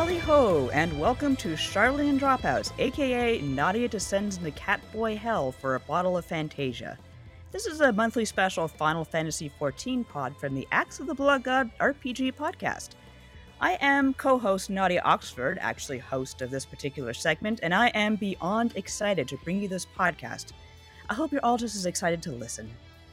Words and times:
Lali-ho, 0.00 0.70
and 0.72 0.98
welcome 0.98 1.36
to 1.36 1.48
Sharlayan 1.48 2.18
Dropouts, 2.18 2.72
aka 2.78 3.38
Nadia 3.42 3.86
descends 3.86 4.38
into 4.38 4.50
Catboy 4.52 5.14
Hell 5.14 5.52
for 5.52 5.74
a 5.74 5.80
bottle 5.80 6.16
of 6.16 6.24
Fantasia. 6.24 6.96
This 7.52 7.66
is 7.66 7.82
a 7.82 7.92
monthly 7.92 8.24
special 8.24 8.66
Final 8.66 9.04
Fantasy 9.04 9.52
XIV 9.60 10.08
pod 10.08 10.34
from 10.38 10.54
the 10.54 10.66
Axe 10.72 11.00
of 11.00 11.06
the 11.06 11.12
Blood 11.12 11.42
God 11.42 11.70
RPG 11.80 12.32
podcast. 12.32 12.92
I 13.60 13.76
am 13.82 14.14
co 14.14 14.38
host 14.38 14.70
Nadia 14.70 15.02
Oxford, 15.04 15.58
actually 15.60 15.98
host 15.98 16.40
of 16.40 16.50
this 16.50 16.64
particular 16.64 17.12
segment, 17.12 17.60
and 17.62 17.74
I 17.74 17.88
am 17.88 18.16
beyond 18.16 18.72
excited 18.76 19.28
to 19.28 19.36
bring 19.44 19.60
you 19.60 19.68
this 19.68 19.84
podcast. 19.84 20.52
I 21.10 21.14
hope 21.14 21.30
you're 21.30 21.44
all 21.44 21.58
just 21.58 21.76
as 21.76 21.84
excited 21.84 22.22
to 22.22 22.32
listen. 22.32 22.70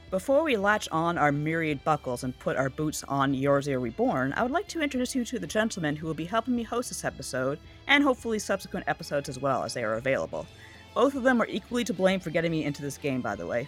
Before 0.10 0.42
we 0.42 0.56
latch 0.56 0.88
on 0.90 1.18
our 1.18 1.34
myriad 1.34 1.84
buckles 1.84 2.24
and 2.24 2.40
put 2.40 2.56
our 2.56 2.70
boots 2.70 3.04
on 3.10 3.34
Eorzea 3.34 3.82
Reborn, 3.82 4.32
I 4.38 4.42
would 4.42 4.54
like 4.54 4.70
to 4.70 4.82
introduce 4.82 5.14
you 5.14 5.26
to 5.26 5.38
the 5.38 5.46
gentlemen 5.46 5.98
who 5.98 6.08
will 6.08 6.14
be 6.14 6.24
helping 6.24 6.56
me 6.56 6.64
host 6.64 6.88
this 6.90 7.04
episode, 7.04 7.60
and 7.88 8.02
hopefully 8.02 8.40
subsequent 8.40 8.88
episodes 8.88 9.28
as 9.28 9.38
well 9.38 9.66
as 9.66 9.74
they 9.74 9.84
are 9.84 9.96
available. 9.96 10.48
Both 10.96 11.16
of 11.16 11.24
them 11.24 11.42
are 11.42 11.48
equally 11.48 11.84
to 11.84 11.94
blame 11.94 12.22
for 12.22 12.30
getting 12.30 12.52
me 12.52 12.64
into 12.64 12.82
this 12.82 12.98
game, 12.98 13.20
by 13.20 13.36
the 13.36 13.46
way. 13.46 13.68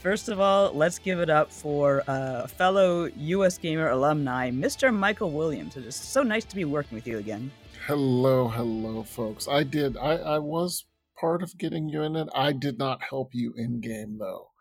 First 0.00 0.30
of 0.30 0.40
all, 0.40 0.72
let's 0.72 0.98
give 0.98 1.20
it 1.20 1.28
up 1.28 1.52
for 1.52 2.02
uh, 2.08 2.46
fellow 2.46 3.10
US 3.14 3.58
Gamer 3.58 3.90
alumni, 3.90 4.50
Mr. 4.50 4.94
Michael 4.94 5.30
Williams. 5.30 5.76
It 5.76 5.84
is 5.84 5.94
so 5.94 6.22
nice 6.22 6.46
to 6.46 6.56
be 6.56 6.64
working 6.64 6.96
with 6.96 7.06
you 7.06 7.18
again. 7.18 7.50
Hello, 7.86 8.48
hello, 8.48 9.02
folks. 9.02 9.46
I 9.46 9.62
did. 9.62 9.98
I, 9.98 10.14
I 10.14 10.38
was 10.38 10.86
part 11.20 11.42
of 11.42 11.58
getting 11.58 11.90
you 11.90 12.00
in 12.02 12.16
it. 12.16 12.28
I 12.34 12.52
did 12.52 12.78
not 12.78 13.02
help 13.10 13.32
you 13.34 13.52
in 13.58 13.82
game, 13.82 14.16
though. 14.18 14.52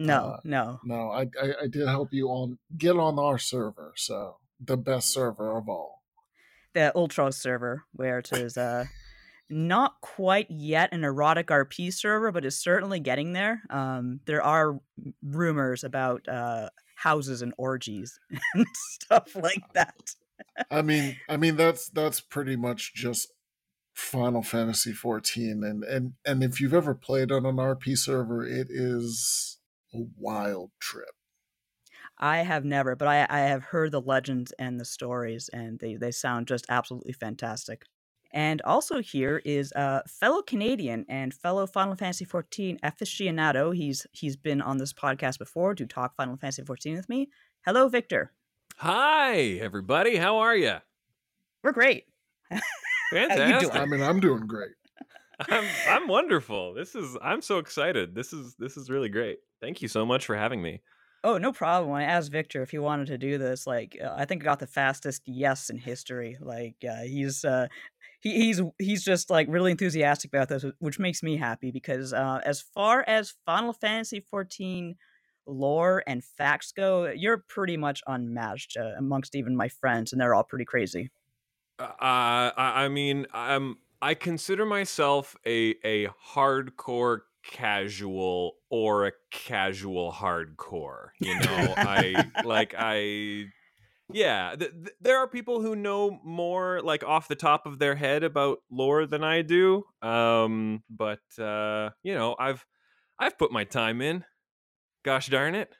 No, 0.00 0.14
uh, 0.14 0.36
no, 0.44 0.80
no. 0.82 1.10
I, 1.10 1.26
I, 1.40 1.54
I 1.62 1.66
did 1.70 1.86
help 1.86 2.08
you 2.10 2.28
on 2.28 2.58
get 2.76 2.96
on 2.96 3.18
our 3.18 3.36
server, 3.36 3.92
so 3.96 4.38
the 4.58 4.78
best 4.78 5.12
server 5.12 5.54
of 5.58 5.68
all, 5.68 6.02
the 6.72 6.90
Ultros 6.96 7.34
server, 7.34 7.84
where 7.92 8.20
it 8.20 8.32
is 8.32 8.56
uh 8.56 8.86
not 9.50 10.00
quite 10.00 10.46
yet 10.50 10.94
an 10.94 11.04
erotic 11.04 11.48
RP 11.48 11.92
server, 11.92 12.32
but 12.32 12.46
is 12.46 12.58
certainly 12.58 12.98
getting 12.98 13.34
there. 13.34 13.62
Um, 13.68 14.20
there 14.24 14.42
are 14.42 14.80
rumors 15.22 15.84
about 15.84 16.26
uh 16.26 16.70
houses 16.94 17.42
and 17.42 17.52
orgies 17.58 18.18
and 18.54 18.66
stuff 18.72 19.36
like 19.36 19.70
that. 19.74 20.14
I 20.70 20.80
mean, 20.80 21.18
I 21.28 21.36
mean 21.36 21.56
that's 21.56 21.90
that's 21.90 22.20
pretty 22.20 22.56
much 22.56 22.94
just 22.94 23.34
Final 23.92 24.42
Fantasy 24.42 24.94
14 24.94 25.62
and 25.62 25.84
and 25.84 26.14
and 26.24 26.42
if 26.42 26.58
you've 26.58 26.72
ever 26.72 26.94
played 26.94 27.30
on 27.30 27.44
an 27.44 27.56
RP 27.56 27.98
server, 27.98 28.46
it 28.46 28.68
is 28.70 29.58
a 29.94 30.02
wild 30.16 30.70
trip. 30.80 31.10
I 32.18 32.38
have 32.38 32.64
never, 32.64 32.96
but 32.96 33.08
I, 33.08 33.26
I 33.30 33.40
have 33.40 33.62
heard 33.64 33.92
the 33.92 34.00
legends 34.00 34.52
and 34.58 34.78
the 34.78 34.84
stories, 34.84 35.48
and 35.52 35.78
they, 35.78 35.96
they 35.96 36.10
sound 36.10 36.48
just 36.48 36.66
absolutely 36.68 37.12
fantastic. 37.12 37.84
And 38.32 38.62
also 38.62 39.00
here 39.00 39.42
is 39.44 39.72
a 39.72 40.02
fellow 40.06 40.42
Canadian 40.42 41.04
and 41.08 41.34
fellow 41.34 41.66
Final 41.66 41.96
Fantasy 41.96 42.24
XIV 42.24 42.78
aficionado. 42.80 43.74
He's 43.74 44.06
he's 44.12 44.36
been 44.36 44.60
on 44.62 44.78
this 44.78 44.92
podcast 44.92 45.38
before 45.38 45.74
to 45.74 45.86
talk 45.86 46.14
Final 46.14 46.36
Fantasy 46.36 46.62
XIV 46.62 46.94
with 46.94 47.08
me. 47.08 47.28
Hello, 47.64 47.88
Victor. 47.88 48.32
Hi, 48.76 49.40
everybody. 49.60 50.16
How 50.16 50.38
are 50.38 50.56
you? 50.56 50.76
We're 51.64 51.72
great. 51.72 52.04
Fantastic. 53.10 53.74
I 53.74 53.84
mean, 53.84 54.00
I'm 54.00 54.20
doing 54.20 54.46
great. 54.46 54.72
I'm 55.48 55.64
I'm 55.88 56.08
wonderful. 56.08 56.74
This 56.74 56.94
is 56.94 57.16
I'm 57.22 57.42
so 57.42 57.58
excited. 57.58 58.14
This 58.14 58.32
is 58.32 58.54
this 58.58 58.76
is 58.76 58.90
really 58.90 59.08
great. 59.08 59.38
Thank 59.60 59.82
you 59.82 59.88
so 59.88 60.04
much 60.06 60.26
for 60.26 60.36
having 60.36 60.62
me. 60.62 60.82
Oh, 61.22 61.36
no 61.36 61.52
problem. 61.52 61.92
I 61.92 62.04
asked 62.04 62.32
Victor 62.32 62.62
if 62.62 62.70
he 62.70 62.78
wanted 62.78 63.08
to 63.08 63.18
do 63.18 63.36
this. 63.36 63.66
Like, 63.66 63.98
uh, 64.02 64.14
I 64.16 64.24
think 64.24 64.42
I 64.42 64.44
got 64.44 64.58
the 64.58 64.66
fastest 64.66 65.22
yes 65.26 65.68
in 65.68 65.76
history. 65.76 66.38
Like, 66.40 66.76
uh, 66.88 67.02
he's 67.02 67.44
uh, 67.44 67.68
he, 68.20 68.34
he's 68.34 68.62
he's 68.78 69.04
just 69.04 69.28
like 69.28 69.46
really 69.50 69.70
enthusiastic 69.70 70.32
about 70.32 70.48
this, 70.48 70.64
which 70.78 70.98
makes 70.98 71.22
me 71.22 71.36
happy 71.36 71.70
because 71.70 72.14
uh, 72.14 72.40
as 72.44 72.62
far 72.62 73.04
as 73.06 73.34
Final 73.44 73.74
Fantasy 73.74 74.24
XIV 74.32 74.96
lore 75.46 76.02
and 76.06 76.24
facts 76.24 76.72
go, 76.72 77.06
you're 77.14 77.44
pretty 77.48 77.76
much 77.76 78.02
unmatched 78.06 78.78
uh, 78.78 78.92
amongst 78.96 79.34
even 79.34 79.54
my 79.54 79.68
friends, 79.68 80.12
and 80.12 80.20
they're 80.20 80.34
all 80.34 80.44
pretty 80.44 80.64
crazy. 80.64 81.10
Uh, 81.78 81.90
I, 82.00 82.84
I 82.84 82.88
mean, 82.88 83.26
I'm 83.32 83.76
I 84.02 84.14
consider 84.14 84.64
myself 84.66 85.36
a 85.46 85.74
a 85.84 86.08
hardcore 86.34 87.20
casual 87.42 88.56
or 88.70 89.06
a 89.06 89.12
casual 89.30 90.12
hardcore 90.12 91.08
you 91.20 91.34
know? 91.34 91.74
I 91.76 92.30
like 92.44 92.74
i 92.76 93.46
yeah 94.12 94.54
th- 94.58 94.72
th- 94.72 94.96
there 95.00 95.18
are 95.18 95.28
people 95.28 95.60
who 95.62 95.74
know 95.76 96.20
more 96.24 96.80
like 96.82 97.04
off 97.04 97.28
the 97.28 97.36
top 97.36 97.66
of 97.66 97.78
their 97.78 97.94
head 97.94 98.24
about 98.24 98.58
lore 98.70 99.06
than 99.06 99.24
i 99.24 99.40
do 99.42 99.84
um 100.02 100.82
but 100.90 101.20
uh 101.38 101.90
you 102.02 102.14
know 102.14 102.36
i've 102.38 102.66
i've 103.18 103.38
put 103.38 103.52
my 103.52 103.64
time 103.64 104.00
in. 104.02 104.24
Gosh 105.02 105.28
darn 105.28 105.54
it. 105.54 105.72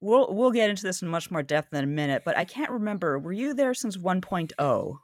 We'll 0.00 0.34
we'll 0.34 0.50
get 0.52 0.70
into 0.70 0.82
this 0.82 1.02
in 1.02 1.08
much 1.08 1.30
more 1.30 1.42
depth 1.42 1.72
in 1.72 1.82
a 1.82 1.86
minute 1.86 2.22
but 2.24 2.36
i 2.36 2.44
can't 2.44 2.70
remember 2.70 3.18
were 3.18 3.32
you 3.32 3.54
there 3.54 3.74
since 3.74 3.96
1.0 3.96 4.98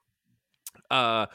uh 0.90 1.26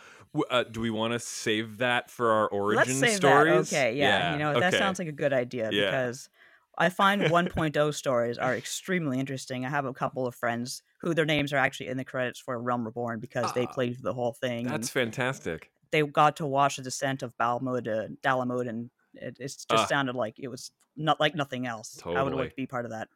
uh, 0.49 0.63
do 0.63 0.81
we 0.81 0.89
want 0.89 1.13
to 1.13 1.19
save 1.19 1.77
that 1.79 2.09
for 2.09 2.31
our 2.31 2.47
origin 2.47 2.99
Let's 2.99 3.15
stories? 3.15 3.69
That. 3.69 3.77
Okay, 3.77 3.97
yeah, 3.97 4.07
yeah. 4.07 4.33
you 4.33 4.39
know 4.39 4.51
okay. 4.51 4.59
that 4.61 4.73
sounds 4.73 4.99
like 4.99 5.07
a 5.07 5.13
good 5.13 5.33
idea 5.33 5.69
yeah. 5.71 5.85
because 5.85 6.29
I 6.77 6.89
find 6.89 7.23
1.0 7.23 7.93
stories 7.93 8.37
are 8.37 8.55
extremely 8.55 9.19
interesting. 9.19 9.65
I 9.65 9.69
have 9.69 9.85
a 9.85 9.93
couple 9.93 10.27
of 10.27 10.35
friends 10.35 10.83
who 10.99 11.13
their 11.13 11.25
names 11.25 11.51
are 11.51 11.57
actually 11.57 11.87
in 11.87 11.97
the 11.97 12.05
credits 12.05 12.39
for 12.39 12.59
Realm 12.61 12.85
Reborn 12.85 13.19
because 13.19 13.45
uh, 13.45 13.53
they 13.53 13.65
ah, 13.65 13.71
played 13.71 13.97
the 14.01 14.13
whole 14.13 14.33
thing. 14.33 14.67
That's 14.67 14.89
fantastic. 14.89 15.71
They 15.91 16.03
got 16.03 16.37
to 16.37 16.45
watch 16.45 16.77
the 16.77 16.83
descent 16.83 17.23
of 17.23 17.35
Balmud, 17.37 17.87
uh, 17.87 18.09
Dalamud, 18.23 18.67
and 18.67 18.91
it, 19.15 19.37
it 19.39 19.47
just 19.47 19.71
uh, 19.71 19.87
sounded 19.87 20.15
like 20.15 20.35
it 20.37 20.49
was 20.49 20.71
not 20.95 21.19
like 21.19 21.33
nothing 21.33 21.65
else. 21.65 21.95
Totally. 21.95 22.17
I 22.17 22.23
would 22.23 22.33
like 22.33 22.49
to 22.51 22.55
be 22.55 22.67
part 22.67 22.85
of 22.85 22.91
that. 22.91 23.07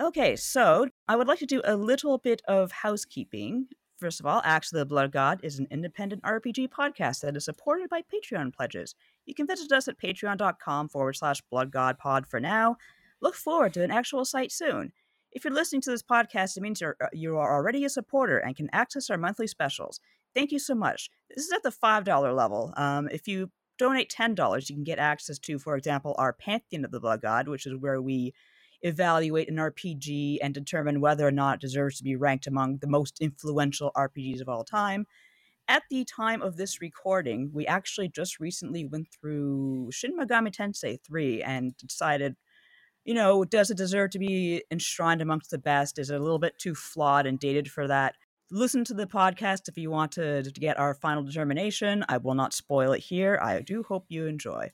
Okay, 0.00 0.36
so 0.36 0.88
I 1.08 1.16
would 1.16 1.28
like 1.28 1.40
to 1.40 1.46
do 1.46 1.60
a 1.64 1.76
little 1.76 2.18
bit 2.18 2.40
of 2.46 2.72
housekeeping. 2.72 3.66
First 4.02 4.18
of 4.18 4.26
all, 4.26 4.42
Axe 4.44 4.72
of 4.72 4.80
the 4.80 4.84
Blood 4.84 5.12
God 5.12 5.38
is 5.44 5.60
an 5.60 5.68
independent 5.70 6.24
RPG 6.24 6.70
podcast 6.70 7.20
that 7.20 7.36
is 7.36 7.44
supported 7.44 7.88
by 7.88 8.02
Patreon 8.02 8.52
pledges. 8.52 8.96
You 9.26 9.34
can 9.36 9.46
visit 9.46 9.70
us 9.70 9.86
at 9.86 9.96
patreon.com 9.96 10.88
forward 10.88 11.12
slash 11.12 11.40
bloodgodpod 11.52 12.26
for 12.26 12.40
now. 12.40 12.78
Look 13.20 13.36
forward 13.36 13.74
to 13.74 13.84
an 13.84 13.92
actual 13.92 14.24
site 14.24 14.50
soon. 14.50 14.92
If 15.30 15.44
you're 15.44 15.54
listening 15.54 15.82
to 15.82 15.90
this 15.90 16.02
podcast, 16.02 16.56
it 16.56 16.62
means 16.62 16.80
you're, 16.80 16.96
uh, 17.00 17.10
you 17.12 17.36
are 17.36 17.54
already 17.54 17.84
a 17.84 17.88
supporter 17.88 18.38
and 18.38 18.56
can 18.56 18.68
access 18.72 19.08
our 19.08 19.16
monthly 19.16 19.46
specials. 19.46 20.00
Thank 20.34 20.50
you 20.50 20.58
so 20.58 20.74
much. 20.74 21.08
This 21.30 21.46
is 21.46 21.52
at 21.52 21.62
the 21.62 21.70
$5 21.70 22.36
level. 22.36 22.74
Um, 22.76 23.08
if 23.08 23.28
you 23.28 23.52
donate 23.78 24.10
$10, 24.10 24.68
you 24.68 24.74
can 24.74 24.82
get 24.82 24.98
access 24.98 25.38
to, 25.38 25.60
for 25.60 25.76
example, 25.76 26.16
our 26.18 26.32
Pantheon 26.32 26.84
of 26.84 26.90
the 26.90 26.98
Blood 26.98 27.22
God, 27.22 27.46
which 27.46 27.66
is 27.66 27.76
where 27.76 28.02
we 28.02 28.34
evaluate 28.82 29.48
an 29.48 29.56
RPG 29.56 30.38
and 30.42 30.52
determine 30.52 31.00
whether 31.00 31.26
or 31.26 31.32
not 31.32 31.56
it 31.56 31.60
deserves 31.60 31.98
to 31.98 32.04
be 32.04 32.16
ranked 32.16 32.46
among 32.46 32.78
the 32.78 32.88
most 32.88 33.20
influential 33.20 33.92
RPGs 33.96 34.40
of 34.40 34.48
all 34.48 34.64
time. 34.64 35.06
At 35.68 35.84
the 35.90 36.04
time 36.04 36.42
of 36.42 36.56
this 36.56 36.80
recording, 36.80 37.50
we 37.52 37.66
actually 37.66 38.08
just 38.08 38.40
recently 38.40 38.84
went 38.84 39.08
through 39.12 39.90
Shin 39.92 40.16
Megami 40.18 40.54
Tensei 40.54 40.98
3 41.02 41.42
and 41.42 41.76
decided, 41.76 42.36
you 43.04 43.14
know, 43.14 43.44
does 43.44 43.70
it 43.70 43.76
deserve 43.76 44.10
to 44.10 44.18
be 44.18 44.64
enshrined 44.70 45.22
amongst 45.22 45.50
the 45.50 45.58
best? 45.58 45.98
Is 45.98 46.10
it 46.10 46.16
a 46.16 46.22
little 46.22 46.38
bit 46.38 46.58
too 46.58 46.74
flawed 46.74 47.26
and 47.26 47.38
dated 47.38 47.70
for 47.70 47.86
that? 47.86 48.16
Listen 48.50 48.84
to 48.84 48.94
the 48.94 49.06
podcast 49.06 49.68
if 49.68 49.78
you 49.78 49.90
want 49.90 50.12
to, 50.12 50.42
to 50.42 50.50
get 50.50 50.78
our 50.78 50.94
final 50.94 51.22
determination. 51.22 52.04
I 52.08 52.18
will 52.18 52.34
not 52.34 52.52
spoil 52.52 52.92
it 52.92 53.00
here. 53.00 53.38
I 53.40 53.60
do 53.60 53.82
hope 53.82 54.06
you 54.08 54.26
enjoy. 54.26 54.72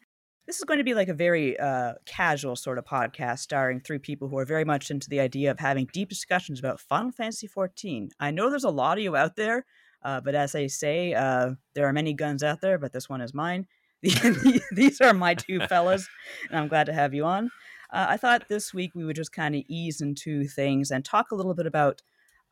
This 0.49 0.57
is 0.57 0.65
going 0.65 0.79
to 0.79 0.85
be 0.85 0.95
like 0.95 1.11
a 1.11 1.15
very 1.15 1.61
uh, 1.61 1.93
casual 2.07 2.57
sort 2.57 2.79
of 2.79 2.87
podcast 2.87 3.41
starring 3.41 3.81
three 3.81 3.99
people 3.99 4.29
who 4.29 4.39
are 4.39 4.47
very 4.47 4.65
much 4.65 4.91
into 4.91 5.11
the 5.11 5.21
idea 5.21 5.51
of 5.51 5.59
having 5.59 5.91
deep 5.93 6.09
discussions 6.09 6.59
about 6.59 6.81
Final 6.81 7.13
Fantasy 7.13 7.47
XIV. 7.47 8.09
I 8.19 8.31
know 8.31 8.49
there's 8.49 8.65
a 8.65 8.71
lot 8.71 8.97
of 8.97 9.05
you 9.05 9.15
out 9.15 9.37
there, 9.37 9.67
uh, 10.03 10.23
but 10.23 10.35
as 10.35 10.55
I 10.55 10.69
say, 10.69 11.13
uh, 11.13 11.51
there 11.75 11.87
are 11.87 11.93
many 11.93 12.15
guns 12.15 12.43
out 12.43 12.63
there, 12.63 12.79
but 12.79 12.95
this 12.95 13.11
one 13.11 13.21
is 13.21 13.35
mine. 13.35 13.67
These 14.03 15.03
are 15.03 15.13
my 15.13 15.35
two 15.35 15.61
fellas, 15.69 16.09
and 16.49 16.59
I'm 16.59 16.69
glad 16.69 16.87
to 16.87 16.95
have 16.95 17.13
you 17.13 17.27
on. 17.27 17.51
Uh, 17.93 18.07
I 18.09 18.17
thought 18.17 18.49
this 18.49 18.73
week 18.73 18.93
we 18.95 19.05
would 19.05 19.17
just 19.17 19.33
kind 19.35 19.55
of 19.55 19.65
ease 19.69 20.01
into 20.01 20.49
things 20.49 20.91
and 20.91 21.05
talk 21.05 21.31
a 21.31 21.35
little 21.35 21.53
bit 21.53 21.67
about 21.67 22.01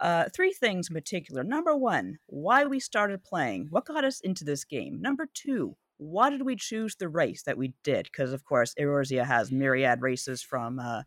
uh, 0.01 0.25
three 0.35 0.53
things 0.53 0.91
in 0.91 0.95
particular. 0.95 1.43
Number 1.43 1.75
one, 1.75 2.19
why 2.27 2.67
we 2.67 2.79
started 2.79 3.25
playing, 3.25 3.69
what 3.71 3.87
got 3.87 4.05
us 4.05 4.21
into 4.21 4.45
this 4.45 4.65
game. 4.65 5.01
Number 5.01 5.27
two, 5.33 5.77
why 5.99 6.31
did 6.31 6.43
we 6.43 6.57
choose 6.57 6.97
the 6.97 7.09
race 7.09 7.43
that 7.45 7.59
we 7.59 7.75
did? 7.83 8.05
Because 8.05 8.33
of 8.33 8.45
course, 8.45 8.75
Eorzea 8.79 9.25
has 9.25 9.51
myriad 9.51 10.03
races 10.03 10.43
from 10.43 10.79
uh, 10.79 11.03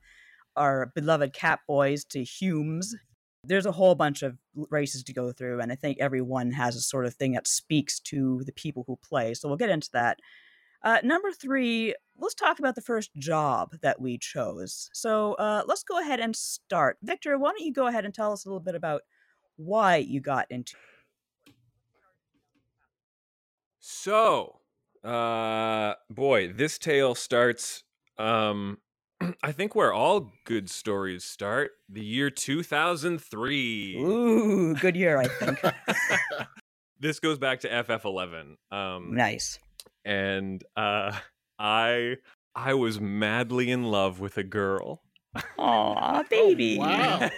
our 0.56 0.92
beloved 0.96 1.34
cat 1.34 1.60
boys 1.68 2.04
to 2.06 2.24
Humes. 2.24 2.96
There's 3.44 3.66
a 3.66 3.72
whole 3.72 3.96
bunch 3.96 4.22
of 4.22 4.38
races 4.70 5.04
to 5.04 5.14
go 5.14 5.32
through, 5.32 5.62
and 5.62 5.72
I 5.72 5.76
think 5.76 5.98
everyone 6.00 6.52
has 6.52 6.76
a 6.76 6.82
sort 6.82 7.06
of 7.06 7.14
thing 7.14 7.34
that 7.34 7.48
speaks 7.48 8.00
to 8.02 8.42
the 8.46 8.52
people 8.52 8.84
who 8.88 8.98
play. 8.98 9.34
So 9.34 9.48
we'll 9.48 9.58
get 9.58 9.70
into 9.70 9.90
that. 9.94 10.20
Uh, 10.84 11.00
number 11.04 11.32
three, 11.32 11.94
let's 12.18 12.36
talk 12.36 12.60
about 12.60 12.76
the 12.76 12.82
first 12.82 13.12
job 13.18 13.76
that 13.82 14.02
we 14.02 14.18
chose. 14.18 14.90
So 14.94 15.34
uh, 15.34 15.64
let's 15.68 15.84
go 15.84 16.00
ahead 16.00 16.20
and 16.20 16.36
start. 16.36 16.98
Victor, 17.02 17.38
why 17.38 17.50
don't 17.52 17.62
you 17.66 17.74
go 17.74 17.88
ahead 17.88 18.06
and 18.06 18.14
tell 18.14 18.32
us 18.32 18.46
a 18.46 18.50
little 18.50 18.62
bit 18.62 18.76
about 18.76 19.02
why 19.58 19.98
you 19.98 20.22
got 20.22 20.48
into 20.50 20.76
So, 23.80 24.59
uh, 25.04 25.94
boy, 26.10 26.52
this 26.54 26.78
tale 26.78 27.16
starts. 27.16 27.84
Um, 28.18 28.78
I 29.44 29.52
think 29.52 29.76
where 29.76 29.94
all 29.94 30.32
good 30.46 30.70
stories 30.70 31.24
start, 31.24 31.72
the 31.88 32.04
year 32.04 32.30
2003. 32.30 33.98
Ooh, 34.00 34.76
good 34.76 34.96
year, 34.96 35.18
I 35.20 35.28
think. 35.40 35.60
this 37.00 37.20
goes 37.20 37.38
back 37.38 37.60
to 37.62 37.70
FF11. 37.70 38.56
Um, 38.72 39.16
nice. 39.16 39.60
and 40.06 40.64
uh, 40.76 41.12
I 41.60 42.18
I 42.56 42.74
was 42.74 43.00
madly 43.00 43.72
in 43.72 43.84
love 43.84 44.20
with 44.20 44.38
a 44.38 44.44
girl. 44.44 45.02
Aw, 45.60 46.24
baby. 46.30 46.78
wow. 46.80 47.30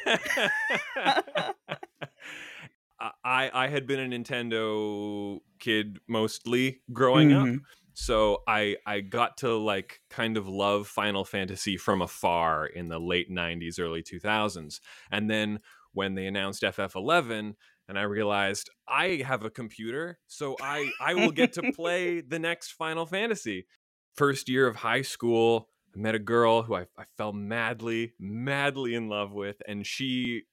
I 3.23 3.49
I 3.53 3.67
had 3.67 3.87
been 3.87 3.99
a 3.99 4.17
Nintendo 4.17 5.39
kid 5.59 5.99
mostly 6.07 6.81
growing 6.93 7.31
up, 7.31 7.49
Mhm. 7.49 7.65
so 7.93 8.43
I 8.47 8.77
I 8.85 9.01
got 9.01 9.37
to 9.37 9.55
like 9.55 10.01
kind 10.09 10.37
of 10.37 10.47
love 10.47 10.87
Final 10.87 11.25
Fantasy 11.25 11.77
from 11.77 12.01
afar 12.01 12.65
in 12.65 12.87
the 12.89 12.99
late 12.99 13.29
90s 13.29 13.79
early 13.79 14.03
2000s. 14.03 14.81
And 15.11 15.29
then 15.29 15.59
when 15.93 16.15
they 16.15 16.27
announced 16.27 16.63
FF11 16.63 17.55
and 17.87 17.99
I 17.99 18.03
realized 18.03 18.69
I 18.87 19.23
have 19.27 19.43
a 19.43 19.49
computer, 19.49 20.19
so 20.27 20.57
I 20.61 20.93
I 20.99 21.15
will 21.15 21.31
get 21.31 21.53
to 21.53 21.63
play 21.71 22.21
the 22.21 22.39
next 22.39 22.71
Final 22.73 23.05
Fantasy. 23.05 23.67
First 24.15 24.49
year 24.49 24.67
of 24.67 24.75
high 24.77 25.01
school, 25.03 25.69
I 25.95 25.97
met 25.99 26.15
a 26.15 26.19
girl 26.19 26.63
who 26.63 26.75
I, 26.75 26.87
I 26.97 27.05
fell 27.17 27.33
madly, 27.33 28.13
madly 28.19 28.93
in 28.95 29.07
love 29.09 29.33
with, 29.33 29.61
and 29.67 29.85
she 29.87 30.43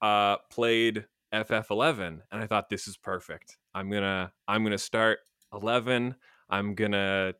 uh, 0.00 0.38
played 0.50 1.06
FF11, 1.32 2.20
and 2.30 2.42
I 2.42 2.46
thought 2.46 2.68
this 2.68 2.88
is 2.88 2.96
perfect. 2.96 3.56
I'm 3.74 3.90
gonna 3.90 4.32
I'm 4.46 4.62
gonna 4.62 4.78
start 4.78 5.20
11. 5.52 6.14
I'm 6.50 6.74
gonna 6.74 7.34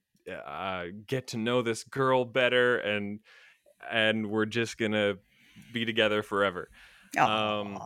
uh, 0.46 0.85
get 1.06 1.29
to 1.29 1.37
know 1.37 1.62
this 1.62 1.85
girl 1.85 2.25
better, 2.25 2.79
and 2.79 3.20
and 3.90 4.31
we're 4.31 4.46
just 4.46 4.79
gonna 4.79 5.14
be 5.73 5.85
together 5.85 6.23
forever. 6.23 6.69
Um, 7.19 7.79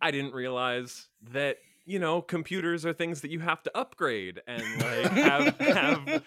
I 0.00 0.10
didn't 0.10 0.34
realize 0.34 1.08
that 1.32 1.58
you 1.84 1.98
know 1.98 2.22
computers 2.22 2.86
are 2.86 2.92
things 2.92 3.22
that 3.22 3.30
you 3.30 3.40
have 3.40 3.62
to 3.64 3.76
upgrade 3.76 4.40
and 4.46 4.62
like 4.80 5.12
have 5.12 5.58
have 5.60 6.22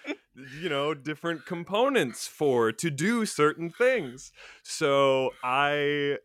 you 0.59 0.69
know 0.69 0.93
different 0.93 1.45
components 1.45 2.27
for 2.27 2.71
to 2.71 2.89
do 2.89 3.25
certain 3.25 3.69
things. 3.69 4.31
So 4.63 5.31
I 5.43 6.17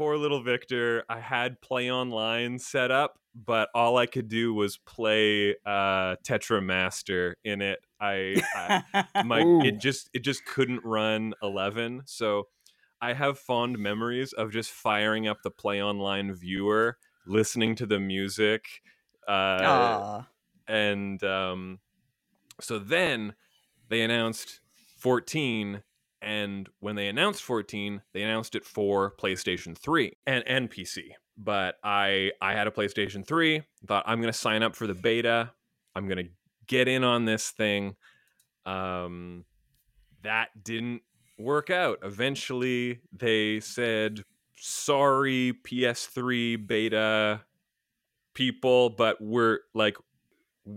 poor 0.00 0.16
little 0.16 0.42
Victor, 0.42 1.04
I 1.10 1.20
had 1.20 1.60
play 1.60 1.90
online 1.90 2.58
set 2.58 2.90
up, 2.90 3.18
but 3.34 3.68
all 3.74 3.98
I 3.98 4.06
could 4.06 4.28
do 4.28 4.54
was 4.54 4.78
play 4.78 5.54
uh 5.66 6.16
Tetra 6.26 6.64
Master 6.64 7.36
in 7.44 7.60
it. 7.60 7.80
I, 8.00 8.42
I 8.56 9.04
my 9.24 9.42
Ooh. 9.42 9.60
it 9.62 9.78
just 9.78 10.08
it 10.14 10.20
just 10.20 10.46
couldn't 10.46 10.80
run 10.84 11.34
11 11.42 12.02
so 12.06 12.48
i 13.02 13.12
have 13.12 13.38
fond 13.38 13.78
memories 13.78 14.32
of 14.32 14.50
just 14.50 14.70
firing 14.70 15.28
up 15.28 15.42
the 15.44 15.50
play 15.50 15.82
online 15.82 16.32
viewer 16.32 16.96
listening 17.26 17.74
to 17.74 17.84
the 17.84 18.00
music 18.00 18.64
uh 19.28 20.22
and 20.66 21.22
um 21.24 21.78
so 22.58 22.78
then 22.78 23.34
they 23.90 24.00
announced 24.00 24.60
14 24.96 25.82
and 26.22 26.68
when 26.80 26.96
they 26.96 27.08
announced 27.08 27.42
14 27.42 28.02
they 28.12 28.22
announced 28.22 28.54
it 28.54 28.64
for 28.64 29.14
playstation 29.18 29.76
3 29.76 30.12
and 30.26 30.44
and 30.46 30.70
pc 30.70 31.10
but 31.38 31.76
i 31.82 32.30
i 32.42 32.52
had 32.52 32.66
a 32.66 32.70
playstation 32.70 33.26
3 33.26 33.62
thought 33.86 34.04
i'm 34.06 34.20
gonna 34.20 34.32
sign 34.32 34.62
up 34.62 34.76
for 34.76 34.86
the 34.86 34.94
beta. 34.94 35.50
I'm 35.94 36.08
gonna 36.08 36.28
get 36.66 36.88
in 36.88 37.04
on 37.04 37.24
this 37.24 37.50
thing. 37.50 37.96
Um 38.64 39.44
that 40.22 40.48
didn't 40.62 41.02
work 41.38 41.70
out. 41.70 41.98
Eventually 42.02 43.00
they 43.12 43.60
said 43.60 44.22
sorry 44.56 45.54
ps3 45.66 46.66
beta 46.66 47.40
people 48.34 48.90
but 48.90 49.20
we're 49.20 49.60
like 49.74 49.96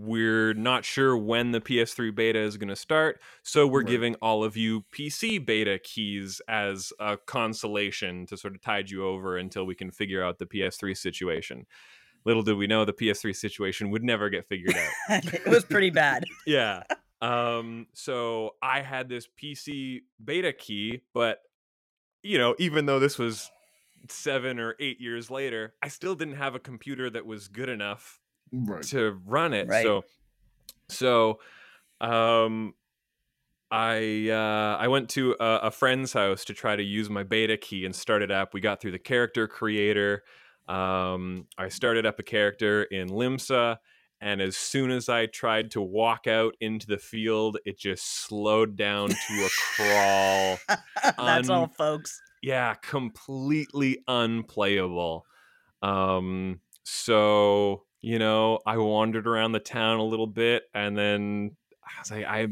we're 0.02 0.54
not 0.54 0.84
sure 0.84 1.16
when 1.16 1.52
the 1.52 1.60
PS3 1.60 2.14
beta 2.14 2.38
is 2.40 2.56
going 2.56 2.68
to 2.68 2.76
start, 2.76 3.20
so 3.42 3.66
we're 3.66 3.80
Right. 3.80 3.88
giving 3.90 4.14
all 4.16 4.42
of 4.42 4.56
you 4.56 4.84
PC 4.92 5.38
beta 5.44 5.78
keys 5.78 6.40
as 6.48 6.92
a 6.98 7.16
consolation 7.16 8.26
to 8.26 8.36
sort 8.36 8.54
of 8.54 8.60
tide 8.60 8.90
you 8.90 9.06
over 9.06 9.36
until 9.36 9.64
we 9.64 9.74
can 9.74 9.90
figure 9.90 10.22
out 10.22 10.38
the 10.38 10.46
PS3 10.46 10.96
situation. 10.96 11.66
Little 12.24 12.42
did 12.42 12.56
we 12.56 12.66
know 12.66 12.84
the 12.84 12.92
PS3 12.92 13.36
situation 13.36 13.90
would 13.90 14.02
never 14.02 14.30
get 14.30 14.48
figured 14.48 14.74
out. 14.76 15.24
it 15.34 15.46
was 15.46 15.64
pretty 15.64 15.90
bad. 15.90 16.24
yeah. 16.46 16.82
Um 17.22 17.86
so 17.92 18.52
I 18.62 18.80
had 18.80 19.08
this 19.08 19.28
PC 19.40 20.00
beta 20.24 20.52
key, 20.52 21.02
but 21.12 21.38
you 22.22 22.38
know, 22.38 22.54
even 22.58 22.86
though 22.86 22.98
this 22.98 23.18
was 23.18 23.50
7 24.08 24.58
or 24.58 24.74
8 24.80 25.00
years 25.00 25.30
later, 25.30 25.74
I 25.82 25.88
still 25.88 26.14
didn't 26.14 26.36
have 26.36 26.54
a 26.54 26.58
computer 26.58 27.10
that 27.10 27.26
was 27.26 27.48
good 27.48 27.68
enough 27.68 28.20
Right. 28.54 28.82
to 28.84 29.20
run 29.26 29.52
it. 29.52 29.68
Right. 29.68 29.82
So 29.82 30.04
so 30.88 31.40
um 32.00 32.74
I 33.70 34.28
uh 34.30 34.76
I 34.80 34.88
went 34.88 35.08
to 35.10 35.34
a, 35.40 35.56
a 35.64 35.70
friend's 35.70 36.12
house 36.12 36.44
to 36.46 36.54
try 36.54 36.76
to 36.76 36.82
use 36.82 37.10
my 37.10 37.22
beta 37.24 37.56
key 37.56 37.84
and 37.84 37.94
start 37.94 38.22
it 38.22 38.30
up. 38.30 38.54
We 38.54 38.60
got 38.60 38.80
through 38.80 38.92
the 38.92 38.98
character 38.98 39.48
creator. 39.48 40.22
Um 40.68 41.46
I 41.58 41.68
started 41.68 42.06
up 42.06 42.18
a 42.18 42.22
character 42.22 42.84
in 42.84 43.08
Limsa 43.08 43.78
and 44.20 44.40
as 44.40 44.56
soon 44.56 44.90
as 44.90 45.08
I 45.08 45.26
tried 45.26 45.72
to 45.72 45.82
walk 45.82 46.26
out 46.26 46.54
into 46.60 46.86
the 46.86 46.96
field, 46.96 47.58
it 47.66 47.78
just 47.78 48.24
slowed 48.24 48.74
down 48.76 49.08
to 49.10 49.16
a 49.44 49.48
crawl 49.76 50.58
That's 51.18 51.50
all, 51.50 51.66
folks. 51.66 52.22
yeah 52.42 52.74
completely 52.74 54.02
unplayable 54.06 55.26
um 55.82 56.60
so 56.84 57.82
you 58.04 58.18
know 58.18 58.58
i 58.66 58.76
wandered 58.76 59.26
around 59.26 59.52
the 59.52 59.58
town 59.58 59.98
a 59.98 60.04
little 60.04 60.26
bit 60.26 60.64
and 60.74 60.96
then 60.96 61.56
i 61.82 62.00
was 62.00 62.10
like 62.10 62.24
i 62.26 62.46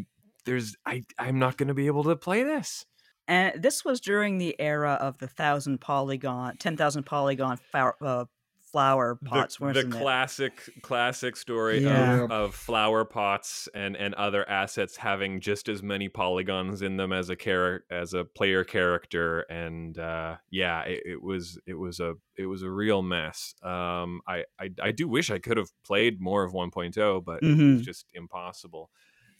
there's 0.44 0.76
i 0.86 1.02
i'm 1.18 1.38
not 1.38 1.56
going 1.56 1.68
to 1.68 1.74
be 1.74 1.86
able 1.86 2.04
to 2.04 2.16
play 2.16 2.42
this. 2.42 2.86
And 3.28 3.62
this 3.62 3.84
was 3.84 4.00
during 4.00 4.38
the 4.38 4.56
era 4.60 4.98
of 5.00 5.18
the 5.18 5.28
thousand 5.28 5.80
polygon, 5.80 6.56
ten 6.56 6.76
thousand 6.76 7.04
polygon 7.04 7.58
uh, 7.72 8.24
flower 8.72 9.14
pots, 9.16 9.58
the, 9.58 9.66
wasn't 9.66 9.92
the 9.92 9.98
it? 9.98 10.00
classic 10.00 10.70
classic 10.82 11.36
story 11.36 11.82
Yeah. 11.82 12.24
of, 12.24 12.30
of 12.30 12.54
flower 12.54 13.04
pots 13.04 13.68
and 13.74 13.96
and 13.96 14.14
other 14.14 14.48
assets 14.48 14.96
having 14.96 15.40
just 15.40 15.68
as 15.68 15.82
many 15.82 16.08
polygons 16.08 16.82
in 16.82 16.96
them 16.96 17.12
as 17.12 17.28
a 17.30 17.36
char- 17.36 17.84
as 17.90 18.14
a 18.14 18.24
player 18.24 18.64
character 18.64 19.40
and 19.42 19.98
uh 19.98 20.36
yeah 20.50 20.82
it, 20.84 21.02
it 21.04 21.22
was 21.22 21.58
it 21.66 21.74
was 21.74 22.00
a 22.00 22.14
it 22.36 22.46
was 22.46 22.62
a 22.62 22.70
real 22.70 23.02
mess 23.02 23.54
um 23.62 24.20
i 24.26 24.44
i, 24.58 24.70
I 24.82 24.90
do 24.92 25.06
wish 25.06 25.30
i 25.30 25.38
could 25.38 25.58
have 25.58 25.70
played 25.84 26.20
more 26.20 26.42
of 26.42 26.52
1.0 26.52 27.24
but 27.24 27.44
it 27.44 27.44
Mhm. 27.44 27.72
was 27.72 27.82
just 27.82 28.06
impossible 28.14 28.90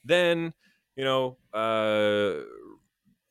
then 0.05 0.53
you 0.97 1.05
know 1.05 1.39
uh 1.55 2.45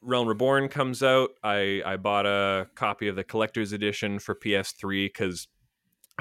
Realm 0.03 0.27
Reborn 0.27 0.67
comes 0.67 1.03
out. 1.03 1.29
I 1.43 1.81
I 1.85 1.97
bought 1.97 2.25
a 2.25 2.69
copy 2.75 3.07
of 3.07 3.15
the 3.15 3.23
collector's 3.23 3.71
edition 3.71 4.17
for 4.19 4.33
PS3 4.33 5.05
because 5.05 5.47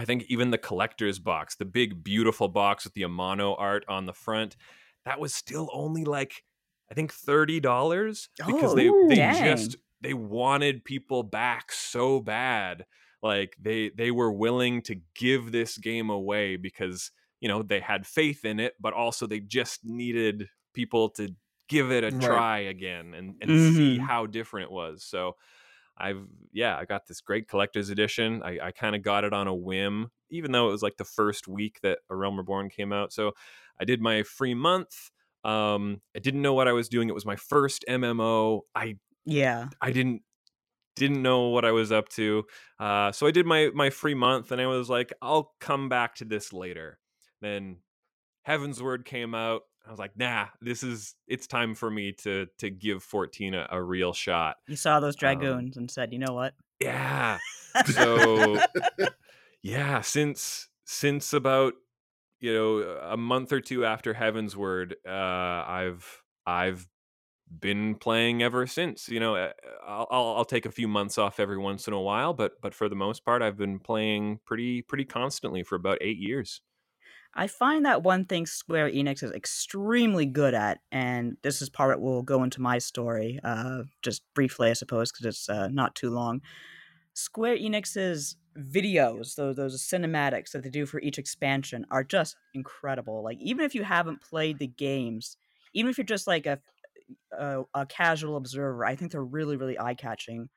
I 0.00 0.04
think 0.04 0.24
even 0.28 0.50
the 0.50 0.58
collector's 0.58 1.18
box, 1.18 1.56
the 1.56 1.64
big 1.64 2.02
beautiful 2.02 2.48
box 2.48 2.84
with 2.84 2.94
the 2.94 3.02
Amano 3.02 3.54
art 3.58 3.84
on 3.88 4.06
the 4.06 4.14
front, 4.14 4.56
that 5.04 5.20
was 5.20 5.34
still 5.34 5.68
only 5.72 6.04
like 6.04 6.44
I 6.90 6.94
think 6.94 7.12
thirty 7.12 7.60
dollars 7.60 8.30
because 8.46 8.72
Oh, 8.72 8.74
they 8.74 8.94
they 9.08 9.20
dang. 9.20 9.22
just 9.22 9.76
they 10.00 10.14
wanted 10.14 10.84
people 10.84 11.22
back 11.22 11.72
so 11.72 12.20
bad. 12.20 12.86
Like 13.22 13.56
they 13.60 13.90
they 13.90 14.10
were 14.10 14.32
willing 14.32 14.82
to 14.82 14.96
give 15.14 15.52
this 15.52 15.76
game 15.78 16.10
away 16.10 16.56
because 16.56 17.10
you 17.40 17.48
know 17.48 17.62
they 17.62 17.80
had 17.80 18.06
faith 18.06 18.44
in 18.44 18.58
it, 18.60 18.74
but 18.80 18.94
also 18.94 19.26
they 19.26 19.40
just 19.40 19.84
needed 19.84 20.48
people 20.74 21.10
to 21.10 21.34
give 21.68 21.92
it 21.92 22.04
a 22.04 22.10
Right. 22.10 22.44
try 22.50 22.58
again 22.60 23.14
and 23.14 23.36
and 23.42 23.58
see 23.58 23.98
Mhm. 23.98 24.06
how 24.06 24.26
different 24.26 24.70
it 24.70 24.72
was. 24.72 25.04
So 25.04 25.36
I've 26.00 26.26
yeah, 26.52 26.76
I 26.76 26.84
got 26.84 27.06
this 27.06 27.20
great 27.20 27.48
collector's 27.48 27.90
edition. 27.90 28.42
I, 28.42 28.58
I 28.60 28.70
kind 28.72 28.96
of 28.96 29.02
got 29.02 29.24
it 29.24 29.32
on 29.32 29.46
a 29.46 29.54
whim, 29.54 30.10
even 30.30 30.52
though 30.52 30.68
it 30.68 30.72
was 30.72 30.82
like 30.82 30.96
the 30.96 31.04
first 31.04 31.46
week 31.46 31.78
that 31.82 32.00
A 32.10 32.16
Realm 32.16 32.36
Reborn 32.36 32.70
came 32.70 32.92
out. 32.92 33.12
So 33.12 33.32
I 33.80 33.84
did 33.84 34.00
my 34.00 34.22
free 34.22 34.54
month. 34.54 35.10
Um, 35.44 36.02
I 36.14 36.18
didn't 36.18 36.42
know 36.42 36.54
what 36.54 36.68
I 36.68 36.72
was 36.72 36.88
doing. 36.88 37.08
It 37.08 37.14
was 37.14 37.26
my 37.26 37.36
first 37.36 37.84
MMO. 37.88 38.62
I 38.74 38.96
Yeah. 39.24 39.68
I 39.80 39.92
didn't 39.92 40.22
didn't 40.96 41.22
know 41.22 41.48
what 41.48 41.64
I 41.64 41.72
was 41.72 41.92
up 41.92 42.08
to. 42.10 42.44
Uh, 42.78 43.12
so 43.12 43.26
I 43.26 43.30
did 43.30 43.46
my 43.46 43.70
my 43.74 43.90
free 43.90 44.14
month, 44.14 44.52
and 44.52 44.60
I 44.60 44.66
was 44.66 44.90
like, 44.90 45.12
I'll 45.22 45.54
come 45.60 45.88
back 45.88 46.16
to 46.16 46.24
this 46.24 46.52
later. 46.52 46.98
Then 47.40 47.78
Heavensward 48.46 49.04
came 49.04 49.34
out. 49.34 49.62
I 49.90 49.92
was 49.92 49.98
like, 49.98 50.16
Nah, 50.16 50.46
this 50.60 50.84
is 50.84 51.16
it's 51.26 51.48
time 51.48 51.74
for 51.74 51.90
me 51.90 52.12
to 52.22 52.46
to 52.58 52.70
give 52.70 53.02
14 53.02 53.54
a, 53.54 53.66
a 53.72 53.82
real 53.82 54.12
shot. 54.12 54.58
You 54.68 54.76
saw 54.76 55.00
those 55.00 55.16
Um, 55.16 55.18
dragoons 55.18 55.76
and 55.76 55.90
said, 55.90 56.12
you 56.12 56.20
know 56.20 56.32
what? 56.32 56.54
Yeah. 56.80 57.38
So 57.86 58.58
yeah, 59.62 60.00
since 60.00 60.68
since 60.84 61.32
about 61.32 61.74
you 62.40 62.54
know, 62.54 62.78
a 63.02 63.16
month 63.16 63.52
or 63.52 63.60
two 63.60 63.84
after 63.84 64.14
Heavensward, 64.14 64.94
uh, 65.06 65.10
I've 65.70 66.22
I've 66.46 66.88
been 67.60 67.96
playing 67.96 68.42
ever 68.42 68.66
since. 68.66 69.08
You 69.08 69.20
know, 69.20 69.36
uh, 69.36 69.52
I'll, 69.86 70.06
I'll, 70.10 70.28
I'll 70.38 70.44
take 70.44 70.66
a 70.66 70.70
few 70.72 70.88
months 70.88 71.18
off 71.18 71.40
every 71.40 71.58
once 71.58 71.88
in 71.88 71.94
a 71.94 72.00
while, 72.00 72.34
but 72.34 72.60
but 72.62 72.74
for 72.74 72.88
the 72.88 72.96
most 72.96 73.24
part, 73.24 73.42
I've 73.42 73.58
been 73.58 73.78
playing 73.78 74.40
pretty 74.46 74.82
pretty 74.82 75.04
constantly 75.04 75.62
for 75.62 75.76
about 75.76 75.98
eight 76.00 76.18
years. 76.18 76.62
I 77.34 77.46
find 77.46 77.86
that 77.86 78.02
one 78.02 78.24
thing 78.24 78.44
Square 78.46 78.90
Enix 78.90 79.22
is 79.22 79.30
extremely 79.32 80.26
good 80.26 80.52
at, 80.52 80.80
and 80.90 81.36
this 81.42 81.62
is 81.62 81.68
part 81.68 81.96
that 81.96 82.00
will 82.00 82.22
go 82.22 82.42
into 82.42 82.60
my 82.60 82.78
story, 82.78 83.38
uh, 83.44 83.84
just 84.02 84.22
briefly, 84.34 84.70
I 84.70 84.72
suppose, 84.72 85.12
because 85.12 85.26
it's 85.26 85.48
uh, 85.48 85.68
not 85.68 85.94
too 85.94 86.10
long. 86.10 86.40
Square 87.14 87.58
Enix's 87.58 88.36
videos, 88.58 89.36
those 89.36 89.56
those 89.56 89.82
cinematics 89.82 90.52
that 90.52 90.62
they 90.64 90.70
do 90.70 90.86
for 90.86 91.00
each 91.00 91.18
expansion, 91.18 91.86
are 91.90 92.04
just 92.04 92.36
incredible. 92.54 93.22
Like 93.22 93.38
even 93.40 93.64
if 93.64 93.74
you 93.74 93.84
haven't 93.84 94.22
played 94.22 94.58
the 94.58 94.66
games, 94.66 95.36
even 95.74 95.90
if 95.90 95.98
you're 95.98 96.04
just 96.04 96.26
like 96.26 96.46
a 96.46 96.60
a, 97.38 97.62
a 97.74 97.86
casual 97.86 98.36
observer, 98.36 98.84
I 98.84 98.96
think 98.96 99.12
they're 99.12 99.24
really 99.24 99.56
really 99.56 99.78
eye 99.78 99.94
catching. 99.94 100.48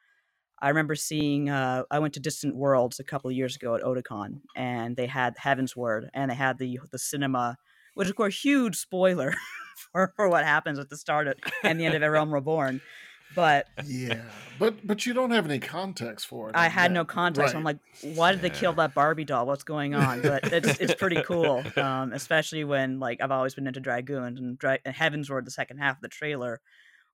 I 0.59 0.69
remember 0.69 0.95
seeing. 0.95 1.49
Uh, 1.49 1.83
I 1.91 1.99
went 1.99 2.13
to 2.15 2.19
Distant 2.19 2.55
Worlds 2.55 2.99
a 2.99 3.03
couple 3.03 3.29
of 3.29 3.35
years 3.35 3.55
ago 3.55 3.75
at 3.75 3.81
Otakon, 3.81 4.41
and 4.55 4.95
they 4.95 5.07
had 5.07 5.35
Heavensward, 5.37 6.09
and 6.13 6.31
they 6.31 6.35
had 6.35 6.57
the 6.57 6.79
the 6.91 6.99
cinema, 6.99 7.57
which 7.95 8.09
of 8.09 8.15
course 8.15 8.39
huge 8.39 8.77
spoiler 8.77 9.33
for, 9.91 10.13
for 10.15 10.29
what 10.29 10.45
happens 10.45 10.79
at 10.79 10.89
the 10.89 10.97
start 10.97 11.27
of, 11.27 11.35
and 11.63 11.79
the 11.79 11.85
end 11.85 11.95
of 11.95 12.01
A 12.01 12.09
Realm 12.09 12.33
Reborn. 12.33 12.81
But 13.35 13.67
yeah, 13.85 14.21
but 14.59 14.85
but 14.85 15.05
you 15.05 15.13
don't 15.13 15.31
have 15.31 15.45
any 15.45 15.59
context 15.59 16.27
for 16.27 16.49
it. 16.49 16.55
I 16.55 16.67
had 16.67 16.91
no 16.91 17.05
context. 17.05 17.53
Right. 17.53 17.57
I'm 17.57 17.63
like, 17.63 17.79
why 18.15 18.31
did 18.31 18.41
they 18.41 18.49
kill 18.49 18.73
that 18.73 18.93
Barbie 18.93 19.25
doll? 19.25 19.45
What's 19.45 19.63
going 19.63 19.95
on? 19.95 20.21
But 20.21 20.51
it's 20.53 20.79
it's 20.79 20.95
pretty 20.95 21.21
cool, 21.23 21.63
um, 21.77 22.13
especially 22.13 22.63
when 22.63 22.99
like 22.99 23.21
I've 23.21 23.31
always 23.31 23.55
been 23.55 23.67
into 23.67 23.79
dragoons 23.79 24.39
and, 24.39 24.57
Dra- 24.57 24.79
and 24.85 24.95
Heavensward, 24.95 25.45
the 25.45 25.51
second 25.51 25.77
half 25.77 25.97
of 25.97 26.01
the 26.01 26.09
trailer, 26.09 26.61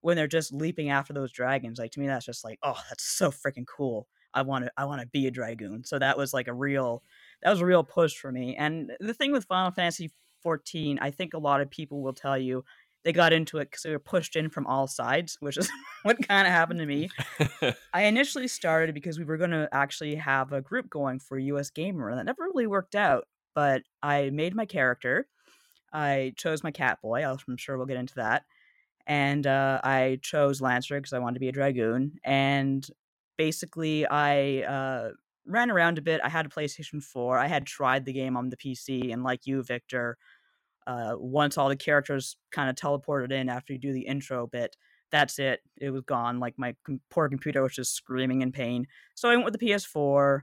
when 0.00 0.16
they're 0.16 0.26
just 0.26 0.52
leaping 0.52 0.90
after 0.90 1.12
those 1.12 1.32
dragons. 1.32 1.78
Like 1.78 1.92
to 1.92 2.00
me, 2.00 2.06
that's 2.06 2.26
just 2.26 2.44
like, 2.44 2.58
oh, 2.62 2.78
that's 2.88 3.04
so 3.04 3.30
freaking 3.30 3.66
cool. 3.66 4.06
I 4.32 4.42
want 4.42 4.64
to 4.64 4.72
I 4.76 4.84
want 4.84 5.00
to 5.00 5.06
be 5.08 5.26
a 5.26 5.30
dragoon. 5.30 5.84
So 5.84 5.98
that 5.98 6.16
was 6.16 6.32
like 6.32 6.48
a 6.48 6.54
real 6.54 7.02
that 7.42 7.50
was 7.50 7.60
a 7.60 7.66
real 7.66 7.84
push 7.84 8.16
for 8.16 8.30
me. 8.30 8.56
And 8.56 8.92
the 9.00 9.14
thing 9.14 9.32
with 9.32 9.44
Final 9.44 9.72
Fantasy 9.72 10.10
14, 10.42 10.98
I 11.00 11.10
think 11.10 11.34
a 11.34 11.38
lot 11.38 11.60
of 11.60 11.70
people 11.70 12.02
will 12.02 12.12
tell 12.12 12.38
you 12.38 12.64
they 13.02 13.12
got 13.12 13.32
into 13.32 13.58
it 13.58 13.70
because 13.70 13.82
they 13.82 13.90
were 13.90 13.98
pushed 13.98 14.36
in 14.36 14.50
from 14.50 14.66
all 14.66 14.86
sides, 14.86 15.36
which 15.40 15.56
is 15.56 15.70
what 16.02 16.26
kind 16.28 16.46
of 16.46 16.52
happened 16.52 16.80
to 16.80 16.86
me. 16.86 17.08
I 17.94 18.02
initially 18.02 18.48
started 18.48 18.94
because 18.94 19.18
we 19.18 19.24
were 19.24 19.38
going 19.38 19.50
to 19.50 19.68
actually 19.72 20.16
have 20.16 20.52
a 20.52 20.60
group 20.60 20.90
going 20.90 21.18
for 21.18 21.38
US 21.38 21.70
Gamer, 21.70 22.10
and 22.10 22.18
that 22.18 22.26
never 22.26 22.44
really 22.44 22.66
worked 22.66 22.94
out. 22.94 23.26
But 23.54 23.82
I 24.02 24.30
made 24.30 24.54
my 24.54 24.66
character. 24.66 25.26
I 25.92 26.34
chose 26.36 26.62
my 26.62 26.70
cat 26.70 27.00
boy. 27.02 27.24
I'm 27.24 27.56
sure 27.56 27.76
we'll 27.76 27.86
get 27.86 27.96
into 27.96 28.14
that. 28.16 28.44
And 29.10 29.44
uh, 29.44 29.80
I 29.82 30.20
chose 30.22 30.60
Lancer 30.60 31.00
because 31.00 31.12
I 31.12 31.18
wanted 31.18 31.34
to 31.34 31.40
be 31.40 31.48
a 31.48 31.52
dragoon. 31.52 32.20
And 32.22 32.86
basically, 33.36 34.06
I 34.06 34.60
uh, 34.60 35.10
ran 35.44 35.68
around 35.68 35.98
a 35.98 36.00
bit. 36.00 36.20
I 36.22 36.28
had 36.28 36.46
a 36.46 36.48
PlayStation 36.48 37.02
4. 37.02 37.36
I 37.36 37.48
had 37.48 37.66
tried 37.66 38.04
the 38.04 38.12
game 38.12 38.36
on 38.36 38.50
the 38.50 38.56
PC, 38.56 39.12
and 39.12 39.24
like 39.24 39.48
you, 39.48 39.64
Victor, 39.64 40.16
uh, 40.86 41.14
once 41.16 41.58
all 41.58 41.68
the 41.68 41.74
characters 41.74 42.36
kind 42.52 42.70
of 42.70 42.76
teleported 42.76 43.32
in 43.32 43.48
after 43.48 43.72
you 43.72 43.80
do 43.80 43.92
the 43.92 44.02
intro 44.02 44.46
bit, 44.46 44.76
that's 45.10 45.40
it. 45.40 45.58
It 45.80 45.90
was 45.90 46.02
gone. 46.02 46.38
Like 46.38 46.54
my 46.56 46.76
com- 46.86 47.00
poor 47.10 47.28
computer 47.28 47.64
was 47.64 47.74
just 47.74 47.96
screaming 47.96 48.42
in 48.42 48.52
pain. 48.52 48.86
So 49.16 49.28
I 49.28 49.34
went 49.34 49.44
with 49.44 49.58
the 49.58 49.66
PS4. 49.66 50.42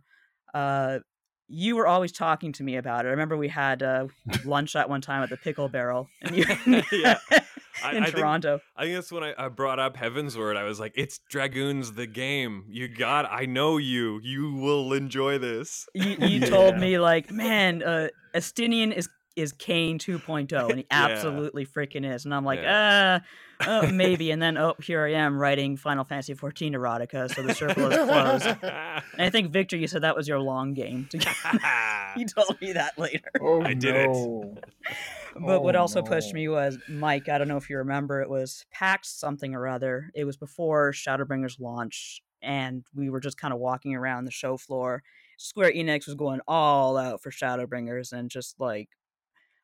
Uh, 0.53 1.00
you 1.47 1.77
were 1.77 1.88
always 1.88 2.12
talking 2.12 2.51
to 2.51 2.63
me 2.63 2.75
about 2.75 3.05
it. 3.05 3.07
I 3.07 3.12
remember 3.12 3.38
we 3.38 3.47
had 3.47 3.81
uh, 3.81 4.07
lunch 4.43 4.75
at 4.75 4.89
one 4.89 5.00
time 5.00 5.24
at 5.24 5.29
the 5.29 5.38
Pickle 5.38 5.69
Barrel, 5.69 6.09
and 6.21 6.36
you, 6.36 6.45
yeah, 6.91 7.19
in 7.93 8.03
I, 8.03 8.10
Toronto. 8.10 8.57
Think, 8.57 8.63
I 8.75 8.84
think 8.84 8.96
that's 8.96 9.12
when 9.12 9.24
I, 9.24 9.34
I, 9.38 9.50
brought 9.50 9.79
up 9.79 9.98
Heavensward. 9.98 10.57
I 10.57 10.63
was 10.63 10.79
like, 10.79 10.93
"It's 10.96 11.19
Dragoons, 11.29 11.93
the 11.93 12.07
game. 12.07 12.65
You 12.69 12.88
got. 12.88 13.25
I 13.31 13.46
know 13.46 13.77
you. 13.77 14.19
You 14.24 14.53
will 14.53 14.93
enjoy 14.93 15.38
this." 15.38 15.88
You, 15.93 16.17
you 16.19 16.27
yeah. 16.39 16.46
told 16.48 16.77
me 16.77 17.00
like, 17.00 17.31
"Man, 17.31 17.84
uh, 17.84 18.10
Estinian 18.36 18.93
is 18.96 19.10
is 19.38 19.53
Kain 19.53 20.00
2.0, 20.00 20.69
and 20.69 20.79
he 20.79 20.88
absolutely 20.91 21.63
yeah. 21.63 21.69
freaking 21.69 22.12
is. 22.13 22.25
And 22.25 22.34
I'm 22.34 22.43
like, 22.43 22.60
yeah. 22.60 23.19
uh, 23.62 23.67
oh, 23.67 23.88
maybe. 23.91 24.31
And 24.31 24.41
then, 24.41 24.57
oh, 24.57 24.74
here 24.81 25.05
I 25.05 25.13
am 25.13 25.38
writing 25.38 25.77
Final 25.77 26.03
Fantasy 26.03 26.34
14 26.34 26.74
erotica, 26.74 27.34
so 27.34 27.43
the 27.43 27.53
circle 27.53 27.89
is 27.91 27.98
closed. 27.98 28.46
and 28.63 29.22
I 29.22 29.29
think, 29.29 29.51
Victor, 29.51 29.77
you 29.77 29.88
said 29.88 30.01
that 30.01 30.15
was 30.15 30.27
your 30.27 30.39
long 30.39 30.74
game. 30.74 31.07
you 31.13 32.25
told 32.25 32.60
me 32.60 32.74
that 32.74 32.98
later. 32.98 33.29
Oh, 33.39 33.62
I 33.62 33.75
did 33.75 33.93
no. 33.93 34.55
it. 34.57 34.98
But 35.39 35.58
oh, 35.58 35.62
what 35.62 35.75
also 35.75 36.01
no. 36.01 36.08
pushed 36.08 36.34
me 36.34 36.48
was 36.48 36.77
Mike. 36.89 37.29
I 37.29 37.38
don't 37.38 37.48
know 37.48 37.58
if 37.58 37.70
you 37.70 37.77
remember, 37.77 38.22
it 38.22 38.29
was 38.29 38.65
PAX 38.72 39.10
something 39.10 39.53
or 39.53 39.67
other. 39.67 40.10
It 40.15 40.25
was 40.25 40.38
before 40.38 40.91
Shadowbringers 40.91 41.60
launch, 41.60 42.22
and 42.41 42.86
we 42.96 43.10
were 43.10 43.20
just 43.20 43.38
kind 43.38 43.53
of 43.53 43.60
walking 43.60 43.96
around 43.96 44.25
the 44.25 44.32
show 44.32 44.58
floor. 44.58 45.03
Square 45.38 45.74
Enix 45.74 46.08
was 46.08 46.15
going 46.15 46.39
all 46.48 46.98
out 46.98 47.22
for 47.22 47.29
Shadowbringers 47.29 48.12
and 48.12 48.29
just 48.29 48.60
like 48.60 48.89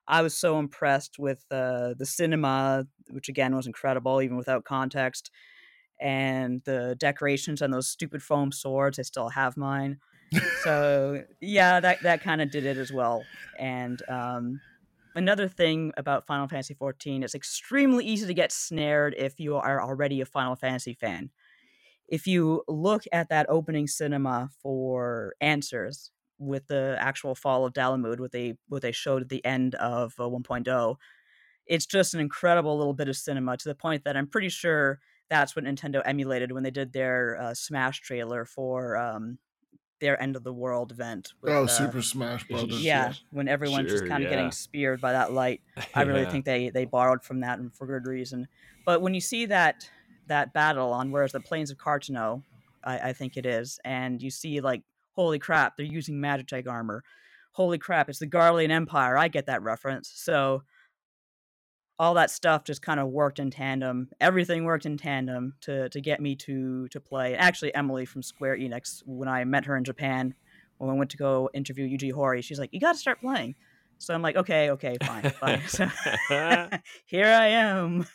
I 0.08 0.22
was 0.22 0.36
so 0.36 0.60
impressed 0.60 1.18
with 1.18 1.46
uh, 1.50 1.94
the 1.98 2.06
cinema, 2.06 2.86
which 3.10 3.30
again 3.30 3.56
was 3.56 3.68
incredible, 3.68 4.22
even 4.22 4.38
without 4.38 4.65
context, 4.65 5.32
and 6.00 6.62
the 6.65 6.96
decorations 7.00 7.62
on 7.62 7.72
those 7.72 7.88
stupid 7.88 8.22
foam 8.22 8.51
swords. 8.51 9.00
I 9.00 9.03
still 9.03 9.30
have 9.30 9.56
mine. 9.56 10.00
so 10.63 11.24
yeah, 11.39 11.80
that 11.80 12.03
that 12.03 12.22
kind 12.22 12.42
of 12.42 12.51
did 12.51 12.65
it 12.65 12.77
as 12.77 12.92
well. 12.92 13.24
And 13.58 14.01
um, 14.10 14.60
another 15.15 15.48
thing 15.48 15.91
about 15.98 16.25
Final 16.25 16.48
Fantasy 16.48 16.75
XIV, 16.75 17.24
it's 17.24 17.36
extremely 17.36 18.05
easy 18.05 18.27
to 18.27 18.34
get 18.34 18.51
snared 18.51 19.15
if 19.17 19.39
you 19.39 19.55
are 19.55 19.82
already 19.82 20.22
a 20.22 20.25
Final 20.25 20.55
Fantasy 20.55 20.93
fan. 20.93 21.29
If 22.08 22.27
you 22.27 22.63
look 22.67 23.03
at 23.12 23.29
that 23.29 23.46
opening 23.50 23.88
cinema 23.88 24.50
for 24.62 25.34
answers, 25.41 26.12
with 26.39 26.67
the 26.67 26.98
actual 27.00 27.36
fall 27.36 27.65
of 27.65 27.74
Dalamud, 27.74 28.20
what 28.20 28.32
they 28.32 28.55
what 28.67 28.82
they 28.82 28.91
showed 28.91 29.22
at 29.22 29.29
the 29.29 29.43
end 29.46 29.75
of 29.75 30.13
uh, 30.20 30.24
1.0. 30.24 30.96
It's 31.65 31.86
just 31.86 32.13
an 32.13 32.20
incredible 32.20 32.77
little 32.77 32.93
bit 32.93 33.08
of 33.08 33.15
cinema 33.15 33.58
to 33.58 33.70
the 33.70 33.75
point 33.75 34.03
that 34.03 34.17
I'm 34.17 34.27
pretty 34.27 34.50
sure 34.50 35.00
that's 35.29 35.55
what 35.55 35.65
Nintendo 35.65 36.01
emulated 36.05 36.51
when 36.51 36.63
they 36.63 36.72
did 36.72 36.91
their 36.91 37.39
uh, 37.41 37.53
Smash 37.53 38.01
trailer 38.01 38.46
for 38.46 38.98
um, 38.98 39.39
their 40.03 40.22
end 40.22 40.36
of 40.36 40.43
the 40.43 40.51
world 40.51 40.91
event. 40.91 41.31
With, 41.41 41.53
oh, 41.53 41.63
uh, 41.63 41.67
Super 41.67 42.01
Smash 42.01 42.45
Brothers. 42.48 42.83
Yeah, 42.83 43.13
when 43.31 43.48
everyone's 43.48 43.89
sure, 43.89 44.00
just 44.00 44.10
kind 44.10 44.22
of 44.22 44.29
yeah. 44.29 44.36
getting 44.36 44.51
speared 44.51 45.00
by 45.00 45.13
that 45.13 45.31
light. 45.31 45.62
I 45.95 46.01
really 46.03 46.24
yeah. 46.24 46.29
think 46.29 46.43
they 46.43 46.69
they 46.69 46.83
borrowed 46.83 47.24
from 47.24 47.39
that 47.39 47.60
and 47.60 47.74
for 47.74 47.88
good 47.88 48.05
reason. 48.05 48.50
But 48.86 49.01
when 49.01 49.13
you 49.13 49.22
see 49.22 49.45
that 49.45 49.89
that 50.27 50.53
battle 50.53 50.91
on 50.91 51.12
where's 51.12 51.31
the 51.31 51.39
Plains 51.39 51.72
of 51.72 51.77
Carteneau, 51.77 52.43
I, 52.83 53.00
I 53.00 53.13
think 53.13 53.38
it 53.38 53.45
is, 53.45 53.79
and 53.86 54.22
you 54.22 54.29
see 54.29 54.60
like 54.60 54.83
holy 55.15 55.39
crap, 55.39 55.77
they're 55.77 55.86
using 55.86 56.15
Magitech 56.15 56.67
armor. 56.67 57.03
Holy 57.53 57.77
crap, 57.77 58.10
it's 58.10 58.19
the 58.19 58.27
Garlean 58.27 58.72
Empire. 58.72 59.17
I 59.17 59.29
get 59.29 59.45
that 59.45 59.62
reference. 59.62 60.12
So 60.13 60.63
all 62.03 62.15
that 62.15 62.29
stuff 62.29 62.65
just 62.65 62.81
kind 62.81 63.00
of 63.00 63.07
worked 63.07 63.39
in 63.39 63.50
tandem. 63.50 64.10
Everything 64.19 64.65
worked 64.65 64.86
in 64.86 64.98
tandem 64.98 65.53
to 65.62 65.88
to 65.88 66.01
get 66.01 66.19
me 66.19 66.36
to 66.36 66.89
to 66.89 67.00
play. 67.00 67.33
Actually, 67.36 67.74
Emily 67.74 68.05
from 68.05 68.22
Square 68.22 68.57
Enix, 68.57 69.01
when 69.05 69.29
I 69.29 69.45
met 69.45 69.63
her 69.65 69.77
in 69.77 69.86
Japan, 69.86 70.36
when 70.79 70.89
I 70.89 70.93
went 70.93 71.12
to 71.12 71.17
go 71.17 71.50
interview 71.53 71.88
Yuji 71.88 72.12
Horii, 72.12 72.43
she's 72.43 72.60
like, 72.60 72.74
"You 72.74 72.81
got 72.81 72.91
to 72.91 73.00
start 73.00 73.22
playing." 73.22 73.55
So 74.00 74.13
I'm 74.13 74.22
like, 74.22 74.36
"Okay, 74.36 74.72
okay, 74.72 74.98
fine, 75.05 75.29
fine." 75.29 75.62
So 75.67 75.88
here 77.05 77.27
I 77.27 77.48
am. 77.48 78.05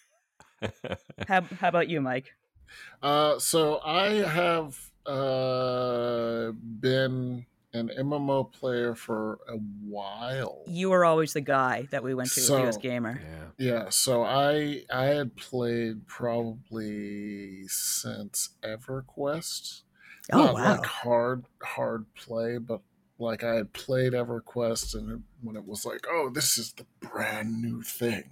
how, 1.26 1.40
how 1.58 1.68
about 1.68 1.88
you, 1.88 2.02
Mike? 2.02 2.34
Uh, 3.02 3.38
so 3.38 3.80
I 3.82 4.08
have 4.16 4.78
uh, 5.06 6.52
been 6.52 7.46
an 7.78 7.90
MMO 7.98 8.52
player 8.52 8.94
for 8.94 9.38
a 9.48 9.56
while. 9.56 10.64
You 10.66 10.90
were 10.90 11.04
always 11.04 11.32
the 11.32 11.40
guy 11.40 11.88
that 11.90 12.02
we 12.02 12.14
went 12.14 12.30
to 12.32 12.40
so, 12.40 12.66
US 12.66 12.76
Gamer. 12.76 13.20
Yeah. 13.22 13.44
Yeah, 13.58 13.88
so 13.90 14.22
I 14.22 14.82
I 14.92 15.06
had 15.06 15.36
played 15.36 16.06
probably 16.06 17.66
since 17.68 18.50
EverQuest. 18.62 19.82
Oh 20.32 20.44
Not 20.44 20.54
wow. 20.54 20.70
like 20.72 20.84
hard 20.84 21.44
hard 21.62 22.06
play, 22.14 22.58
but 22.58 22.80
like 23.18 23.42
I 23.42 23.54
had 23.54 23.72
played 23.72 24.12
EverQuest 24.12 24.94
and 24.94 25.24
when 25.42 25.56
it 25.56 25.66
was 25.66 25.84
like, 25.84 26.06
oh, 26.08 26.30
this 26.30 26.58
is 26.58 26.72
the 26.72 26.86
brand 27.00 27.62
new 27.62 27.82
thing 27.82 28.30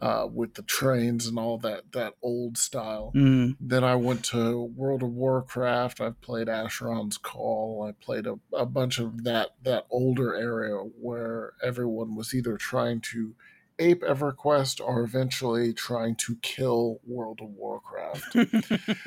uh, 0.00 0.26
with 0.32 0.54
the 0.54 0.62
trains 0.62 1.26
and 1.26 1.38
all 1.38 1.58
that 1.58 1.92
that 1.92 2.14
old 2.22 2.56
style. 2.56 3.12
Mm. 3.14 3.56
Then 3.60 3.82
I 3.84 3.96
went 3.96 4.24
to 4.26 4.62
World 4.62 5.02
of 5.02 5.10
Warcraft. 5.10 6.00
I 6.00 6.10
played 6.10 6.46
Asheron's 6.48 7.18
Call. 7.18 7.84
I 7.88 7.92
played 8.04 8.26
a, 8.26 8.38
a 8.52 8.64
bunch 8.66 8.98
of 8.98 9.24
that 9.24 9.50
that 9.62 9.86
older 9.90 10.34
area 10.34 10.76
where 10.76 11.54
everyone 11.62 12.14
was 12.14 12.32
either 12.34 12.56
trying 12.56 13.00
to 13.12 13.34
ape 13.80 14.02
EverQuest 14.02 14.80
or 14.84 15.02
eventually 15.02 15.72
trying 15.72 16.16
to 16.16 16.36
kill 16.42 17.00
World 17.06 17.40
of 17.40 17.50
Warcraft. 17.50 18.36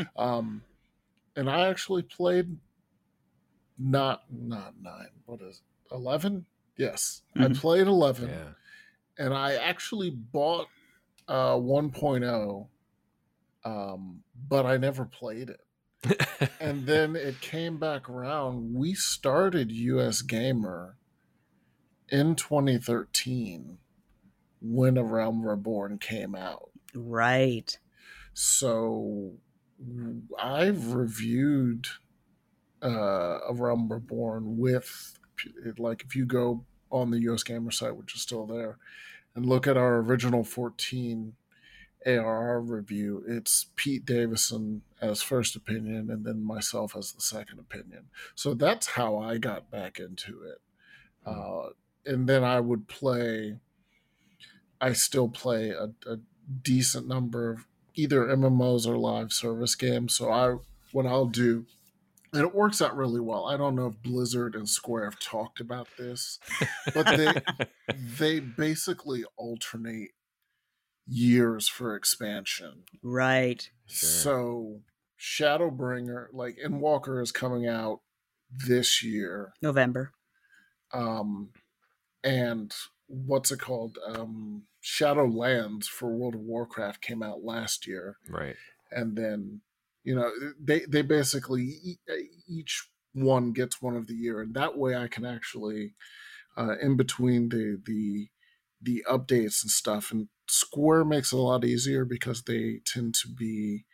um, 0.17 0.61
and 1.35 1.49
I 1.49 1.67
actually 1.69 2.03
played 2.03 2.57
not 3.77 4.23
not 4.29 4.73
nine. 4.81 5.09
What 5.25 5.41
is 5.41 5.61
eleven? 5.91 6.45
Yes, 6.77 7.21
Mhm. 7.35 7.57
I 7.57 7.59
played 7.59 7.85
11, 7.87 8.29
Yeah. 8.29 8.53
and 9.17 9.33
I 9.33 9.53
actually 9.55 10.09
bought 10.09 10.67
uh, 11.31 11.55
1.0, 11.55 12.67
um, 13.63 14.21
but 14.49 14.65
I 14.65 14.75
never 14.75 15.05
played 15.05 15.49
it. 15.49 15.61
and 16.59 16.85
then 16.85 17.15
it 17.15 17.39
came 17.39 17.77
back 17.77 18.09
around. 18.09 18.73
We 18.73 18.93
started 18.93 19.71
US 19.71 20.21
Gamer 20.21 20.97
in 22.09 22.35
2013 22.35 23.77
when 24.61 24.97
A 24.97 25.03
Realm 25.03 25.47
Reborn 25.47 25.99
came 25.99 26.35
out. 26.35 26.71
Right. 26.93 27.77
So 28.33 29.35
I've 30.37 30.93
reviewed 30.93 31.87
uh, 32.83 33.39
A 33.47 33.53
Realm 33.53 33.89
Reborn 33.89 34.57
with, 34.57 35.17
like, 35.77 36.03
if 36.03 36.13
you 36.13 36.25
go 36.25 36.65
on 36.91 37.11
the 37.11 37.19
US 37.19 37.43
Gamer 37.43 37.71
site, 37.71 37.95
which 37.95 38.15
is 38.15 38.21
still 38.21 38.45
there, 38.45 38.79
and 39.35 39.45
look 39.45 39.67
at 39.67 39.77
our 39.77 39.97
original 39.97 40.43
14 40.43 41.33
ARR 42.05 42.61
review, 42.61 43.23
it's 43.27 43.67
Pete 43.75 44.05
Davison 44.05 44.81
as 45.01 45.21
first 45.21 45.55
opinion 45.55 46.09
and 46.09 46.25
then 46.25 46.43
myself 46.43 46.95
as 46.95 47.11
the 47.11 47.21
second 47.21 47.59
opinion. 47.59 48.05
So 48.35 48.53
that's 48.53 48.87
how 48.87 49.17
I 49.17 49.37
got 49.37 49.71
back 49.71 49.99
into 49.99 50.41
it. 50.43 50.61
Uh, 51.25 51.69
and 52.05 52.27
then 52.27 52.43
I 52.43 52.59
would 52.59 52.87
play, 52.87 53.57
I 54.79 54.93
still 54.93 55.29
play 55.29 55.69
a, 55.69 55.91
a 56.09 56.17
decent 56.63 57.07
number 57.07 57.51
of 57.51 57.67
either 57.95 58.25
MMOs 58.25 58.87
or 58.87 58.97
live 58.97 59.31
service 59.31 59.75
games. 59.75 60.15
So 60.15 60.31
I, 60.31 60.55
what 60.91 61.05
I'll 61.05 61.27
do, 61.27 61.65
and 62.33 62.43
it 62.43 62.55
works 62.55 62.81
out 62.81 62.95
really 62.95 63.19
well. 63.19 63.45
I 63.45 63.57
don't 63.57 63.75
know 63.75 63.87
if 63.87 64.01
Blizzard 64.01 64.55
and 64.55 64.67
Square 64.67 65.05
have 65.05 65.19
talked 65.19 65.59
about 65.59 65.87
this, 65.97 66.39
but 66.93 67.05
they 67.17 67.33
they 68.17 68.39
basically 68.39 69.23
alternate 69.37 70.11
years 71.07 71.67
for 71.67 71.95
expansion. 71.95 72.83
Right. 73.03 73.69
Sure. 73.85 74.09
So 74.09 74.81
Shadowbringer, 75.19 76.27
like 76.31 76.57
Endwalker 76.63 77.21
is 77.21 77.31
coming 77.31 77.67
out 77.67 77.99
this 78.49 79.03
year. 79.03 79.53
November. 79.61 80.11
Um 80.93 81.49
and 82.23 82.73
what's 83.07 83.51
it 83.51 83.59
called? 83.59 83.97
Um 84.15 84.63
Shadowlands 84.83 85.85
for 85.85 86.09
World 86.15 86.35
of 86.35 86.41
Warcraft 86.41 87.01
came 87.01 87.21
out 87.21 87.43
last 87.43 87.85
year. 87.85 88.17
right. 88.29 88.55
And 88.93 89.15
then, 89.15 89.61
you 90.03 90.15
know, 90.15 90.31
they 90.59 90.81
they 90.85 91.01
basically 91.01 91.63
e- 91.63 91.99
each 92.47 92.87
one 93.13 93.51
gets 93.51 93.81
one 93.81 93.95
of 93.95 94.07
the 94.07 94.13
year 94.13 94.41
and 94.41 94.53
that 94.55 94.77
way 94.77 94.95
I 94.95 95.07
can 95.07 95.25
actually 95.25 95.93
uh 96.57 96.77
in 96.81 96.95
between 96.97 97.49
the 97.49 97.77
the 97.85 98.29
the 98.81 99.03
updates 99.09 99.61
and 99.63 99.69
stuff 99.71 100.11
and 100.11 100.29
Square 100.49 101.05
makes 101.05 101.31
it 101.31 101.37
a 101.37 101.41
lot 101.41 101.63
easier 101.63 102.03
because 102.03 102.43
they 102.43 102.81
tend 102.85 103.13
to 103.15 103.27
be 103.29 103.85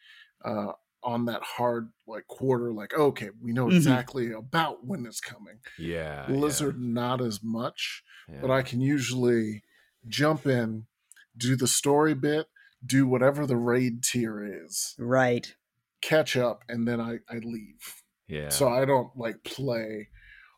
uh, 0.44 0.72
on 1.04 1.26
that 1.26 1.44
hard 1.44 1.92
like 2.08 2.26
quarter, 2.28 2.72
like 2.74 2.94
okay, 2.96 3.30
we 3.42 3.54
know 3.54 3.68
Mhm. 3.68 3.76
exactly 3.78 4.32
about 4.32 4.84
when 4.86 5.06
it's 5.06 5.20
coming. 5.20 5.60
Yeah. 5.78 6.26
Blizzard 6.28 6.80
not 6.80 7.22
as 7.22 7.44
much, 7.44 8.04
Yeah. 8.28 8.42
but 8.42 8.50
I 8.50 8.64
can 8.64 8.82
usually 8.82 9.64
jump 10.08 10.48
in, 10.48 10.88
do 11.36 11.56
the 11.56 11.68
story 11.68 12.16
bit, 12.16 12.48
do 12.84 13.08
whatever 13.08 13.46
the 13.46 13.58
raid 13.58 14.04
tier 14.04 14.44
is, 14.66 14.96
Right. 14.98 15.56
Catch 16.02 16.38
up, 16.38 16.64
and 16.70 16.88
then 16.88 17.00
I, 17.00 17.20
I 17.30 17.38
leave. 17.44 18.04
yeah. 18.28 18.50
So 18.50 18.68
I 18.70 18.86
don't 18.86 19.16
like 19.16 19.44
play 19.44 20.10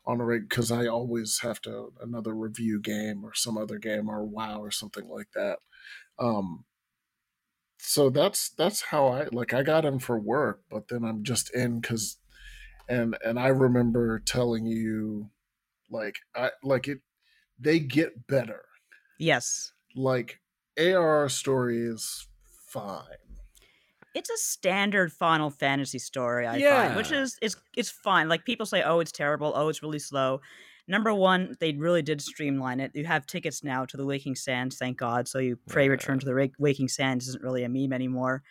on 0.06 0.20
a 0.20 0.24
rig 0.24 0.48
because 0.48 0.72
I 0.72 0.86
always 0.86 1.40
have 1.40 1.60
to 1.62 1.92
another 2.00 2.34
review 2.34 2.80
game 2.80 3.24
or 3.24 3.34
some 3.34 3.56
other 3.58 3.78
game 3.78 4.08
or 4.08 4.24
WoW 4.24 4.60
or 4.60 4.70
something 4.70 5.08
like 5.08 5.28
that. 5.34 5.58
Um, 6.18 6.64
so 7.78 8.10
that's 8.10 8.50
that's 8.50 8.82
how 8.82 9.08
I 9.08 9.26
like. 9.32 9.54
I 9.54 9.62
got 9.62 9.84
in 9.84 9.98
for 9.98 10.18
work, 10.18 10.62
but 10.70 10.88
then 10.88 11.04
I'm 11.04 11.22
just 11.22 11.54
in 11.54 11.80
because, 11.80 12.18
and 12.88 13.16
and 13.24 13.38
I 13.38 13.48
remember 13.48 14.18
telling 14.18 14.66
you, 14.66 15.30
like 15.90 16.16
I 16.34 16.50
like 16.62 16.88
it. 16.88 17.00
They 17.58 17.78
get 17.78 18.26
better. 18.26 18.64
Yes. 19.18 19.72
Like 19.94 20.40
AR 20.78 21.28
story 21.28 21.80
is 21.80 22.26
fine. 22.68 23.04
It's 24.14 24.30
a 24.30 24.36
standard 24.36 25.12
Final 25.12 25.50
Fantasy 25.50 25.98
story, 25.98 26.46
I 26.46 26.60
find, 26.60 26.96
which 26.96 27.10
Yeah. 27.10 27.22
is 27.22 27.38
it's 27.42 27.56
it's 27.76 27.90
fine. 27.90 28.28
Like 28.28 28.44
people 28.44 28.66
say, 28.66 28.82
oh, 28.82 29.00
it's 29.00 29.12
terrible. 29.12 29.52
Oh, 29.54 29.68
it's 29.68 29.82
really 29.82 29.98
slow. 30.00 30.40
Number 30.88 31.14
one, 31.14 31.56
they 31.60 31.72
really 31.74 32.02
did 32.02 32.20
streamline 32.20 32.80
it. 32.80 32.90
You 32.94 33.04
have 33.06 33.24
tickets 33.26 33.62
now 33.62 33.84
to 33.84 33.96
the 33.96 34.04
Waking 34.04 34.34
Sands, 34.34 34.76
thank 34.76 34.98
God. 34.98 35.28
So 35.28 35.38
you 35.38 35.56
pray 35.68 35.84
Yeah. 35.84 35.90
Return 35.92 36.18
to 36.18 36.26
the 36.26 36.50
Waking 36.58 36.88
Sands 36.88 37.28
isn't 37.28 37.44
really 37.44 37.62
a 37.62 37.68
meme 37.68 37.92
anymore. 37.92 38.42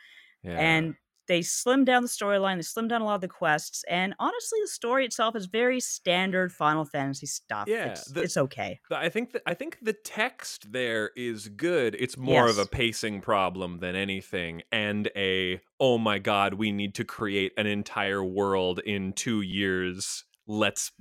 yeah. 0.44 0.58
And 0.58 0.96
they 1.30 1.40
slimmed 1.40 1.86
down 1.86 2.02
the 2.04 2.10
storyline. 2.10 2.58
They 2.58 2.64
slimmed 2.64 2.90
down 2.90 3.00
a 3.02 3.06
lot 3.06 3.16
of 3.16 3.22
the 3.22 3.30
quests, 3.30 3.86
and 3.88 4.14
honestly, 4.20 4.60
the 4.62 4.68
story 4.68 5.06
itself 5.06 5.36
is 5.38 5.46
very 5.46 5.80
standard 5.80 6.52
Final 6.52 6.84
Fantasy 6.84 7.28
stuff. 7.28 7.70
Yeah, 7.70 7.86
it's, 7.92 8.12
the- 8.12 8.24
it's 8.24 8.36
okay. 8.36 8.82
The- 8.90 8.98
I 8.98 9.08
think 9.08 9.32
that 9.32 9.44
I 9.46 9.54
think 9.54 9.78
the 9.82 9.94
text 9.94 10.74
there 10.74 11.12
is 11.16 11.48
good. 11.48 11.96
It's 11.98 12.18
more 12.18 12.50
of 12.50 12.58
a 12.58 12.66
pacing 12.66 13.22
problem 13.22 13.78
than 13.80 13.96
anything, 13.96 14.64
and 14.74 15.10
a 15.16 15.62
oh 15.80 15.98
my 15.98 16.20
god, 16.20 16.56
we 16.56 16.74
need 16.74 16.96
to 16.96 17.06
create 17.06 17.54
an 17.56 17.66
entire 17.68 18.22
world 18.24 18.80
in 18.80 19.14
two 19.14 19.40
years. 19.42 20.26
Let's 20.48 20.92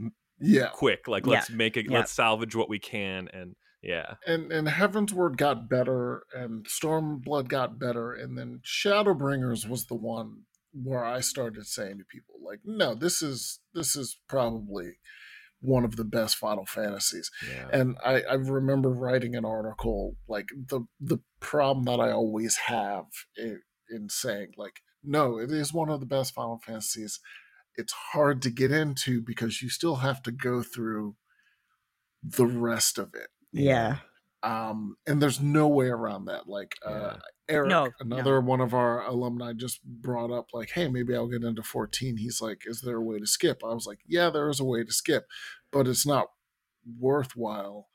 Yeah, 0.40 0.68
quick, 0.68 1.08
like 1.08 1.24
Yeah, 1.26 1.32
let's 1.32 1.50
make 1.50 1.76
it. 1.76 1.86
yeah. 1.90 1.98
Let's 1.98 2.12
salvage 2.12 2.54
what 2.54 2.68
we 2.68 2.78
can, 2.78 3.28
and 3.32 3.56
yeah, 3.82 4.14
and 4.26 4.52
and 4.52 4.68
Heavensward 4.68 5.36
got 5.36 5.68
better, 5.68 6.24
and 6.34 6.66
Stormblood 6.66 7.48
got 7.48 7.78
better, 7.78 8.12
and 8.12 8.36
then 8.36 8.60
Shadowbringers 8.64 9.68
was 9.68 9.86
the 9.86 9.94
one 9.94 10.42
where 10.72 11.04
I 11.04 11.20
started 11.20 11.66
saying 11.66 11.98
to 11.98 12.04
people 12.04 12.36
like, 12.44 12.60
no, 12.64 12.94
this 12.94 13.22
is 13.22 13.60
this 13.74 13.96
is 13.96 14.18
probably 14.28 14.98
one 15.60 15.84
of 15.84 15.96
the 15.96 16.04
best 16.04 16.36
Final 16.36 16.66
Fantasies. 16.66 17.30
yeah, 17.48 17.68
And 17.72 17.96
I, 18.04 18.22
I 18.22 18.34
remember 18.34 18.90
writing 18.90 19.34
an 19.34 19.44
article 19.44 20.14
like 20.28 20.48
the 20.54 20.82
the 21.00 21.18
problem 21.40 21.84
that 21.84 22.02
I 22.02 22.12
always 22.12 22.56
have 22.66 23.06
in, 23.36 23.60
in 23.90 24.08
saying 24.08 24.52
like, 24.56 24.80
no, 25.02 25.38
it 25.38 25.50
is 25.50 25.72
one 25.72 25.88
of 25.88 26.00
the 26.00 26.06
best 26.06 26.34
Final 26.34 26.60
Fantasies. 26.64 27.20
It's 27.76 27.94
hard 28.12 28.42
to 28.42 28.50
get 28.50 28.72
into 28.72 29.22
because 29.22 29.62
you 29.62 29.68
still 29.68 29.96
have 29.96 30.22
to 30.24 30.32
go 30.32 30.62
through 30.62 31.14
the 32.22 32.46
rest 32.46 32.98
of 32.98 33.14
it 33.14 33.28
Yeah. 33.52 33.98
um 34.42 34.96
and 35.06 35.20
there's 35.20 35.40
no 35.40 35.66
way 35.68 35.86
around 35.88 36.26
that 36.26 36.46
like 36.48 36.74
uh 36.86 36.90
Yeah. 37.14 37.16
eric 37.48 37.68
No, 37.70 37.90
another 38.00 38.40
one 38.40 38.60
of 38.60 38.72
our 38.74 39.02
alumni 39.04 39.52
just 39.52 39.82
brought 39.84 40.30
up 40.30 40.46
like 40.52 40.70
hey 40.70 40.86
maybe 40.88 41.14
i'll 41.16 41.26
get 41.28 41.42
into 41.42 41.62
14 41.62 42.16
he's 42.18 42.40
like 42.40 42.62
is 42.66 42.82
there 42.82 42.96
a 42.98 43.02
way 43.02 43.18
to 43.18 43.26
skip 43.26 43.62
i 43.64 43.72
was 43.74 43.86
like 43.86 43.98
yeah 44.06 44.30
there 44.30 44.48
is 44.48 44.60
a 44.60 44.64
way 44.64 44.84
to 44.84 44.92
skip 44.92 45.26
but 45.72 45.88
it's 45.88 46.06
not 46.06 46.28
worthwhile 46.98 47.88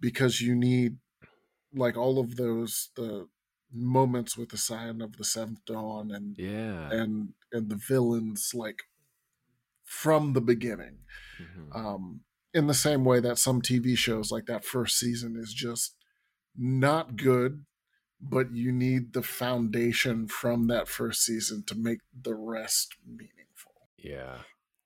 because 0.00 0.40
you 0.40 0.54
need 0.54 0.98
like 1.74 1.96
all 1.96 2.18
of 2.18 2.36
those 2.36 2.90
the 2.96 3.26
moments 3.72 4.36
with 4.36 4.48
the 4.50 4.56
Scions 4.56 5.02
of 5.02 5.16
the 5.18 5.24
Seventh 5.24 5.62
Dawn 5.66 6.10
and 6.10 6.36
yeah. 6.38 6.90
and 6.90 7.34
and 7.52 7.68
the 7.70 7.76
villains 7.76 8.52
like 8.54 8.84
from 9.84 10.32
the 10.32 10.40
beginning 10.40 10.98
Mhm. 11.40 11.76
um, 11.76 12.20
in 12.58 12.66
the 12.66 12.74
same 12.74 13.04
way 13.04 13.20
that 13.20 13.38
some 13.38 13.62
TV 13.62 13.96
shows 13.96 14.30
like 14.30 14.46
that 14.46 14.64
first 14.64 14.98
season 14.98 15.36
is 15.36 15.54
just 15.54 15.96
not 16.56 17.16
good, 17.16 17.64
but 18.20 18.52
you 18.52 18.72
need 18.72 19.12
the 19.12 19.22
foundation 19.22 20.26
from 20.28 20.66
that 20.66 20.88
first 20.88 21.22
season 21.24 21.62
to 21.66 21.74
make 21.74 22.00
the 22.20 22.34
rest 22.34 22.96
meaningful. 23.06 23.88
yeah, 23.96 24.38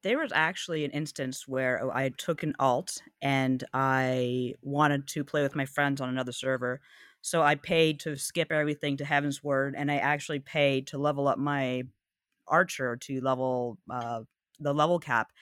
There 0.03 0.19
was 0.19 0.33
actually 0.33 0.85
an 0.85 0.91
instance 0.91 1.49
where 1.49 1.91
I 1.93 2.11
took 2.11 2.43
an 2.43 2.55
alt 2.59 3.03
and 3.21 3.65
I 3.73 4.55
wanted 4.63 5.09
to 5.09 5.25
play 5.25 5.43
with 5.43 5.57
my 5.57 5.65
friends 5.67 6.01
on 6.01 6.09
another 6.09 6.33
server. 6.33 6.81
So 7.23 7.43
I 7.43 7.55
paid 7.55 8.01
to 8.01 8.17
skip 8.17 8.51
everything 8.51 8.97
to 8.97 9.05
Heavensward, 9.05 9.75
and 9.77 9.93
I 9.93 9.97
actually 9.97 10.41
paid 10.41 10.89
to 10.89 10.99
level 10.99 11.29
up 11.29 11.39
my 11.39 11.85
archer 12.49 12.97
to 12.97 13.21
level 13.21 13.79
uh, 13.89 14.23
the 14.59 14.75
level 14.75 14.99
cap. 14.99 15.33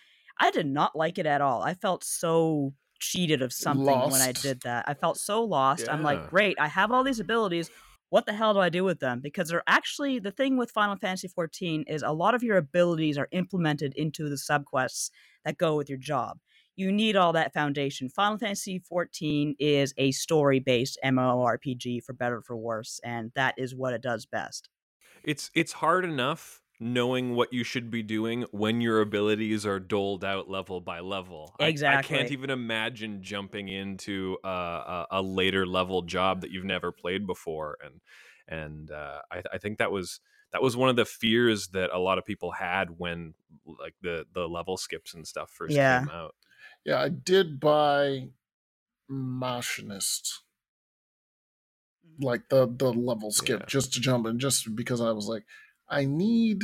I 0.40 0.50
did 0.50 0.66
not 0.66 0.96
like 0.96 1.18
it 1.18 1.26
at 1.26 1.40
all. 1.40 1.62
I 1.62 1.74
felt 1.74 2.02
so 2.04 2.74
cheated 2.98 3.42
of 3.42 3.52
something 3.52 3.86
when 4.10 4.20
I 4.22 4.32
did 4.32 4.62
that. 4.62 4.86
I 4.88 4.94
felt 4.94 5.18
so 5.18 5.44
lost. 5.44 5.88
I'm 5.88 6.02
like, 6.02 6.28
great, 6.30 6.58
I 6.58 6.68
have 6.68 6.90
all 6.90 7.04
these 7.04 7.20
abilities. 7.20 7.70
What 8.08 8.26
the 8.26 8.32
hell 8.32 8.54
do 8.54 8.60
I 8.60 8.70
do 8.70 8.82
with 8.82 8.98
them? 9.00 9.20
Because 9.20 9.48
they're 9.50 9.62
actually 9.68 10.18
the 10.18 10.32
thing 10.32 10.56
with 10.56 10.72
Final 10.72 10.96
Fantasy 10.96 11.28
XIV 11.28 11.84
is 11.86 12.02
a 12.02 12.10
lot 12.12 12.34
of 12.34 12.42
your 12.42 12.56
abilities 12.56 13.16
are 13.18 13.28
implemented 13.32 13.94
into 13.94 14.28
the 14.28 14.36
subquests 14.36 15.10
that 15.44 15.58
go 15.58 15.76
with 15.76 15.88
your 15.88 15.98
job. 15.98 16.40
You 16.76 16.90
need 16.90 17.14
all 17.16 17.32
that 17.34 17.52
foundation. 17.52 18.08
Final 18.08 18.38
Fantasy 18.38 18.80
XIV 18.80 19.54
is 19.58 19.94
a 19.98 20.10
story-based 20.12 20.98
MMORPG 21.04 22.02
for 22.02 22.12
better 22.14 22.38
or 22.38 22.42
for 22.42 22.56
worse, 22.56 23.00
and 23.04 23.32
that 23.34 23.54
is 23.58 23.74
what 23.74 23.92
it 23.94 24.02
does 24.02 24.26
best. 24.26 24.68
it's 25.22 25.50
it's 25.54 25.72
hard 25.72 26.04
enough 26.04 26.62
knowing 26.82 27.34
what 27.34 27.52
you 27.52 27.62
should 27.62 27.90
be 27.90 28.02
doing 28.02 28.46
when 28.52 28.80
your 28.80 29.02
abilities 29.02 29.66
are 29.66 29.78
doled 29.78 30.24
out 30.24 30.48
level 30.48 30.80
by 30.80 30.98
level. 30.98 31.54
I- 31.60 31.66
I, 31.86 32.02
can't 32.02 32.30
even 32.32 32.48
imagine 32.48 33.22
jumping 33.22 33.68
into 33.68 34.38
a, 34.42 34.48
a, 34.48 35.06
a 35.10 35.22
later 35.22 35.66
level 35.66 36.00
job 36.02 36.40
that 36.40 36.50
you've 36.50 36.64
never 36.64 36.90
played 36.90 37.26
before, 37.26 37.76
and 37.84 38.00
and 38.48 38.90
uh, 38.90 39.20
I, 39.30 39.42
I 39.52 39.58
think 39.58 39.78
that 39.78 39.92
was 39.92 40.20
that 40.52 40.62
was 40.62 40.76
one 40.76 40.88
of 40.88 40.96
the 40.96 41.04
fears 41.04 41.68
that 41.68 41.90
a 41.92 41.98
lot 41.98 42.18
of 42.18 42.24
people 42.24 42.52
had 42.52 42.98
when 42.98 43.34
like 43.66 43.94
the 44.00 44.24
the 44.32 44.48
level 44.48 44.76
skips 44.78 45.12
and 45.14 45.26
stuff 45.28 45.50
first 45.50 45.74
Yeah. 45.74 46.00
came 46.00 46.08
out. 46.10 46.34
Yeah, 46.84 47.00
I 47.00 47.10
did 47.10 47.60
buy 47.60 48.30
Machinist, 49.06 50.42
like 52.20 52.48
the 52.48 52.66
the 52.66 52.92
level 52.92 53.30
skip, 53.30 53.60
Yeah. 53.60 53.66
just 53.66 53.92
to 53.94 54.00
jump 54.00 54.26
in, 54.26 54.38
just 54.38 54.74
because 54.74 55.00
I 55.00 55.12
was 55.12 55.26
like, 55.26 55.44
I 55.90 56.04
need 56.04 56.62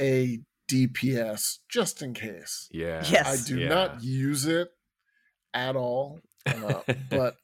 a 0.00 0.40
DPS 0.70 1.58
just 1.68 2.02
in 2.02 2.12
case. 2.14 2.68
Yeah. 2.70 3.02
Yes. 3.08 3.26
I 3.26 3.48
do 3.48 3.58
Yeah. 3.60 3.68
not 3.68 4.02
use 4.02 4.46
it 4.46 4.68
at 5.54 5.76
all, 5.76 6.20
uh, 6.46 6.80
but 7.10 7.36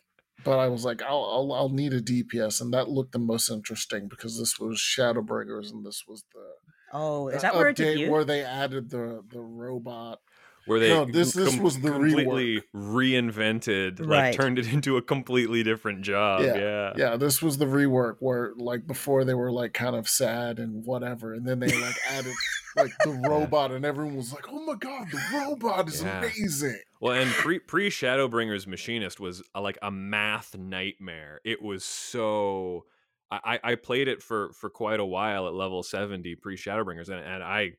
but 0.44 0.58
I 0.58 0.66
was 0.68 0.84
like, 0.84 1.02
I'll, 1.02 1.24
I'll 1.24 1.52
I'll 1.52 1.68
need 1.68 1.92
a 1.92 2.02
DPS, 2.02 2.60
and 2.60 2.74
that 2.74 2.88
looked 2.88 3.12
the 3.12 3.18
most 3.18 3.48
interesting 3.50 4.08
because 4.08 4.38
this 4.38 4.58
was 4.58 4.78
Shadowbringers, 4.78 5.70
and 5.70 5.84
this 5.86 6.02
was 6.06 6.24
the 6.34 6.44
Oh, 6.92 7.28
is 7.28 7.36
the 7.36 7.40
that 7.42 7.54
where 7.54 7.68
it 7.68 7.76
did 7.76 7.96
update 7.96 8.00
you? 8.00 8.10
where 8.10 8.24
they 8.24 8.42
added 8.42 8.90
the 8.90 9.22
the 9.30 9.40
robot. 9.40 10.18
Where 10.66 10.78
they 10.80 10.88
No, 10.90 11.04
this- 11.04 11.32
this 11.32 11.56
was 11.58 11.80
the 11.80 11.90
completely 11.90 12.62
reinvented, 12.74 14.00
like 14.00 14.08
Right. 14.08 14.34
turned 14.34 14.58
it 14.58 14.72
into 14.72 14.96
a 14.96 15.02
completely 15.02 15.62
different 15.62 16.02
job. 16.02 16.42
Yeah, 16.42 16.56
Yeah, 16.56 16.92
Yeah, 16.96 17.16
this 17.16 17.42
was 17.42 17.58
the 17.58 17.64
rework 17.66 18.16
where 18.20 18.52
like 18.56 18.86
before 18.86 19.24
they 19.24 19.34
were 19.34 19.50
like 19.52 19.72
kind 19.72 19.96
of 19.96 20.08
sad 20.08 20.58
and 20.58 20.84
whatever, 20.84 21.34
and 21.34 21.46
then 21.46 21.58
they 21.60 21.68
like 21.80 21.96
added 22.10 22.32
like 22.76 22.92
the 23.04 23.10
robot, 23.28 23.70
and 23.72 23.84
everyone 23.84 24.16
was 24.16 24.32
like, 24.32 24.46
"Oh 24.50 24.64
my 24.64 24.74
god, 24.74 25.08
the 25.10 25.20
robot 25.34 25.88
is 25.88 26.02
Yeah. 26.02 26.18
amazing!" 26.20 26.80
Well, 27.00 27.12
and 27.14 27.30
pre 27.30 27.58
pre 27.58 27.90
Shadowbringers 27.90 28.66
Machinist 28.66 29.20
was 29.20 29.42
a, 29.54 29.60
like 29.60 29.76
a 29.82 29.90
math 29.90 30.56
nightmare. 30.56 31.40
It 31.44 31.60
was 31.60 31.84
so. 31.84 32.86
I, 33.30 33.58
I 33.64 33.72
I 33.72 33.74
played 33.74 34.08
it 34.08 34.22
for 34.22 34.52
for 34.54 34.70
quite 34.70 35.00
a 35.00 35.04
while 35.04 35.46
at 35.48 35.54
level 35.54 35.82
seventy 35.82 36.34
pre 36.34 36.56
Shadowbringers, 36.56 37.08
and, 37.08 37.20
and 37.20 37.42
I, 37.42 37.72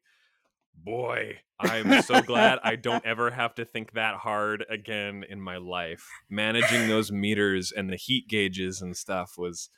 boy, 0.76 1.40
I'm 1.60 2.02
so 2.02 2.22
glad 2.22 2.60
I 2.64 2.76
don't 2.76 3.06
ever 3.06 3.32
have 3.32 3.56
to 3.56 3.66
think 3.66 3.94
that 3.94 4.16
hard 4.16 4.66
again 4.70 5.24
in 5.28 5.42
my 5.42 5.58
life. 5.58 6.08
Managing 6.30 6.88
those 6.88 7.12
meters 7.12 7.72
and 7.72 7.90
the 7.90 7.96
heat 7.96 8.28
gauges 8.28 8.82
and 8.82 8.96
stuff 8.96 9.38
was 9.38 9.70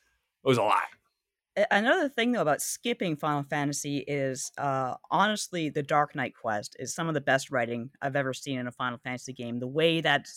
it 0.43 0.47
was 0.47 0.57
a 0.57 0.63
lot. 0.63 0.83
Another 1.71 2.09
thing 2.09 2.33
though 2.33 2.41
about 2.41 2.61
skipping 2.61 3.15
Final 3.15 3.43
Fantasy 3.43 3.99
is 3.99 4.51
uh, 4.57 4.95
honestly 5.09 5.69
the 5.69 5.83
Dark 5.83 6.13
Knight 6.13 6.33
quest 6.39 6.75
is 6.79 6.93
some 6.93 7.07
of 7.07 7.13
the 7.13 7.21
best 7.21 7.49
writing 7.49 7.91
I've 8.01 8.17
ever 8.17 8.33
seen 8.33 8.59
in 8.59 8.67
a 8.67 8.71
Final 8.71 8.97
Fantasy 8.97 9.31
game. 9.31 9.59
The 9.59 9.67
way 9.67 10.01
that 10.01 10.27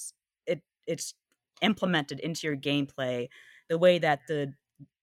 it 0.47 0.62
it's 0.87 1.14
implemented 1.61 2.21
into 2.21 2.47
your 2.47 2.57
gameplay, 2.57 3.29
the 3.68 3.79
way 3.79 3.99
that 3.99 4.21
the 4.29 4.55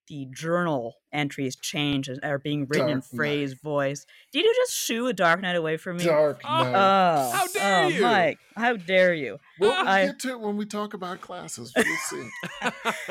the 0.08 0.28
journal 0.32 0.96
entries 1.12 1.56
change 1.56 2.08
and 2.08 2.20
are 2.24 2.38
being 2.38 2.68
written 2.70 2.90
in 2.90 2.96
Dark 3.00 3.06
Knight. 3.12 3.18
phrase 3.18 3.54
voice. 3.54 4.06
Did 4.32 4.46
you 4.46 4.54
just 4.56 4.74
shoo 4.78 5.08
a 5.08 5.14
Dark 5.14 5.42
Knight 5.42 5.56
away 5.56 5.78
from 5.78 5.98
me? 5.98 6.04
Dark 6.06 6.42
Oh, 6.46 6.64
Knight. 6.64 6.76
Oh, 6.76 7.32
How 7.32 7.48
dare 7.48 7.84
oh, 7.84 7.88
you! 7.88 8.02
Mike! 8.02 8.40
How 8.56 8.76
dare 8.76 9.14
you? 9.14 9.38
we'll 9.60 9.72
I- 9.72 10.06
get 10.08 10.20
to 10.20 10.30
it 10.32 10.40
when 10.40 10.58
we 10.58 10.66
talk 10.66 10.94
about 10.94 11.22
classes. 11.22 11.74
We'll 11.76 11.86
see. 12.10 12.30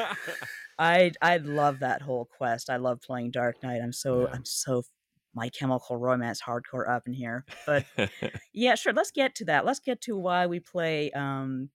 I 0.79 1.13
I 1.23 1.37
love 1.39 1.81
that 1.81 2.03
whole 2.03 2.25
quest. 2.25 2.69
I 2.71 2.77
love 2.77 3.01
playing 3.01 3.31
Dark 3.31 3.63
Knight. 3.63 3.81
I'm 3.83 3.93
so 3.93 4.23
Yeah. 4.23 4.29
I'm 4.35 4.45
so 4.45 4.83
my 5.35 5.49
chemical 5.49 5.97
romance 5.97 6.41
hardcore 6.43 6.89
up 6.89 7.07
in 7.07 7.13
here. 7.13 7.45
But 7.67 7.85
yeah, 8.53 8.75
sure. 8.75 8.93
Let's 8.93 9.11
get 9.11 9.35
to 9.37 9.45
that. 9.47 9.65
Let's 9.65 9.81
get 9.81 10.01
to 10.03 10.17
why 10.17 10.47
we 10.47 10.61
play. 10.61 11.11
Um, 11.13 11.71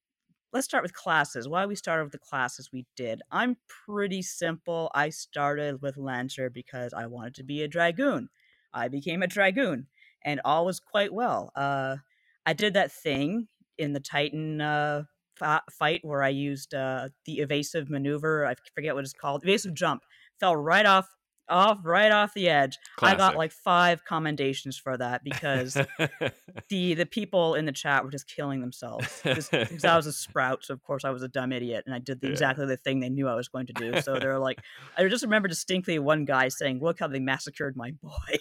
let's 0.52 0.66
start 0.66 0.84
with 0.84 0.94
classes. 0.94 1.48
Why 1.48 1.66
we 1.66 1.76
started 1.76 2.04
with 2.06 2.14
the 2.14 2.20
classes 2.20 2.70
we 2.72 2.86
did. 2.96 3.22
I'm 3.32 3.58
pretty 3.86 4.22
simple. 4.22 4.90
I 4.94 5.10
started 5.10 5.82
with 5.82 5.98
Lancer 5.98 6.50
because 6.50 6.94
I 6.94 7.06
wanted 7.06 7.36
to 7.36 7.44
be 7.44 7.62
a 7.62 7.68
dragoon. 7.68 8.30
I 8.74 8.88
became 8.88 9.24
a 9.24 9.28
dragoon, 9.28 9.88
and 10.24 10.42
all 10.46 10.66
was 10.66 10.80
quite 10.80 11.14
well. 11.14 11.52
Uh, 11.56 11.98
I 12.46 12.54
did 12.54 12.74
that 12.74 12.92
thing 12.92 13.48
in 13.78 13.94
the 13.94 14.00
Titan 14.00 14.62
uh, 14.62 15.04
fi- 15.38 15.62
fight 15.72 16.02
where 16.04 16.24
I 16.24 16.30
used 16.30 16.74
uh, 16.74 17.10
the 17.26 17.40
evasive 17.40 17.90
maneuver. 17.90 18.46
I 18.46 18.56
forget 18.76 18.96
what 18.96 19.04
it's 19.04 19.14
called. 19.14 19.44
Evasive 19.44 19.74
jump. 19.74 20.04
Fell 20.40 20.56
right 20.56 20.86
off, 20.86 21.08
off, 21.50 21.80
right 21.84 22.12
off 22.12 22.34
the 22.34 22.50
edge. 22.50 22.78
I 23.02 23.16
got 23.16 23.36
like 23.36 23.52
five 23.52 24.04
commendations 24.06 24.78
for 24.78 24.98
that 24.98 25.24
because 25.24 25.74
the 26.70 26.94
the 26.94 27.06
people 27.06 27.56
in 27.56 27.66
the 27.66 27.72
chat 27.72 28.04
were 28.04 28.12
just 28.12 28.28
killing 28.28 28.62
themselves 28.62 29.22
just 29.24 29.52
because 29.52 29.86
I 29.86 29.96
was 29.96 30.06
a 30.08 30.14
sprout. 30.26 30.64
So 30.64 30.74
of 30.74 30.84
course 30.84 31.06
I 31.06 31.10
was 31.10 31.24
a 31.24 31.28
dumb 31.28 31.52
idiot, 31.52 31.84
and 31.86 31.94
I 31.96 32.00
did 32.00 32.22
the, 32.22 32.28
Yeah. 32.28 32.34
exactly 32.34 32.66
the 32.66 32.78
thing 32.78 33.00
they 33.00 33.10
knew 33.10 33.28
I 33.28 33.36
was 33.36 33.48
going 33.48 33.68
to 33.68 33.74
do. 33.74 34.02
So 34.02 34.20
they're 34.20 34.40
like, 34.40 34.60
I 34.98 35.08
just 35.08 35.24
remember 35.24 35.48
distinctly 35.48 36.00
one 36.00 36.26
guy 36.26 36.50
saying, 36.50 36.80
"Look 36.82 37.00
how 37.00 37.08
they 37.08 37.20
massacred 37.20 37.76
my 37.76 37.92
boy." 38.02 38.38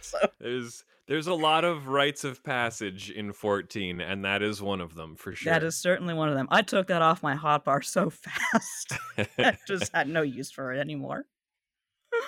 so 0.00 0.18
there's 0.40 0.84
there's 1.08 1.26
a 1.26 1.34
lot 1.34 1.64
of 1.64 1.86
rites 1.88 2.24
of 2.24 2.42
passage 2.42 3.10
in 3.10 3.32
14 3.32 4.00
and 4.00 4.24
that 4.24 4.42
is 4.42 4.60
one 4.60 4.80
of 4.80 4.94
them 4.96 5.14
for 5.14 5.34
sure 5.34 5.52
that 5.52 5.62
is 5.62 5.76
certainly 5.76 6.14
one 6.14 6.28
of 6.28 6.34
them. 6.34 6.48
I 6.50 6.62
took 6.62 6.88
that 6.88 7.02
off 7.02 7.22
my 7.22 7.36
hotbar 7.36 7.84
so 7.84 8.10
fast, 8.10 8.92
I 9.38 9.56
just 9.68 9.92
had 9.94 10.08
no 10.08 10.22
use 10.22 10.50
for 10.50 10.72
it 10.72 10.78
anymore. 10.80 11.24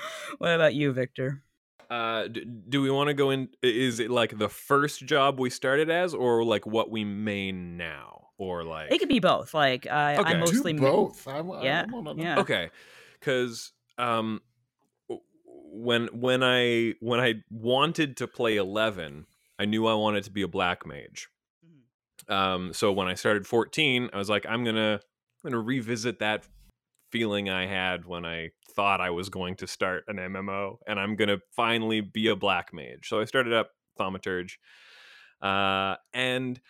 what 0.39 0.55
about 0.55 0.75
you, 0.75 0.93
Victor? 0.93 1.43
uh 1.91 2.29
d- 2.29 2.45
do 2.69 2.83
we 2.83 2.91
want 2.91 3.09
to 3.09 3.15
go 3.15 3.31
in 3.31 3.49
is 3.63 3.99
it 3.99 4.11
like 4.11 4.37
the 4.37 4.49
first 4.51 5.07
job 5.07 5.41
we 5.41 5.49
started 5.49 5.89
as 5.89 6.13
or 6.13 6.45
like 6.45 6.67
what 6.67 6.91
we 6.91 7.03
main 7.03 7.79
now 7.79 8.27
or 8.37 8.63
like 8.63 8.91
It 8.93 8.99
could 8.99 9.09
be 9.09 9.21
both. 9.21 9.55
Like 9.55 9.87
I, 9.87 10.17
Okay. 10.19 10.35
I 10.35 10.39
mostly 10.39 10.75
Do 10.75 10.83
ma- 10.83 10.91
both. 10.91 11.27
I, 11.27 11.39
I 11.39 11.63
Yeah, 11.65 11.87
wanna 11.89 12.13
know. 12.15 12.23
yeah. 12.23 12.41
okay 12.41 12.71
because 13.19 13.73
um 13.97 14.43
when 15.71 16.07
when 16.09 16.43
i 16.43 16.95
when 17.01 17.21
i 17.21 17.35
wanted 17.51 18.17
to 18.19 18.27
play 18.29 18.57
11 18.57 19.27
i 19.59 19.65
knew 19.65 19.87
i 19.87 19.95
wanted 19.95 20.25
to 20.25 20.31
be 20.31 20.43
a 20.43 20.49
black 20.49 20.87
mage 20.87 21.29
Mhm. 21.65 22.33
um 22.35 22.73
so 22.75 22.93
when 22.93 23.07
i 23.09 23.15
started 23.15 23.47
14 23.47 24.11
i 24.13 24.19
was 24.19 24.29
like 24.29 24.45
i'm 24.47 24.63
gonna 24.65 25.01
i'm 25.45 25.51
gonna 25.51 25.63
revisit 25.63 26.19
that 26.19 26.47
feeling 27.11 27.49
i 27.49 27.67
had 27.67 28.05
when 28.05 28.25
i 28.25 28.51
thought 28.75 29.01
i 29.01 29.11
was 29.11 29.29
going 29.29 29.57
to 29.57 29.67
start 29.67 30.05
an 30.09 30.17
mmo 30.17 30.77
and 30.87 30.99
i'm 31.01 31.17
gonna 31.17 31.39
finally 31.55 32.01
be 32.01 32.29
a 32.29 32.37
black 32.37 32.73
mage 32.73 33.09
so 33.09 33.21
i 33.21 33.25
started 33.25 33.53
up 33.53 33.71
thaumaturge 33.99 34.53
uh 35.43 35.97
and 36.13 36.61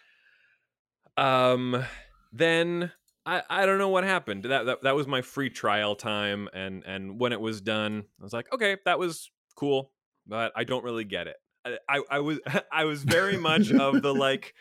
um 1.17 1.85
then 2.33 2.93
I, 3.29 3.43
I 3.51 3.67
don't 3.67 3.77
know 3.77 3.91
what 3.91 4.05
happened. 4.05 4.45
That, 4.45 4.65
that 4.65 4.83
that 4.83 4.97
was 4.97 5.07
my 5.07 5.21
free 5.21 5.51
trial 5.51 5.95
time, 5.95 6.49
and 6.55 6.83
and 6.87 7.21
when 7.21 7.33
it 7.33 7.41
was 7.41 7.61
done, 7.61 8.05
I 8.19 8.25
was 8.25 8.33
like, 8.33 8.51
okay, 8.55 8.79
that 8.87 8.99
was 8.99 9.31
cool, 9.55 9.93
but 10.27 10.51
I 10.57 10.65
don't 10.65 10.83
really 10.83 11.05
get 11.05 11.27
it. 11.27 11.37
I 11.63 11.79
I, 11.89 12.03
I 12.11 12.19
was 12.21 12.39
I 12.73 12.85
was 12.85 13.03
very 13.03 13.37
much 13.37 13.71
of 13.71 14.01
the 14.01 14.15
like 14.27 14.55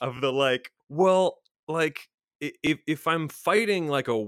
of 0.00 0.22
the 0.22 0.32
like 0.32 0.70
well 0.88 1.36
like 1.68 2.08
if 2.40 2.78
if 2.86 3.06
I'm 3.06 3.28
fighting 3.28 3.88
like 3.88 4.08
a 4.08 4.26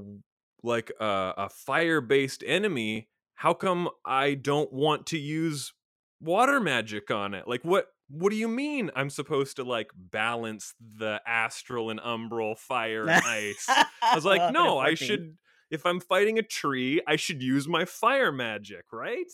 like 0.67 0.93
uh, 1.01 1.05
a, 1.37 1.45
a 1.45 1.49
fire 1.49 2.01
based 2.01 2.43
enemy, 2.47 3.09
how 3.35 3.55
come 3.55 3.89
I 4.05 4.35
don't 4.35 4.73
want 4.73 5.07
to 5.07 5.19
use 5.19 5.73
water 6.21 6.61
magic 6.61 7.11
on 7.11 7.35
it? 7.35 7.47
Like 7.47 7.65
what 7.65 7.87
what 8.09 8.31
do 8.31 8.37
you 8.37 8.49
mean 8.49 8.91
I'm 8.95 9.11
supposed 9.11 9.57
to 9.57 9.65
like 9.65 9.91
balance 9.97 10.75
the 10.81 11.21
astral 11.27 11.91
and 11.91 12.01
umbral 12.01 12.57
fire 12.57 13.03
and 13.03 13.11
ice? 13.11 13.67
I 13.69 14.15
was 14.15 14.25
like, 14.25 14.53
no, 14.53 14.79
I 14.79 14.95
should. 14.95 15.37
If 15.71 15.85
I'm 15.85 15.99
fighting 15.99 16.39
a 16.39 16.43
tree, 16.43 17.03
I 17.09 17.17
should 17.17 17.43
use 17.43 17.67
my 17.67 17.85
fire 17.85 18.31
magic, 18.31 18.85
right? 18.93 19.27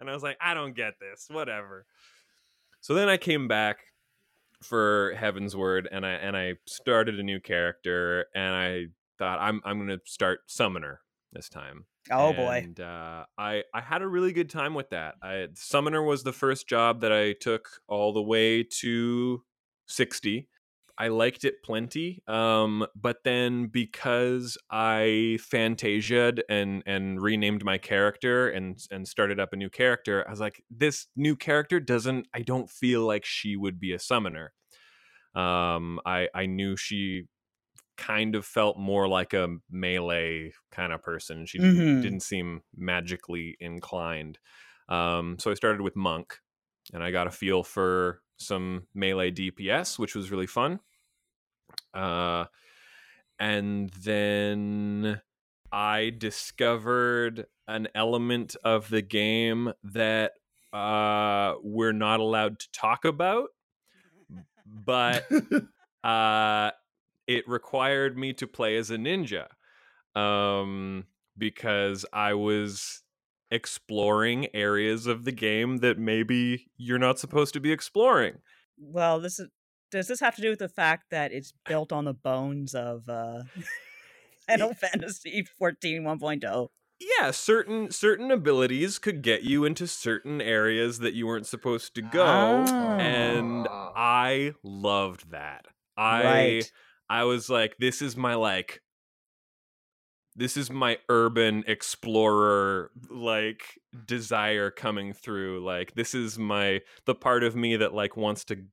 And 0.00 0.10
I 0.10 0.12
was 0.12 0.22
like, 0.22 0.36
I 0.40 0.52
don't 0.52 0.76
get 0.76 0.94
this. 1.00 1.26
Whatever. 1.30 1.86
So 2.80 2.92
then 2.94 3.08
I 3.08 3.16
came 3.16 3.48
back 3.48 3.78
for 4.62 5.14
Heavensward, 5.16 5.86
and 5.90 6.04
I 6.04 6.10
and 6.12 6.36
I 6.36 6.54
started 6.66 7.18
a 7.18 7.22
new 7.22 7.40
character, 7.40 8.26
and 8.34 8.54
I 8.54 8.86
thought 9.18 9.38
I'm 9.40 9.60
I'm 9.64 9.78
gonna 9.78 10.00
start 10.04 10.40
Summoner 10.46 11.00
this 11.32 11.48
time. 11.48 11.86
Oh 12.10 12.32
boy. 12.32 12.62
And 12.64 12.80
uh, 12.80 13.24
I 13.36 13.64
I 13.74 13.80
had 13.80 14.02
a 14.02 14.08
really 14.08 14.32
good 14.32 14.50
time 14.50 14.74
with 14.74 14.90
that. 14.90 15.16
I, 15.22 15.48
Summoner 15.54 16.02
was 16.02 16.22
the 16.22 16.32
first 16.32 16.68
job 16.68 17.00
that 17.02 17.12
I 17.12 17.32
took 17.32 17.68
all 17.86 18.12
the 18.12 18.22
way 18.22 18.62
to 18.80 19.42
sixty. 19.86 20.48
I 21.00 21.08
liked 21.08 21.44
it 21.44 21.62
plenty, 21.62 22.24
um, 22.26 22.84
but 22.96 23.18
then 23.22 23.68
because 23.68 24.58
I 24.68 25.38
fantasiaed 25.40 26.42
and 26.48 26.82
and 26.86 27.22
renamed 27.22 27.64
my 27.64 27.78
character 27.78 28.48
and 28.48 28.76
and 28.90 29.06
started 29.06 29.38
up 29.38 29.52
a 29.52 29.56
new 29.56 29.70
character, 29.70 30.24
I 30.26 30.30
was 30.30 30.40
like, 30.40 30.64
this 30.70 31.06
new 31.14 31.36
character 31.36 31.78
doesn't. 31.78 32.26
I 32.34 32.40
don't 32.42 32.68
feel 32.68 33.06
like 33.06 33.24
she 33.24 33.54
would 33.54 33.78
be 33.78 33.92
a 33.92 33.98
summoner. 34.00 34.52
Um, 35.36 36.00
I 36.04 36.28
I 36.34 36.46
knew 36.46 36.76
she 36.76 37.26
kind 37.98 38.36
of 38.36 38.46
felt 38.46 38.78
more 38.78 39.08
like 39.08 39.34
a 39.34 39.58
melee 39.70 40.54
kind 40.72 40.92
of 40.94 41.02
person. 41.02 41.46
She 41.46 41.60
Mhm. 41.60 41.98
didn't 42.00 42.22
seem 42.22 42.62
magically 42.76 43.56
inclined. 43.60 44.38
Um, 44.88 45.38
so 45.38 45.50
I 45.50 45.54
started 45.54 45.82
with 45.82 45.96
monk, 45.96 46.38
and 46.94 47.04
I 47.04 47.10
got 47.10 47.26
a 47.28 47.32
feel 47.32 47.64
for 47.64 48.22
some 48.38 48.88
melee 48.94 49.32
DPS, 49.32 49.98
which 49.98 50.14
was 50.16 50.30
really 50.30 50.46
fun. 50.46 50.80
Uh, 51.92 52.46
and 53.38 53.90
then 53.90 55.20
I 55.72 56.10
discovered 56.10 57.46
an 57.68 57.88
element 57.94 58.56
of 58.64 58.88
the 58.90 59.02
game 59.02 59.72
that 59.84 60.34
uh, 60.72 61.56
we're 61.62 61.92
not 61.92 62.20
allowed 62.20 62.60
to 62.60 62.70
talk 62.72 63.04
about, 63.04 63.50
but 64.66 65.24
uh, 66.04 66.72
it 67.28 67.46
required 67.48 68.18
me 68.18 68.32
to 68.32 68.46
play 68.48 68.76
as 68.76 68.90
a 68.90 68.96
ninja 68.96 69.46
um, 70.16 71.04
because 71.36 72.04
I 72.12 72.34
was 72.34 73.02
exploring 73.50 74.48
areas 74.54 75.06
of 75.06 75.24
the 75.24 75.32
game 75.32 75.78
that 75.78 75.98
maybe 75.98 76.66
you're 76.76 76.98
not 76.98 77.18
supposed 77.18 77.54
to 77.54 77.60
be 77.60 77.70
exploring. 77.70 78.38
Well, 78.78 79.20
this 79.20 79.38
is 79.38 79.48
does 79.90 80.08
this 80.08 80.20
have 80.20 80.36
to 80.36 80.42
do 80.42 80.50
with 80.50 80.58
the 80.58 80.68
fact 80.68 81.04
that 81.10 81.32
it's 81.32 81.54
built 81.66 81.92
on 81.92 82.04
the 82.04 82.12
bones 82.14 82.74
of 82.74 83.08
uh 83.08 83.42
Final 84.46 84.74
Fantasy 84.74 85.44
14 85.58 86.02
1.0? 86.02 86.68
Yeah, 87.00 87.30
certain 87.30 87.90
certain 87.92 88.30
abilities 88.30 88.98
could 88.98 89.22
get 89.22 89.42
you 89.42 89.64
into 89.64 89.86
certain 89.86 90.40
areas 90.40 90.98
that 90.98 91.14
you 91.14 91.26
weren't 91.26 91.46
supposed 91.46 91.94
to 91.94 92.02
go, 92.02 92.64
and 92.98 93.66
Ah. 93.70 93.92
I 93.94 94.54
loved 94.64 95.30
that. 95.30 95.66
I 95.96 96.24
right. 96.24 96.72
I 97.10 97.24
was 97.24 97.48
like, 97.48 97.76
this 97.78 98.02
is 98.02 98.16
my 98.16 98.34
like 98.34 98.82
this 100.38 100.56
is 100.56 100.70
my 100.70 100.96
urban 101.08 101.64
explorer 101.66 102.92
like 103.10 103.80
desire 104.06 104.70
coming 104.70 105.12
through. 105.12 105.64
Like 105.64 105.94
this 105.94 106.14
is 106.14 106.38
my 106.38 106.80
the 107.06 107.14
part 107.14 107.42
of 107.42 107.56
me 107.56 107.76
that 107.76 107.92
like 107.92 108.16
wants 108.16 108.44
to 108.44 108.64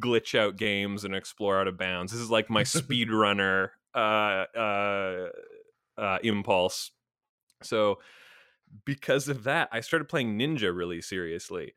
glitch 0.00 0.36
out 0.36 0.56
games 0.56 1.04
and 1.04 1.14
explore 1.14 1.60
out 1.60 1.68
of 1.68 1.78
bounds. 1.78 2.10
This 2.10 2.20
is 2.20 2.30
like 2.30 2.50
my 2.50 2.62
speedrunner 2.64 3.70
uh 3.94 4.44
uh 4.58 5.28
uh 5.96 6.18
impulse. 6.24 6.90
So 7.62 8.00
because 8.84 9.28
of 9.28 9.44
that, 9.44 9.68
I 9.70 9.80
started 9.80 10.08
playing 10.08 10.36
Ninja 10.36 10.76
really 10.76 11.00
seriously. 11.00 11.74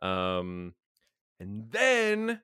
Um 0.00 0.72
and 1.38 1.70
then 1.70 2.40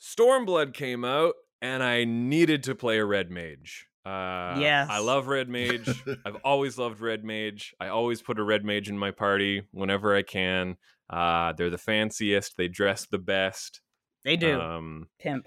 Stormblood 0.00 0.72
came 0.72 1.04
out 1.04 1.34
and 1.64 1.82
I 1.82 2.04
needed 2.04 2.62
to 2.64 2.74
play 2.74 2.98
a 2.98 3.04
red 3.06 3.30
mage. 3.30 3.86
Uh, 4.04 4.56
Yes. 4.60 4.88
I 4.90 4.98
love 4.98 5.28
red 5.28 5.48
mage. 5.48 5.88
I've 6.26 6.36
always 6.44 6.76
loved 6.76 7.00
red 7.00 7.24
mage. 7.24 7.74
I 7.80 7.88
always 7.88 8.20
put 8.20 8.38
a 8.38 8.42
red 8.44 8.64
mage 8.64 8.90
in 8.90 8.98
my 8.98 9.10
party 9.10 9.62
whenever 9.72 10.14
I 10.14 10.22
can. 10.22 10.76
Uh, 11.08 11.52
they're 11.54 11.70
the 11.70 11.78
fanciest. 11.78 12.56
They 12.58 12.68
dress 12.68 13.06
the 13.06 13.18
best. 13.18 13.80
They 14.24 14.36
do. 14.36 14.60
Um, 14.60 15.08
Pimp. 15.18 15.46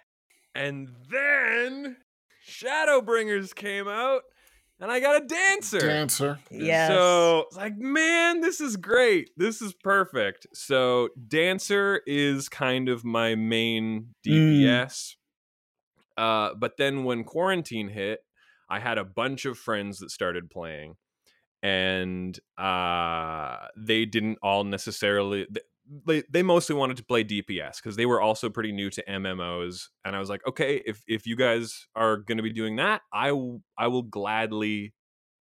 and 0.56 0.90
then 1.12 1.98
Shadowbringers 2.50 3.54
came 3.54 3.88
out, 3.88 4.22
and 4.80 4.92
I 4.92 5.00
got 5.00 5.22
a 5.22 5.26
dancer. 5.26 5.80
Dancer. 5.80 6.40
Yes. 6.50 6.90
So 6.90 7.46
it's 7.48 7.58
like, 7.58 7.78
man, 7.78 8.42
this 8.42 8.60
is 8.62 8.76
great. 8.78 9.30
This 9.38 9.62
is 9.62 9.74
perfect. 9.74 10.48
So 10.54 11.10
Dancer 11.28 12.02
is 12.08 12.50
kind 12.50 12.90
of 12.90 13.04
my 13.04 13.36
main 13.36 14.16
DPS. 14.26 15.16
Uh, 16.18 16.54
but 16.56 16.78
then 16.78 17.04
when 17.04 17.24
quarantine 17.24 17.90
hit, 17.90 18.22
I 18.70 18.80
had 18.80 18.98
a 18.98 19.06
bunch 19.06 19.46
of 19.46 19.58
friends 19.58 20.00
that 20.00 20.10
started 20.12 20.50
playing, 20.50 20.96
and 21.64 22.38
uh, 22.58 23.68
they 23.78 24.06
didn't 24.06 24.40
all 24.42 24.64
necessarily. 24.64 25.48
They, 26.06 26.24
they 26.30 26.44
mostly 26.44 26.76
wanted 26.76 26.98
to 26.98 27.06
play 27.06 27.24
DPS 27.24 27.78
because 27.78 27.96
they 27.96 28.06
were 28.06 28.20
also 28.20 28.50
pretty 28.50 28.72
new 28.74 28.90
to 28.90 29.04
MMOs, 29.08 29.88
and 30.04 30.16
I 30.16 30.20
was 30.20 30.30
like, 30.30 30.46
okay, 30.48 30.82
if 30.86 31.02
if 31.08 31.26
you 31.26 31.36
guys 31.36 31.88
are 31.96 32.18
going 32.18 32.38
to 32.38 32.44
be 32.44 32.52
doing 32.54 32.76
that, 32.78 33.02
I 33.14 33.30
w- 33.30 33.62
I 33.78 33.88
will 33.88 34.04
gladly 34.04 34.94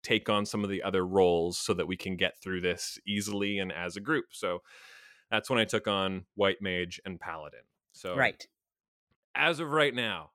take 0.05 0.29
on 0.29 0.47
some 0.47 0.63
of 0.63 0.71
the 0.71 0.85
other 0.85 1.05
roles 1.05 1.59
so 1.59 1.75
that 1.75 1.89
we 1.89 1.97
can 1.97 2.17
get 2.17 2.41
through 2.41 2.61
this 2.61 2.97
easily 3.05 3.59
and 3.59 3.73
as 3.73 3.97
a 3.97 4.01
group. 4.01 4.27
So 4.31 4.61
that's 5.33 5.51
when 5.51 5.59
I 5.59 5.65
took 5.65 5.89
on 5.89 6.27
White 6.37 6.59
Mage 6.63 7.01
and 7.05 7.19
Paladin. 7.19 7.63
So 7.91 8.15
Right. 8.15 8.47
as 9.35 9.59
of 9.59 9.69
right 9.71 9.93
now, 9.93 10.31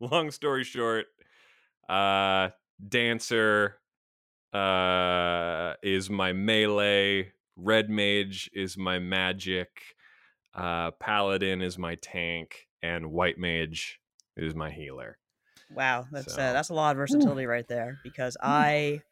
long 0.00 0.30
story 0.30 0.64
short, 0.64 1.06
uh 1.88 2.50
Dancer 2.86 3.76
uh 4.52 5.74
is 5.82 6.10
my 6.10 6.32
melee, 6.32 7.32
Red 7.56 7.90
Mage 7.90 8.50
is 8.52 8.76
my 8.76 8.98
magic, 8.98 9.96
uh 10.54 10.90
Paladin 10.92 11.62
is 11.62 11.78
my 11.78 11.94
tank, 11.96 12.68
and 12.82 13.10
White 13.12 13.38
Mage 13.38 14.00
is 14.36 14.54
my 14.54 14.70
healer. 14.70 15.18
Wow, 15.72 16.06
that's 16.10 16.34
So- 16.34 16.40
uh, 16.42 16.52
that's 16.52 16.70
a 16.70 16.74
lot 16.74 16.92
of 16.92 16.96
versatility 16.96 17.46
right 17.46 17.66
there. 17.68 17.98
Because 18.02 18.36
I 18.42 19.02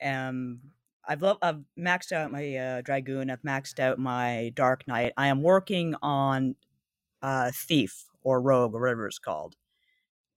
am, 0.00 0.72
I've 1.06 1.20
lo- 1.20 1.38
I've 1.42 1.64
maxed 1.78 2.12
out 2.12 2.30
my 2.32 2.56
uh, 2.56 2.80
dragoon. 2.80 3.30
I've 3.30 3.42
maxed 3.42 3.78
out 3.78 3.98
my 3.98 4.52
dark 4.54 4.88
knight. 4.88 5.12
I 5.18 5.26
am 5.28 5.42
working 5.42 5.94
on 6.00 6.56
uh, 7.20 7.50
thief 7.54 8.06
or 8.22 8.40
rogue 8.40 8.74
or 8.74 8.80
whatever 8.80 9.06
it's 9.06 9.18
called. 9.18 9.56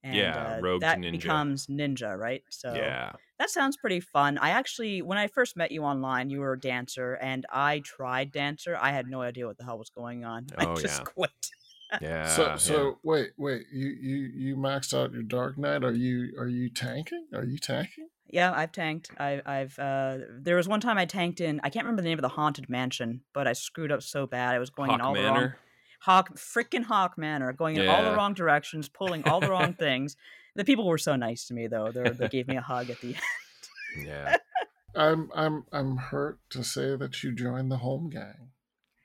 And, 0.04 0.16
Yeah, 0.16 0.56
uh, 0.58 0.62
rogue 0.62 0.82
to 0.82 0.88
that 0.88 0.98
ninja. 0.98 1.12
becomes 1.12 1.68
ninja, 1.68 2.18
right? 2.18 2.44
So 2.50 2.74
yeah. 2.74 3.12
that 3.38 3.50
sounds 3.50 3.78
pretty 3.78 4.00
fun. 4.00 4.38
I 4.40 4.50
actually, 4.50 5.02
when 5.02 5.18
I 5.18 5.28
first 5.28 5.56
met 5.56 5.72
you 5.72 5.84
online, 5.84 6.30
you 6.30 6.40
were 6.40 6.54
a 6.54 6.60
dancer, 6.60 7.14
and 7.14 7.46
I 7.52 7.80
tried 7.80 8.32
dancer. 8.32 8.78
I 8.80 8.92
had 8.92 9.08
no 9.08 9.22
idea 9.22 9.46
what 9.46 9.58
the 9.58 9.64
hell 9.64 9.78
was 9.78 9.90
going 9.90 10.26
on. 10.26 10.48
Oh, 10.58 10.72
I 10.72 10.76
just 10.76 11.00
yeah. 11.00 11.04
quit. 11.06 11.32
Yeah. 12.02 12.56
so 12.56 12.56
yeah. 12.86 12.92
wait 13.04 13.32
wait 13.38 13.66
you 13.70 13.90
you 13.90 14.16
you 14.34 14.56
maxed 14.56 14.98
out 14.98 15.12
your 15.12 15.24
Dark 15.24 15.58
Knight. 15.58 15.84
Are 15.84 15.92
you 15.92 16.32
are 16.40 16.48
you 16.48 16.70
tanking? 16.70 17.28
Are 17.34 17.44
you 17.44 17.58
tanking? 17.58 18.08
Yeah, 18.32 18.54
I've 18.56 18.72
tanked. 18.72 19.12
I, 19.20 19.42
I've. 19.46 19.78
Uh, 19.78 20.20
there 20.40 20.56
was 20.56 20.68
one 20.68 20.80
time 20.80 20.98
I 20.98 21.06
tanked 21.06 21.42
in. 21.42 21.60
I 21.64 21.70
can't 21.70 21.86
remember 21.86 22.02
the 22.02 22.08
name 22.08 22.18
of 22.18 22.22
the 22.22 22.30
haunted 22.30 22.70
mansion, 22.70 23.22
but 23.34 23.46
I 23.46 23.52
screwed 23.54 23.92
up 23.92 24.02
so 24.02 24.26
bad. 24.26 24.56
I 24.56 24.60
was 24.60 24.70
going 24.70 24.90
in 24.90 25.00
Hawk 25.02 25.08
all 25.10 25.14
the 25.16 25.24
wrong 25.24 25.34
Manor. 25.34 25.58
Hawk, 26.02 26.36
freaking 26.36 26.84
Hawk 26.84 27.16
Manor, 27.16 27.54
going 27.54 27.76
in 27.76 27.88
all 27.88 28.04
the 28.04 28.16
wrong 28.16 28.34
directions, 28.34 28.90
pulling 28.90 29.24
all 29.26 29.40
the 29.40 29.50
wrong 29.50 29.74
things. 29.80 30.16
The 30.56 30.66
people 30.66 30.88
were 30.88 30.98
so 30.98 31.16
nice 31.16 31.46
to 31.46 31.54
me, 31.54 31.68
though. 31.68 31.92
They 31.92 32.10
they 32.10 32.28
gave 32.28 32.48
me 32.48 32.58
a 32.58 32.62
hug 32.62 32.90
at 32.90 33.00
the 33.02 33.10
end. 33.10 34.08
Yeah. 34.08 34.38
I'm 34.96 35.30
I'm 35.34 35.66
I'm 35.72 35.98
hurt 35.98 36.40
to 36.50 36.64
say 36.64 36.96
that 36.96 37.24
you 37.24 37.32
joined 37.32 37.72
the 37.72 37.78
home 37.78 38.10
gang. 38.10 38.50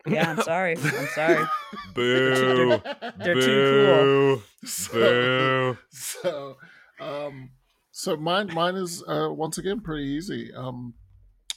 Yeah, 0.06 0.30
I'm 0.30 0.40
sorry. 0.42 0.76
I'm 0.76 1.06
sorry. 1.14 1.44
Boo. 1.94 2.80
They're 3.18 3.34
too 3.34 3.42
Boo. 3.42 4.42
So, 4.64 4.92
Boo. 4.92 5.78
so 5.90 6.56
um 6.98 7.50
so 7.92 8.16
mine 8.16 8.52
mine 8.54 8.76
is 8.76 9.02
uh 9.06 9.28
once 9.30 9.58
again 9.58 9.80
pretty 9.80 10.04
easy 10.04 10.52
um 10.54 10.94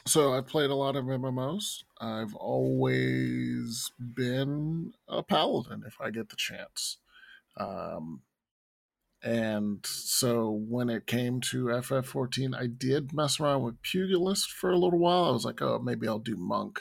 so 0.10 0.34
i've 0.34 0.48
played 0.48 0.70
a 0.70 0.76
lot 0.76 0.96
of 0.96 1.06
mmos 1.06 1.84
i've 2.02 2.36
always 2.36 3.92
been 4.00 4.92
a 5.08 5.22
paladin 5.22 5.84
if 5.86 5.96
i 6.02 6.10
get 6.10 6.30
the 6.30 6.36
chance. 6.36 6.98
Um 7.58 8.22
and 9.22 9.86
so 9.86 10.50
when 10.50 10.90
it 10.90 11.06
came 11.06 11.42
to 11.42 11.66
ff14 11.66 12.56
i 12.58 12.68
did 12.68 13.14
mess 13.14 13.40
around 13.40 13.64
with 13.64 13.82
pugilist 13.82 14.52
for 14.52 14.72
a 14.72 14.78
little 14.78 15.00
while. 15.00 15.26
I 15.26 15.32
was 15.32 15.46
like 15.46 15.62
oh 15.62 15.80
maybe 15.80 16.08
i'll 16.08 16.20
do 16.20 16.38
monk. 16.38 16.80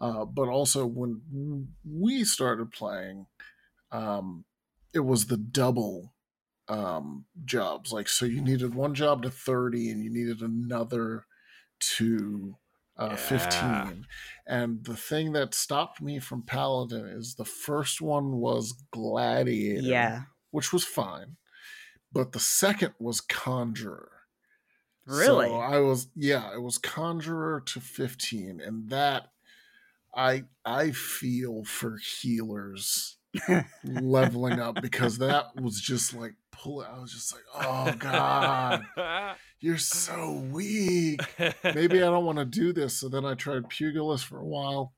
Uh, 0.00 0.24
but 0.24 0.48
also 0.48 0.84
when 0.84 1.68
we 1.84 2.24
started 2.24 2.72
playing 2.72 3.26
um, 3.92 4.44
it 4.92 5.00
was 5.00 5.26
the 5.26 5.36
double 5.36 6.12
um, 6.68 7.26
jobs. 7.44 7.92
Like, 7.92 8.08
so 8.08 8.24
you 8.26 8.40
needed 8.40 8.74
one 8.74 8.94
job 8.94 9.22
to 9.22 9.30
30 9.30 9.90
and 9.90 10.02
you 10.02 10.10
needed 10.10 10.40
another 10.40 11.26
to 11.96 12.56
uh, 12.98 13.08
Yeah. 13.10 13.16
15. 13.16 14.06
And 14.46 14.84
the 14.84 14.96
thing 14.96 15.32
that 15.32 15.54
stopped 15.54 16.00
me 16.02 16.18
from 16.18 16.42
Paladin 16.42 17.06
is 17.06 17.34
the 17.34 17.44
first 17.44 18.00
one 18.00 18.32
was 18.38 18.74
Gladiator, 18.90 19.82
Yeah, 19.86 20.22
which 20.50 20.72
was 20.72 20.84
fine. 20.84 21.36
But 22.12 22.32
the 22.32 22.40
second 22.40 22.92
was 22.98 23.20
Conjurer. 23.22 24.10
really. 25.06 25.48
So 25.48 25.54
I 25.56 25.78
was 25.78 26.08
yeah, 26.14 26.52
it 26.54 26.60
was 26.60 26.78
Conjurer 26.78 27.60
to 27.66 27.80
15 27.80 28.60
and 28.60 28.90
that 28.90 29.28
I 30.14 30.44
I 30.64 30.90
feel 30.92 31.64
for 31.64 31.96
healers 32.20 33.16
leveling 33.82 34.60
up 34.60 34.80
because 34.82 35.18
that 35.18 35.46
was 35.60 35.80
just 35.80 36.12
like 36.14 36.34
pull 36.50 36.82
it. 36.82 36.88
I 36.94 36.98
was 36.98 37.12
just 37.12 37.32
like, 37.32 37.42
"Oh 37.54 37.92
god, 37.98 38.84
you're 39.62 39.78
so 39.78 40.32
weak." 40.50 41.20
Maybe 41.64 41.98
I 42.02 42.10
don't 42.10 42.24
want 42.26 42.38
to 42.38 42.44
do 42.44 42.72
this. 42.72 42.98
So 42.98 43.08
then 43.08 43.24
I 43.24 43.34
tried 43.34 43.68
Pugilist 43.68 44.26
for 44.26 44.38
a 44.38 44.46
while. 44.46 44.92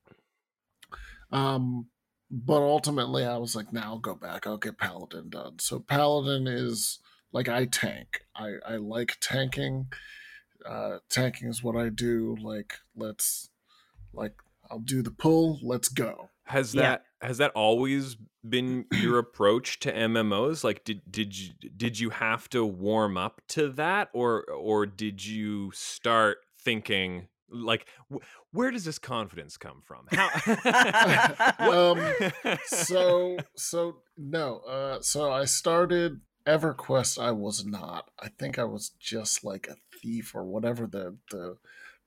Um 1.31 1.87
but 2.31 2.61
ultimately 2.61 3.23
I 3.23 3.37
was 3.37 3.55
like, 3.55 3.71
"Now 3.71 3.83
I'll 3.93 3.99
go 3.99 4.15
back. 4.15 4.47
I'll 4.47 4.57
get 4.57 4.77
Paladin 4.77 5.29
done." 5.29 5.59
So 5.59 5.79
Paladin 5.79 6.47
is 6.47 6.99
like 7.31 7.47
I 7.47 7.65
tank. 7.65 8.21
I 8.35 8.53
I 8.67 8.75
like 8.77 9.17
tanking 9.21 9.87
uh, 10.65 10.97
tanking 11.09 11.47
is 11.47 11.63
what 11.63 11.75
I 11.75 11.89
do. 11.89 12.35
Like, 12.41 12.73
let's 12.95 13.49
Like 14.13 14.33
I'll 14.71 14.79
do 14.79 15.03
the 15.03 15.11
pull. 15.11 15.59
Let's 15.61 15.89
go. 15.89 16.29
Has 16.45 16.73
Yeah. 16.73 16.81
that 16.81 17.05
has 17.21 17.37
that 17.37 17.51
always 17.55 18.17
been 18.47 18.85
your 18.91 19.17
approach 19.19 19.79
to 19.79 19.93
MMOs? 19.93 20.63
Like 20.63 20.83
did 20.83 21.01
did 21.09 21.37
you 21.37 21.53
did 21.75 21.99
you 21.99 22.09
have 22.11 22.49
to 22.49 22.65
warm 22.65 23.17
up 23.17 23.41
to 23.49 23.69
that 23.69 24.09
or 24.13 24.43
or 24.43 24.85
did 24.85 25.25
you 25.25 25.71
start 25.73 26.39
thinking 26.59 27.27
like 27.49 27.87
wh- 28.11 28.23
where 28.51 28.71
does 28.71 28.85
this 28.85 28.99
confidence 28.99 29.57
come 29.57 29.81
from? 29.83 30.07
How 30.11 30.29
Um, 31.59 31.99
so 32.65 33.37
so 33.55 33.97
no 34.17 34.59
uh 34.59 35.01
so 35.01 35.31
i 35.31 35.43
started 35.43 36.21
everquest 36.47 37.21
i 37.21 37.31
was 37.31 37.65
not 37.65 38.09
i 38.19 38.29
think 38.29 38.57
i 38.57 38.63
was 38.63 38.91
just 38.99 39.43
like 39.43 39.67
a 39.67 39.75
thief 39.99 40.33
or 40.33 40.45
whatever 40.45 40.87
the 40.87 41.17
the 41.31 41.57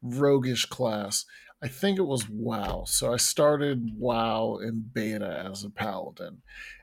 roguish 0.01 0.65
class 0.67 1.25
i 1.63 1.69
think 1.69 1.99
it 1.99 2.07
was 2.07 2.29
wow 2.29 2.85
so 2.87 3.13
i 3.13 3.17
started 3.17 3.91
wow 3.97 4.59
in 4.63 4.91
beta 4.93 5.45
as 5.51 5.65
a 5.65 5.71
paladin 5.71 6.39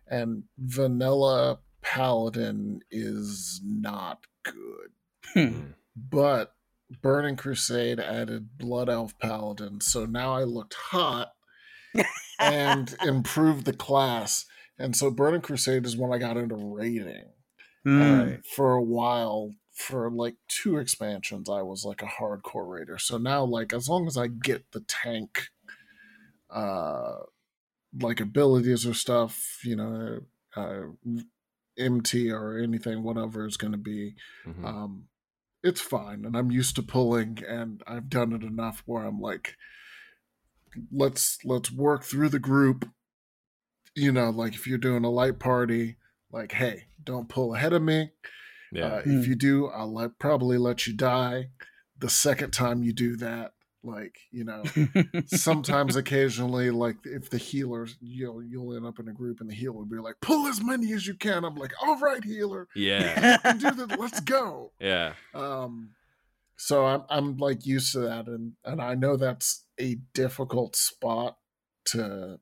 and 0.07 0.43
vanilla 0.57 1.59
paladin 1.81 2.79
is 2.91 3.61
not 3.63 4.25
good 4.43 4.91
Mm, 5.35 5.73
but 5.95 6.53
burning 7.01 7.35
crusade 7.35 7.99
added 7.99 8.57
blood 8.57 8.89
elf 8.89 9.17
paladin 9.17 9.81
so 9.81 10.05
now 10.05 10.33
i 10.33 10.43
looked 10.43 10.75
hot 10.75 11.31
and 12.39 12.95
improved 13.03 13.65
the 13.65 13.73
class. 13.73 14.45
And 14.77 14.95
so 14.95 15.09
Burning 15.09 15.41
Crusade 15.41 15.85
is 15.85 15.97
when 15.97 16.11
I 16.11 16.17
got 16.17 16.37
into 16.37 16.55
raiding. 16.55 17.29
Mm. 17.87 18.01
And 18.01 18.45
for 18.45 18.73
a 18.73 18.83
while, 18.83 19.51
for 19.75 20.09
like 20.09 20.35
two 20.47 20.77
expansions, 20.77 21.49
I 21.49 21.61
was 21.61 21.83
like 21.83 22.01
a 22.01 22.05
hardcore 22.05 22.67
raider. 22.67 22.97
So 22.97 23.17
now, 23.17 23.43
like, 23.43 23.73
as 23.73 23.89
long 23.89 24.07
as 24.07 24.15
I 24.17 24.27
get 24.27 24.71
the 24.71 24.79
tank, 24.79 25.49
uh, 26.49 27.17
like 27.99 28.21
abilities 28.21 28.87
or 28.87 28.93
stuff, 28.93 29.59
you 29.63 29.75
know, 29.75 30.21
uh, 30.55 30.83
MT 31.77 32.31
or 32.31 32.57
anything, 32.57 33.03
whatever 33.03 33.45
is 33.45 33.57
going 33.57 33.73
to 33.73 33.77
be, 33.77 34.15
mhm. 34.47 34.65
um, 34.65 35.07
it's 35.61 35.81
fine. 35.81 36.23
And 36.23 36.37
I'm 36.37 36.51
used 36.51 36.77
to 36.77 36.83
pulling, 36.83 37.43
and 37.45 37.83
I've 37.85 38.09
done 38.09 38.31
it 38.31 38.43
enough 38.43 38.81
where 38.85 39.03
I'm 39.03 39.19
like, 39.19 39.57
let's 40.89 41.39
let's 41.43 41.69
work 41.71 42.03
through 42.03 42.29
the 42.29 42.39
group. 42.39 42.89
You 43.93 44.13
know, 44.13 44.29
like 44.29 44.53
if 44.53 44.67
you're 44.67 44.77
doing 44.77 45.03
a 45.03 45.09
light 45.09 45.37
party, 45.39 45.97
like, 46.31 46.53
hey, 46.53 46.85
don't 47.03 47.27
pull 47.27 47.55
ahead 47.55 47.73
of 47.73 47.81
me. 47.81 48.11
Yeah. 48.75 48.85
Uh, 48.85 49.01
Hmm. 49.01 49.19
if 49.19 49.27
you 49.27 49.35
do, 49.35 49.67
I'll 49.67 49.93
let, 49.93 50.19
probably 50.19 50.57
let 50.57 50.85
you 50.87 50.93
die. 50.93 51.49
The 51.97 52.09
second 52.09 52.51
time 52.51 52.83
you 52.83 52.93
do 52.93 53.15
that, 53.17 53.53
like 53.83 54.17
you 54.31 54.43
know, 54.43 54.63
sometimes 55.27 55.95
occasionally 56.03 56.71
like 56.71 56.97
if 57.05 57.29
the 57.29 57.37
healers 57.37 57.95
you'll 58.01 58.43
you'll 58.43 58.75
end 58.75 58.85
up 58.85 58.99
in 58.99 59.07
a 59.07 59.13
group 59.13 59.39
and 59.39 59.49
the 59.49 59.53
healer 59.53 59.73
will 59.77 59.85
be 59.85 59.97
like 59.97 60.15
pull 60.21 60.47
as 60.47 60.59
many 60.63 60.91
as 60.93 61.05
you 61.05 61.13
can 61.13 61.45
i'm 61.45 61.53
like 61.55 61.71
all 61.83 61.99
right 61.99 62.23
healer 62.23 62.67
yeah. 62.75 63.37
do 63.53 63.69
that 63.71 63.99
let's 63.99 64.19
go 64.21 64.71
Yeah. 64.79 65.13
um 65.35 65.91
so 66.57 66.85
i'm 66.85 67.03
i'm 67.11 67.37
like 67.37 67.65
used 67.67 67.91
to 67.91 67.99
that 67.99 68.25
and 68.27 68.53
and 68.65 68.81
i 68.81 68.95
know 68.95 69.17
that's 69.17 69.65
a 69.79 69.97
difficult 70.15 70.75
spot 70.75 71.37
to 71.85 72.39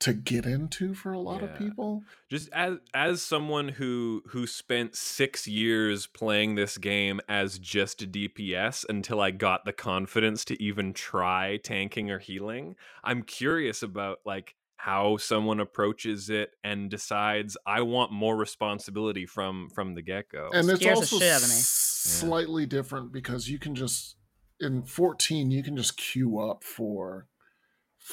to 0.00 0.12
get 0.12 0.46
into 0.46 0.94
for 0.94 1.12
a 1.12 1.18
lot 1.18 1.42
Yeah. 1.42 1.48
of 1.48 1.58
people 1.58 2.04
just 2.30 2.48
as 2.52 2.78
as 2.94 3.20
someone 3.22 3.68
who 3.70 4.22
who 4.28 4.46
spent 4.46 4.94
six 4.94 5.48
years 5.48 6.06
playing 6.06 6.54
this 6.54 6.78
game 6.78 7.20
as 7.28 7.58
just 7.58 8.02
a 8.02 8.06
DPS 8.06 8.84
until 8.88 9.20
I 9.20 9.32
got 9.32 9.64
the 9.64 9.72
confidence 9.72 10.44
to 10.46 10.62
even 10.62 10.92
try 10.92 11.56
tanking 11.56 12.10
or 12.10 12.18
healing, 12.18 12.76
I'm 13.02 13.22
curious 13.22 13.82
about 13.82 14.20
like 14.24 14.54
how 14.76 15.16
someone 15.16 15.58
approaches 15.58 16.30
it 16.30 16.54
and 16.62 16.88
decides 16.88 17.56
I 17.66 17.80
want 17.80 18.12
more 18.12 18.36
responsibility 18.36 19.26
from 19.26 19.68
from 19.74 19.94
the 19.94 20.02
get 20.02 20.28
go. 20.28 20.50
and 20.52 20.70
it's 20.70 20.80
Scares 20.80 20.98
also 20.98 21.18
shit 21.18 21.32
out 21.32 21.42
s- 21.42 21.66
slightly 21.66 22.66
different 22.66 23.10
because 23.12 23.48
you 23.50 23.58
can 23.58 23.74
just 23.74 24.14
in 24.60 24.82
14 24.84 25.50
you 25.50 25.62
can 25.64 25.76
just 25.76 25.96
queue 25.96 26.38
up 26.38 26.62
for 26.62 27.26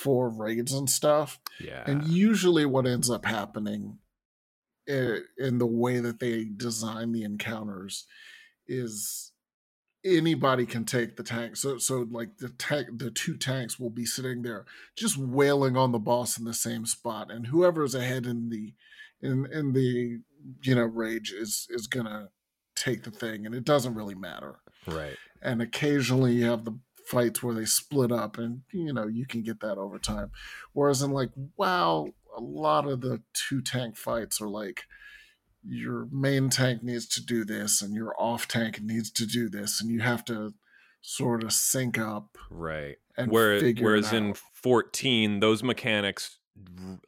for 0.03 0.29
raids 0.29 0.73
and 0.73 0.89
stuff. 0.89 1.39
Yeah, 1.59 1.83
and 1.87 2.03
usually 2.07 2.65
what 2.65 2.85
ends 2.85 3.09
up 3.09 3.23
happening 3.25 3.99
i- 4.89 5.19
in 5.37 5.57
the 5.57 5.65
way 5.65 5.99
that 5.99 6.19
they 6.19 6.43
design 6.43 7.13
the 7.13 7.23
encounters 7.23 8.05
is 8.67 9.31
anybody 10.03 10.65
can 10.65 10.85
take 10.85 11.15
the 11.15 11.23
tank. 11.23 11.55
So 11.55 11.77
so 11.77 12.05
like 12.11 12.37
the 12.37 12.49
tank 12.49 12.87
the 12.99 13.09
two 13.09 13.37
tanks 13.37 13.79
will 13.79 13.89
be 13.89 14.05
sitting 14.05 14.41
there 14.41 14.65
just 14.97 15.17
wailing 15.17 15.75
on 15.77 15.91
the 15.91 15.99
boss 15.99 16.37
in 16.37 16.45
the 16.45 16.53
same 16.53 16.85
spot 16.85 17.31
and 17.31 17.47
whoever's 17.47 17.95
ahead 17.95 18.25
in 18.25 18.49
the 18.49 18.73
in 19.21 19.45
in 19.51 19.73
the 19.73 20.19
you 20.61 20.75
know 20.75 20.83
rage 20.83 21.31
is 21.31 21.67
is 21.69 21.87
gonna 21.87 22.29
take 22.75 23.03
the 23.03 23.11
thing 23.11 23.45
and 23.45 23.55
it 23.55 23.63
doesn't 23.63 23.95
really 23.95 24.15
matter. 24.15 24.57
Right. 24.87 25.17
and 25.41 25.61
occasionally 25.63 26.33
you 26.33 26.45
have 26.45 26.65
the 26.65 26.77
fights 27.07 27.43
where 27.43 27.53
they 27.53 27.65
split 27.65 28.11
up 28.11 28.37
and 28.37 28.61
you 28.71 28.91
know 28.93 29.07
you 29.07 29.25
can 29.25 29.41
get 29.43 29.59
that 29.59 29.77
over 29.77 29.99
time 29.99 30.31
whereas 30.73 31.01
in 31.01 31.11
like 31.11 31.29
wow 31.57 32.07
a 32.35 32.41
lot 32.41 32.87
of 32.87 33.01
the 33.01 33.21
two 33.33 33.61
tank 33.61 33.95
fights 33.95 34.41
are 34.41 34.49
like 34.49 34.83
your 35.67 36.07
main 36.11 36.49
tank 36.49 36.83
needs 36.83 37.07
to 37.07 37.23
do 37.23 37.43
this 37.43 37.81
and 37.81 37.93
your 37.93 38.13
off 38.19 38.47
tank 38.47 38.81
needs 38.81 39.09
to 39.11 39.25
do 39.25 39.49
this 39.49 39.81
and 39.81 39.89
you 39.89 39.99
have 39.99 40.23
to 40.25 40.53
sort 41.01 41.43
of 41.43 41.53
sync 41.53 41.97
up 41.97 42.37
Right. 42.49 42.97
and 43.17 43.31
Where, 43.31 43.73
whereas 43.73 44.11
in 44.11 44.33
14, 44.53 45.39
those 45.39 45.63
mechanics, 45.63 46.39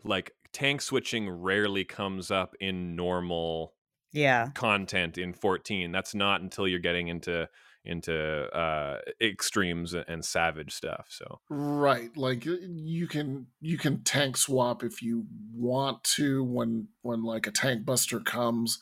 like 0.03 0.33
tank 0.53 0.81
switching, 0.81 1.29
rarely 1.29 1.83
comes 1.83 2.29
up 2.29 2.55
in 2.59 2.95
normal 2.95 3.73
yeah. 4.13 4.49
content 4.53 5.17
in 5.17 5.33
14 5.33 5.91
that's 5.91 6.15
not 6.15 6.41
until 6.41 6.67
you're 6.67 6.79
getting 6.79 7.07
into 7.07 7.47
into 7.87 8.13
uh 8.55 8.99
extremes 9.21 9.93
and 9.93 10.23
savage 10.23 10.73
stuff 10.73 11.07
so. 11.09 11.39
Right 11.49 12.15
like 12.15 12.45
you 12.45 13.07
can 13.07 13.47
you 13.61 13.77
can 13.77 14.03
tank 14.03 14.37
swap 14.37 14.83
if 14.83 15.01
you 15.01 15.25
want 15.53 16.03
to 16.15 16.43
when 16.43 16.89
when 17.01 17.23
like 17.23 17.47
a 17.47 17.51
tank 17.51 17.85
buster 17.85 18.19
comes 18.19 18.79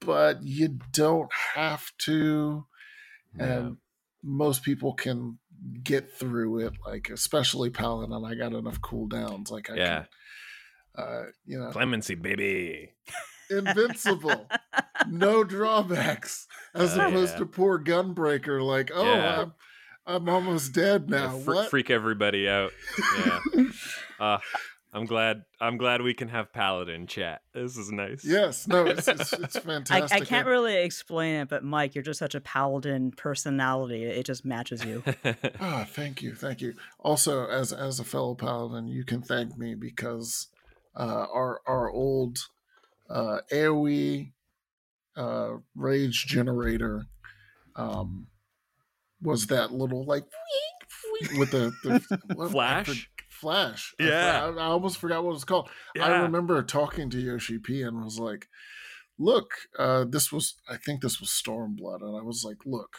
but 0.00 0.42
you 0.42 0.78
don't 0.92 1.32
have 1.54 1.90
to 1.98 2.64
and 3.38 3.76
most 4.22 4.62
people 4.62 4.94
can 4.94 5.38
get 5.82 6.12
through 6.12 6.60
it 6.60 6.72
like 6.86 7.10
especially 7.10 7.70
paladin 7.70 8.24
i 8.24 8.34
got 8.34 8.52
enough 8.52 8.80
cooldowns 8.80 9.50
like 9.50 9.70
i 9.70 9.74
yeah. 9.74 9.96
can 9.96 10.06
uh 10.98 11.22
you 11.46 11.58
know. 11.58 11.70
Clemency 11.70 12.14
baby! 12.14 12.90
Invincible 13.50 14.48
no 15.06 15.44
drawbacks 15.44 16.46
as 16.74 16.96
Oh, 16.98 17.06
opposed 17.08 17.34
yeah. 17.34 17.38
to 17.38 17.46
poor 17.46 17.78
gunbreaker 17.78 18.62
like 18.64 18.90
oh 18.94 19.04
Yeah. 19.04 19.40
i'm 19.42 19.52
i'm 20.06 20.28
almost 20.28 20.72
dead 20.72 21.08
now 21.10 21.36
fr- 21.38 21.54
what 21.54 21.70
freak 21.70 21.90
everybody 21.90 22.48
out 22.48 22.72
yeah 23.18 23.40
uh 24.20 24.38
i'm 24.94 25.04
glad 25.04 25.44
i'm 25.60 25.76
glad 25.76 26.00
we 26.02 26.14
can 26.14 26.28
have 26.28 26.50
paladin 26.52 27.06
chat 27.06 27.42
this 27.52 27.76
is 27.76 27.92
nice 27.92 28.24
yes 28.24 28.66
no 28.66 28.86
it's 28.86 29.06
it's, 29.08 29.32
it's 29.34 29.56
I, 29.56 29.60
fantastic 29.60 30.22
I 30.22 30.24
can't 30.24 30.46
really 30.46 30.76
explain 30.76 31.34
it, 31.42 31.48
but 31.48 31.62
Mike, 31.62 31.94
you're 31.94 32.02
just 32.04 32.18
such 32.18 32.34
a 32.34 32.40
paladin 32.40 33.10
personality. 33.12 34.04
It 34.04 34.24
just 34.24 34.44
matches 34.46 34.84
you. 34.84 35.02
Ah, 35.60 35.86
thank 35.88 36.22
you, 36.22 36.34
thank 36.34 36.60
you. 36.62 36.74
Also, 37.00 37.46
as 37.46 37.72
as 37.72 38.00
a 38.00 38.04
fellow 38.04 38.34
paladin, 38.34 38.88
you 38.88 39.04
can 39.04 39.20
thank 39.20 39.58
me 39.58 39.74
because 39.74 40.48
uh, 40.96 41.26
our 41.32 41.60
our 41.66 41.90
old 41.90 42.38
uh, 43.10 43.40
AOE 43.52 44.32
uh, 45.18 45.56
rage 45.74 46.24
generator 46.26 47.06
um, 47.76 48.28
was 49.20 49.48
that 49.48 49.72
little 49.72 50.04
like 50.06 50.24
with 51.36 51.50
the, 51.50 51.72
the 51.82 52.18
what- 52.34 52.50
Flash? 52.52 53.10
flash. 53.28 53.94
Yeah. 54.00 54.46
I, 54.56 54.60
I 54.60 54.64
almost 54.66 54.98
forgot 54.98 55.22
what 55.22 55.30
it 55.30 55.34
was 55.34 55.44
called. 55.44 55.68
I 56.00 56.08
remember 56.22 56.62
talking 56.62 57.10
to 57.10 57.20
Yoshi 57.20 57.58
P 57.58 57.82
and 57.82 58.02
was 58.02 58.18
like, 58.18 58.46
"Look, 59.18 59.50
uh, 59.78 60.04
this 60.08 60.32
was 60.32 60.54
I 60.68 60.76
think 60.76 61.02
this 61.02 61.20
was 61.20 61.28
Stormblood," 61.30 62.02
and 62.02 62.16
I 62.16 62.22
was 62.22 62.42
like, 62.44 62.58
"Look." 62.64 62.98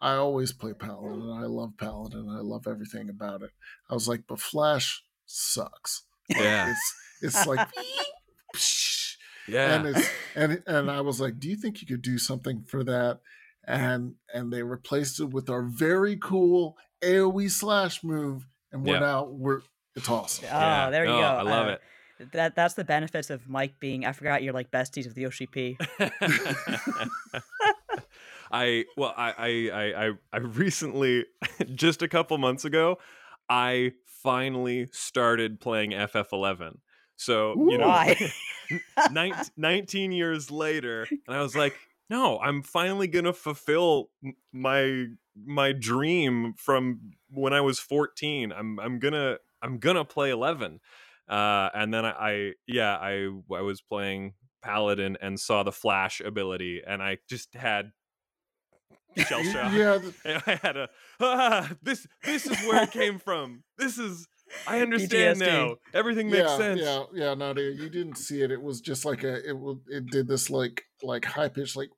I 0.00 0.12
always 0.14 0.52
play 0.52 0.74
Paladin 0.74 1.22
and 1.22 1.42
I 1.44 1.46
love 1.48 1.72
Paladin. 1.76 2.28
I 2.30 2.38
love 2.40 2.68
everything 2.68 3.08
about 3.10 3.42
it. 3.42 3.50
I 3.90 3.94
was 3.94 4.06
like, 4.06 4.22
but 4.28 4.38
Flash 4.38 5.02
sucks. 5.26 6.04
yeah 6.28 6.70
It's 6.70 6.94
it's 7.20 7.46
like 7.48 7.66
yeah 9.48 9.74
and 9.74 9.86
it's 9.96 10.08
and 10.34 10.62
and 10.66 10.90
I 10.90 11.00
was 11.00 11.20
like, 11.20 11.38
do 11.40 11.48
you 11.48 11.56
think 11.56 11.80
you 11.80 11.86
could 11.86 12.02
do 12.02 12.18
something 12.18 12.62
for 12.62 12.84
that? 12.84 13.20
And 13.66 14.14
and 14.32 14.52
they 14.52 14.62
replaced 14.62 15.20
it 15.20 15.30
with 15.30 15.50
our 15.50 15.62
very 15.62 16.16
cool 16.16 16.76
AoE 17.02 17.50
slash 17.50 18.02
move, 18.04 18.46
and 18.72 18.84
we're 18.84 18.94
Yeah. 18.94 19.00
now 19.00 19.24
we're 19.24 19.60
it's 19.96 20.08
awesome. 20.08 20.44
Oh, 20.50 20.58
Yeah. 20.58 20.90
there 20.90 21.04
you 21.04 21.10
No, 21.10 21.18
go. 21.20 21.26
i 21.26 21.42
love 21.42 21.66
Uh, 21.68 21.70
it 22.20 22.32
That 22.32 22.54
that's 22.56 22.74
the 22.74 22.84
benefits 22.84 23.30
of 23.30 23.48
Mike 23.48 23.74
being. 23.80 24.04
I 24.06 24.12
forgot 24.12 24.42
you're 24.42 24.52
like 24.54 24.70
besties 24.70 25.06
with 25.06 25.16
Yoshi 25.18 25.46
P. 25.46 25.76
I 28.50 28.86
well, 28.96 29.12
I, 29.16 29.34
I 29.38 29.70
I 29.72 30.06
I 30.08 30.12
I 30.32 30.36
recently, 30.38 31.26
just 31.74 32.00
a 32.02 32.08
couple 32.08 32.38
months 32.38 32.64
ago, 32.64 32.98
I 33.48 33.92
finally 34.22 34.88
started 34.92 35.60
playing 35.60 35.90
FF11. 35.90 36.78
So, 37.18 37.58
Ooh. 37.58 37.70
you 37.70 37.78
know, 37.78 37.88
Why? 37.88 38.16
19, 39.08 39.50
19 39.56 40.12
years 40.12 40.50
later, 40.50 41.08
and 41.26 41.36
I 41.36 41.42
was 41.42 41.56
like, 41.56 41.80
no, 42.10 42.38
I'm 42.40 42.62
finally 42.62 43.08
going 43.08 43.26
to 43.26 43.32
fulfill 43.34 44.10
my 44.52 45.06
my 45.36 45.72
dream 45.72 46.54
from 46.56 47.12
when 47.30 47.52
I 47.52 47.60
was 47.60 47.78
14. 47.80 48.52
I'm 48.52 48.78
I'm 48.80 48.98
going 48.98 49.14
to 49.14 49.40
I'm 49.62 49.78
going 49.78 49.96
to 49.96 50.04
play 50.04 50.30
11. 50.30 50.80
Uh 51.28 51.68
and 51.74 51.92
then 51.92 52.06
I, 52.06 52.10
I 52.12 52.52
yeah, 52.66 52.96
I 52.96 53.28
I 53.54 53.60
was 53.60 53.82
playing 53.82 54.34
paladin 54.62 55.18
and 55.20 55.38
saw 55.38 55.62
the 55.62 55.72
flash 55.72 56.20
ability 56.20 56.82
and 56.86 57.02
I 57.02 57.18
just 57.28 57.54
had 57.54 57.92
shell 59.16 59.42
shock. 59.42 59.72
yeah, 59.72 59.98
th- 59.98 60.14
And 60.24 60.42
I 60.46 60.54
had 60.62 60.76
a 60.76 60.88
ah, 61.20 61.70
this 61.82 62.06
this 62.24 62.46
is 62.46 62.58
where 62.66 62.82
it 62.82 62.90
came 62.90 63.18
from. 63.18 63.64
This 63.76 63.98
is 63.98 64.26
I 64.66 64.80
understand 64.80 65.38
PTSD. 65.40 65.46
now. 65.46 65.74
Everything 65.94 66.30
makes 66.30 66.48
yeah, 66.48 66.56
sense. 66.56 66.80
Yeah, 66.80 67.02
yeah, 67.14 67.34
no, 67.34 67.52
dude, 67.54 67.78
you 67.78 67.88
didn't 67.88 68.16
see 68.16 68.42
it. 68.42 68.50
It 68.50 68.62
was 68.62 68.80
just 68.80 69.04
like 69.04 69.24
a 69.24 69.46
it 69.48 69.56
was 69.58 69.78
it 69.88 70.06
did 70.06 70.28
this 70.28 70.50
like 70.50 70.84
like 71.02 71.24
high 71.24 71.48
pitch 71.48 71.76
like 71.76 71.90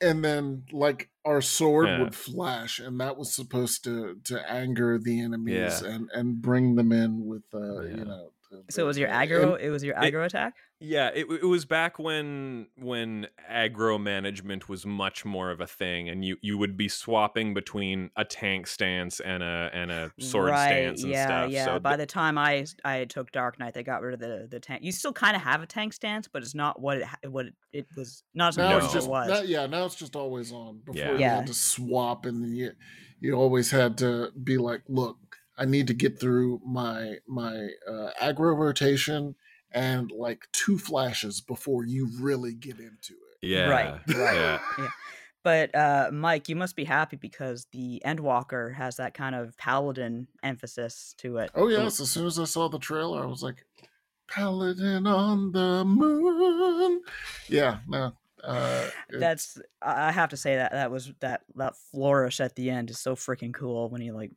and 0.00 0.24
then 0.24 0.64
like 0.72 1.08
our 1.24 1.40
sword 1.40 1.86
Yeah. 1.88 2.00
would 2.02 2.14
flash 2.14 2.78
and 2.80 2.98
that 3.00 3.16
was 3.16 3.34
supposed 3.34 3.84
to 3.84 4.16
to 4.24 4.50
anger 4.52 4.98
the 4.98 5.20
enemies 5.20 5.80
Yeah. 5.84 5.90
and 5.90 6.10
and 6.12 6.42
bring 6.42 6.74
them 6.74 6.90
in 6.92 7.24
with 7.26 7.44
uh 7.54 7.82
Yeah. 7.82 7.96
you 7.96 8.04
know 8.04 8.30
the- 8.41 8.41
So 8.70 8.82
it 8.82 8.86
was 8.86 8.98
your 8.98 9.08
the- 9.08 9.14
aggro. 9.14 9.54
and- 9.54 9.60
It 9.62 9.70
was 9.70 9.82
your 9.84 9.94
It- 9.96 10.12
aggro 10.12 10.24
attack. 10.24 10.54
Yeah, 10.84 11.10
it, 11.14 11.26
it 11.30 11.44
was 11.46 11.64
back 11.64 12.00
when 12.00 12.66
when 12.76 13.28
aggro 13.48 14.02
management 14.02 14.68
was 14.68 14.84
much 14.84 15.24
more 15.24 15.52
of 15.52 15.60
a 15.60 15.66
thing, 15.66 16.08
and 16.08 16.24
you, 16.24 16.38
you 16.42 16.58
would 16.58 16.76
be 16.76 16.88
swapping 16.88 17.54
between 17.54 18.10
a 18.16 18.24
tank 18.24 18.66
stance 18.66 19.20
and 19.20 19.44
a 19.44 19.70
and 19.72 19.92
a 19.92 20.10
sword 20.18 20.50
right. 20.50 20.66
stance 20.66 21.02
and 21.04 21.12
yeah, 21.12 21.26
stuff. 21.26 21.50
yeah. 21.52 21.64
So 21.66 21.78
By 21.78 21.90
th- 21.90 22.00
the 22.08 22.12
time 22.12 22.36
I 22.36 22.66
I 22.84 23.04
took 23.04 23.30
Dark 23.30 23.60
Knight, 23.60 23.74
they 23.74 23.84
got 23.84 24.02
rid 24.02 24.14
of 24.14 24.18
the 24.20 24.48
the 24.50 24.58
tank. 24.58 24.82
You 24.82 24.90
still 24.90 25.12
kind 25.12 25.36
of 25.36 25.42
have 25.42 25.62
a 25.62 25.66
tank 25.66 25.92
stance, 25.92 26.26
but 26.26 26.42
it's 26.42 26.54
not 26.54 26.80
what 26.80 26.98
it 26.98 27.06
what 27.30 27.46
it, 27.46 27.54
it 27.72 27.86
was. 27.96 28.24
Not 28.34 28.48
as 28.48 28.56
now 28.58 28.70
much 28.70 28.78
it's 28.78 28.86
as 28.86 28.92
just 28.92 29.06
it 29.06 29.10
was. 29.10 29.28
now- 29.28 29.42
yeah 29.42 29.66
now 29.66 29.84
it's 29.84 29.94
just 29.94 30.16
always 30.16 30.50
on 30.52 30.80
before 30.84 31.00
Yeah. 31.00 31.12
you 31.12 31.18
Yeah. 31.18 31.36
had 31.36 31.46
to 31.46 31.54
swap 31.54 32.26
and 32.26 32.42
then 32.42 32.56
you 32.56 32.72
you 33.20 33.34
always 33.34 33.70
had 33.70 33.98
to 33.98 34.32
be 34.42 34.58
like 34.58 34.82
look 34.88 35.31
i 35.62 35.64
need 35.64 35.86
to 35.86 35.94
get 35.94 36.18
through 36.20 36.60
my 36.66 37.14
my 37.26 37.68
uh, 37.88 38.10
aggro 38.20 38.56
rotation 38.56 39.34
and 39.70 40.10
like 40.10 40.46
two 40.52 40.76
flashes 40.78 41.40
before 41.40 41.84
you 41.86 42.08
really 42.20 42.54
get 42.54 42.78
into 42.78 43.14
it 43.14 43.38
yeah, 43.44 43.68
Right, 43.68 44.00
right. 44.08 44.60
yeah. 44.78 44.88
But 45.44 45.74
uh, 45.74 46.10
Mike, 46.12 46.48
you 46.48 46.54
must 46.54 46.76
be 46.76 46.84
happy 46.84 47.16
because 47.16 47.66
the 47.72 48.00
Endwalker 48.06 48.72
has 48.76 48.96
that 48.98 49.14
kind 49.14 49.34
of 49.34 49.56
paladin 49.58 50.28
emphasis 50.44 51.14
to 51.18 51.38
it. 51.38 51.50
oh 51.56 51.66
yes 51.68 51.98
as 51.98 52.10
soon 52.10 52.26
as 52.26 52.38
i 52.38 52.44
saw 52.44 52.68
the 52.68 52.78
trailer 52.78 53.22
i 53.22 53.26
was 53.26 53.42
like 53.42 53.64
paladin 54.28 55.06
on 55.06 55.50
the 55.52 55.84
moon 55.84 57.00
yeah 57.48 57.78
no 57.88 58.12
uh 58.44 58.86
That's 59.10 59.58
I 59.80 60.08
I 60.08 60.12
have 60.12 60.30
to 60.30 60.36
say 60.36 60.56
that 60.56 60.72
that 60.72 60.90
was 60.90 61.12
that 61.20 61.42
that 61.56 61.74
flourish 61.90 62.40
at 62.40 62.54
the 62.56 62.70
end 62.70 62.90
is 62.90 62.98
so 62.98 63.14
freaking 63.14 63.52
cool 63.54 63.88
when 63.90 64.00
he 64.00 64.10
like 64.10 64.30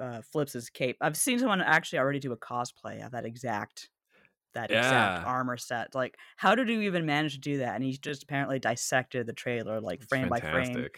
uh, 0.00 0.22
flips 0.32 0.52
his 0.52 0.70
cape. 0.70 0.96
I've 1.00 1.16
seen 1.16 1.38
someone 1.38 1.60
actually 1.60 1.98
already 1.98 2.18
do 2.18 2.32
a 2.32 2.36
cosplay 2.36 3.04
of 3.04 3.12
that 3.12 3.24
exact 3.24 3.88
that 4.54 4.70
exact 4.70 5.26
armor 5.26 5.56
set. 5.56 5.94
Like, 5.94 6.16
how 6.36 6.54
did 6.54 6.68
you 6.68 6.82
even 6.82 7.06
manage 7.06 7.34
to 7.34 7.40
do 7.40 7.58
that? 7.58 7.74
And 7.74 7.84
he's 7.84 7.98
just 7.98 8.22
apparently 8.22 8.58
dissected 8.58 9.26
the 9.26 9.32
trailer 9.32 9.80
like 9.80 10.02
frame 10.08 10.28
by 10.28 10.40
frame 10.40 10.88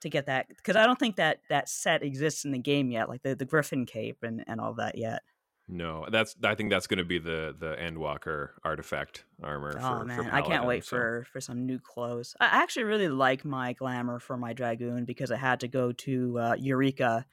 to 0.00 0.08
get 0.08 0.26
that 0.26 0.48
because 0.48 0.76
I 0.76 0.86
don't 0.86 0.98
think 0.98 1.16
that 1.16 1.40
that 1.48 1.68
set 1.68 2.02
exists 2.02 2.44
in 2.44 2.52
the 2.52 2.58
game 2.58 2.90
yet, 2.90 3.08
like 3.08 3.22
the 3.22 3.34
the 3.34 3.44
Griffin 3.44 3.86
cape 3.86 4.18
and 4.22 4.44
and 4.46 4.60
all 4.60 4.74
that 4.74 4.96
yet. 4.96 5.22
No, 5.70 6.06
that's 6.10 6.34
I 6.42 6.54
think 6.54 6.70
that's 6.70 6.86
going 6.86 6.98
to 6.98 7.04
be 7.04 7.18
the 7.18 7.54
the 7.58 7.76
Endwalker 7.76 8.50
artifact 8.64 9.24
armor. 9.42 9.76
Oh 9.76 9.98
for, 10.00 10.04
man, 10.04 10.24
for 10.24 10.34
I 10.34 10.40
can't 10.40 10.66
wait 10.66 10.84
so- 10.84 10.96
for 10.96 11.26
for 11.32 11.40
some 11.40 11.66
new 11.66 11.78
clothes. 11.78 12.34
I 12.40 12.46
actually 12.46 12.84
really 12.84 13.08
like 13.08 13.44
my 13.44 13.74
glamour 13.74 14.18
for 14.18 14.36
my 14.36 14.54
dragoon 14.54 15.04
because 15.04 15.30
I 15.30 15.36
had 15.36 15.60
to 15.60 15.68
go 15.68 15.92
to 15.92 16.38
uh, 16.38 16.56
Eureka 16.58 17.26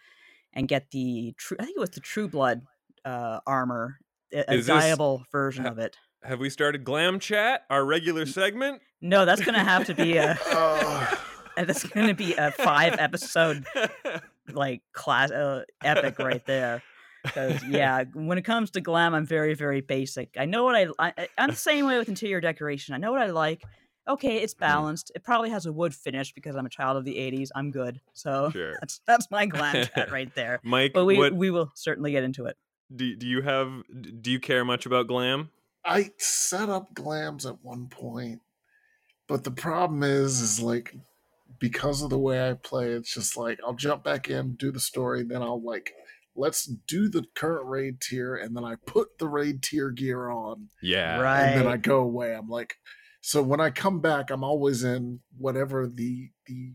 and 0.55 0.67
get 0.67 0.91
the 0.91 1.33
true. 1.37 1.57
I 1.59 1.65
think 1.65 1.77
it 1.77 1.79
was 1.81 1.91
the 1.91 1.99
True 1.99 2.27
Blood 2.27 2.61
uh, 3.03 3.39
armor, 3.45 3.97
a, 4.33 4.45
a 4.47 4.53
Is 4.55 4.67
this- 4.67 4.97
version 5.31 5.65
ha- 5.65 5.71
of 5.71 5.79
it. 5.79 5.95
Have 6.23 6.39
we 6.39 6.49
started 6.49 6.83
Glam 6.83 7.19
Chat, 7.19 7.61
our 7.69 7.85
regular 7.85 8.25
segment? 8.25 8.81
No, 8.99 9.25
that's 9.25 9.43
gonna 9.45 9.63
have 9.63 9.85
to 9.87 9.93
be 9.93 10.17
a. 10.17 10.37
Oh. 10.47 11.21
that's 11.57 11.83
gonna 11.83 12.13
be 12.15 12.33
a 12.33 12.51
five 12.51 12.95
episode 12.99 13.63
like 14.51 14.81
class 14.91 15.31
uh, 15.31 15.63
epic 15.83 16.17
right 16.19 16.45
there. 16.45 16.81
Because 17.23 17.63
yeah, 17.63 18.03
when 18.13 18.37
it 18.37 18.43
comes 18.43 18.71
to 18.71 18.81
glam, 18.81 19.13
I'm 19.13 19.25
very 19.25 19.53
very 19.53 19.81
basic. 19.81 20.35
I 20.37 20.45
know 20.45 20.63
what 20.63 20.75
I, 20.75 20.87
I 20.99 21.27
I'm 21.37 21.51
the 21.51 21.55
same 21.55 21.85
way 21.85 21.97
with 21.97 22.09
interior 22.09 22.41
decoration. 22.41 22.93
I 22.95 22.97
know 22.97 23.11
what 23.11 23.21
I 23.21 23.27
like. 23.27 23.63
Okay, 24.07 24.37
it's 24.37 24.53
mm-hmm. 24.53 24.65
balanced. 24.65 25.11
It 25.15 25.23
probably 25.23 25.49
has 25.49 25.65
a 25.65 25.73
wood 25.73 25.93
finish 25.93 26.33
because 26.33 26.55
I'm 26.55 26.65
a 26.65 26.69
child 26.69 26.97
of 26.97 27.05
the 27.05 27.15
'80s. 27.15 27.49
I'm 27.55 27.71
good. 27.71 28.01
So 28.13 28.49
Sure. 28.51 28.73
that's 28.79 29.01
that's 29.05 29.31
my 29.31 29.45
glam 29.45 29.85
chat 29.95 30.11
right 30.11 30.33
there. 30.35 30.59
Mike, 30.63 30.93
But 30.93 31.05
we 31.05 31.17
what 31.17 31.33
we 31.33 31.49
will 31.51 31.71
certainly 31.75 32.11
get 32.11 32.23
into 32.23 32.45
it. 32.45 32.57
do, 32.95 33.15
do 33.15 33.27
you 33.27 33.41
have? 33.41 33.71
Do 34.21 34.31
you 34.31 34.39
care 34.39 34.63
much 34.65 34.85
about 34.85 35.07
glam? 35.07 35.49
I 35.83 36.11
set 36.17 36.69
up 36.69 36.93
glams 36.95 37.45
at 37.45 37.63
one 37.63 37.87
point, 37.87 38.41
but 39.27 39.43
the 39.43 39.51
problem 39.51 40.01
is, 40.03 40.41
is 40.41 40.59
like 40.59 40.95
because 41.59 42.01
of 42.01 42.09
the 42.09 42.17
way 42.17 42.49
I 42.49 42.53
play, 42.53 42.89
it's 42.89 43.13
just 43.13 43.37
like 43.37 43.59
I'll 43.65 43.73
jump 43.73 44.03
back 44.03 44.29
in, 44.29 44.55
do 44.55 44.71
the 44.71 44.79
story, 44.79 45.23
then 45.23 45.41
I'll 45.41 45.61
like 45.61 45.93
let's 46.35 46.65
do 46.65 47.07
the 47.07 47.23
current 47.33 47.65
raid 47.67 48.01
tier, 48.01 48.35
and 48.35 48.55
then 48.55 48.63
I 48.65 48.75
put 48.85 49.19
the 49.19 49.27
raid 49.27 49.61
tier 49.63 49.89
gear 49.89 50.29
on, 50.29 50.69
Yeah, 50.81 51.19
Right. 51.19 51.41
and 51.43 51.61
then 51.61 51.67
I 51.67 51.77
go 51.77 51.99
away. 51.99 52.35
I'm 52.35 52.49
like, 52.49 52.75
so 53.25 53.41
when 53.41 53.59
I 53.59 53.71
come 53.71 54.01
back, 54.01 54.29
I'm 54.29 54.43
always 54.43 54.83
in 54.83 55.21
whatever 55.35 55.87
the 55.87 56.29
the 56.45 56.73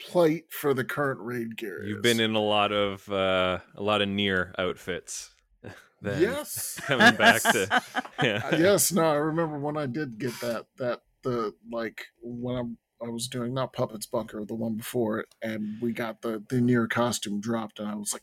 plate 0.00 0.46
for 0.50 0.74
the 0.74 0.82
current 0.82 1.20
raid 1.20 1.56
gear. 1.56 1.84
You've 1.84 2.02
been 2.02 2.18
in 2.18 2.34
a 2.34 2.42
lot 2.42 2.72
of 2.72 3.08
uh, 3.08 3.60
a 3.76 3.82
lot 3.82 4.02
of 4.02 4.08
NieR 4.08 4.50
outfits. 4.58 5.32
then. 6.02 6.20
Yes. 6.20 6.80
coming 6.84 7.14
back 7.14 7.42
to 7.42 7.82
yeah. 8.24 8.42
Uh, 8.44 8.56
yes, 8.56 8.90
no, 8.90 9.04
I 9.04 9.14
remember 9.14 9.56
when 9.60 9.76
I 9.76 9.86
did 9.86 10.18
get 10.18 10.32
that 10.40 10.66
that 10.78 11.02
the 11.22 11.54
like 11.70 12.06
when 12.20 12.56
I'm 12.56 12.78
I 13.00 13.08
was 13.10 13.28
doing 13.28 13.54
not 13.54 13.72
puppets 13.72 14.06
bunker 14.06 14.44
the 14.44 14.56
one 14.56 14.76
before 14.76 15.20
it 15.20 15.28
and 15.42 15.80
we 15.80 15.92
got 15.92 16.22
the 16.22 16.42
the 16.48 16.56
NieR 16.56 16.90
costume 16.90 17.40
dropped 17.40 17.78
and 17.78 17.88
I 17.88 17.94
was 17.94 18.12
like 18.12 18.22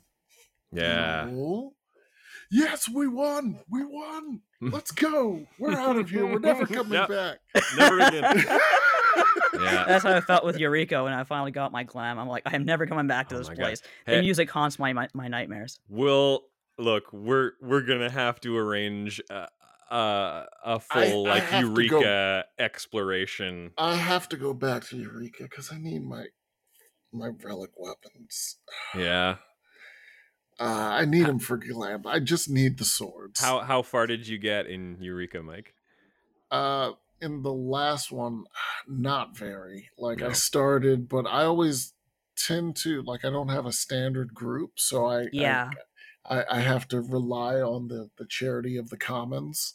yeah. 0.74 1.30
"No? 1.32 1.72
Yes 2.52 2.88
we 2.90 3.08
won 3.08 3.60
we 3.70 3.84
won 3.86 4.42
let's 4.62 4.92
go 4.92 5.46
we're 5.58 5.72
out 5.72 5.96
of 5.98 6.10
here 6.10 6.26
we're 6.26 6.40
never 6.40 6.66
coming 6.78 6.94
Yep. 6.94 7.10
back 7.10 7.40
Never 7.78 8.00
again. 8.00 8.46
Yeah. 9.54 9.86
That's 9.88 10.04
how 10.04 10.16
I 10.16 10.22
felt 10.22 10.46
with 10.46 10.58
Eureka 10.58 11.04
when 11.04 11.14
I 11.14 11.24
finally 11.26 11.52
got 11.52 11.72
my 11.72 11.84
glam. 11.84 12.18
I'm 12.18 12.28
like, 12.30 12.44
I 12.46 12.56
am 12.56 12.64
never 12.66 12.86
coming 12.86 13.08
back 13.08 13.30
to 13.30 13.36
Oh 13.36 13.38
this 13.40 13.50
place. 13.50 13.82
Hey- 14.06 14.16
The 14.16 14.22
music 14.22 14.50
haunts 14.50 14.80
my, 14.80 14.94
my 14.94 15.08
my 15.14 15.28
nightmares. 15.28 15.80
We'll 15.90 16.44
look. 16.78 17.12
We're 17.12 17.52
we're 17.62 17.82
gonna 17.82 18.10
have 18.10 18.40
to 18.42 18.58
arrange 18.58 19.22
uh, 19.30 19.48
uh, 19.94 20.46
a 20.66 20.80
full 20.80 21.28
I 21.28 21.30
like 21.32 21.44
have 21.44 21.62
to 21.76 21.88
go- 21.88 22.00
Eureka 22.00 22.46
exploration. 22.58 23.72
I 23.78 23.96
have 23.96 24.30
to 24.30 24.38
go 24.38 24.54
back 24.54 24.86
to 24.90 24.98
Eureka 24.98 25.44
because 25.44 25.72
I 25.72 25.78
need 25.78 26.04
my 26.04 26.26
my 27.12 27.30
relic 27.44 27.72
weapons 27.78 28.58
Yeah. 28.96 29.36
Uh, 30.62 30.90
I 31.02 31.06
need 31.06 31.26
them 31.26 31.40
for 31.40 31.58
glam 31.58 32.04
I 32.06 32.20
just 32.20 32.50
need 32.50 32.78
the 32.78 32.86
swords 32.86 33.40
How 33.42 33.60
how 33.62 33.82
far 33.82 34.06
did 34.08 34.28
you 34.28 34.38
get 34.38 34.68
in 34.68 34.98
Eureka, 35.02 35.42
Mike? 35.42 35.74
Uh, 36.52 36.92
in 37.20 37.44
the 37.44 37.54
last 37.54 38.12
one, 38.12 38.46
not 38.88 39.38
very. 39.38 39.90
Like 39.98 40.22
I 40.22 40.34
started, 40.34 41.08
but 41.10 41.26
I 41.26 41.44
always 41.46 41.94
tend 42.38 42.76
to 42.84 43.02
like 43.04 43.24
I 43.26 43.30
don't 43.30 43.50
have 43.50 43.66
a 43.66 43.72
standard 43.72 44.34
group, 44.34 44.72
so 44.78 45.06
I 45.06 45.22
I- 45.24 45.30
Yeah. 45.32 45.70
I, 46.24 46.46
I 46.58 46.60
have 46.60 46.88
to 46.90 47.02
rely 47.02 47.56
on 47.62 47.88
the 47.88 48.10
the 48.18 48.26
charity 48.30 48.78
of 48.78 48.90
the 48.90 48.98
commons. 48.98 49.74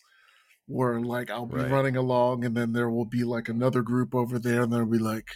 Where 0.68 1.00
like 1.00 1.30
I'll 1.30 1.46
be 1.46 1.56
Right. 1.58 1.70
running 1.70 1.96
along, 1.96 2.44
and 2.44 2.56
then 2.56 2.72
there 2.72 2.90
will 2.90 3.04
be 3.04 3.22
like 3.24 3.48
another 3.48 3.82
group 3.82 4.14
over 4.14 4.38
there, 4.38 4.62
and 4.62 4.72
they'll 4.72 4.84
be 4.86 4.98
like, 4.98 5.28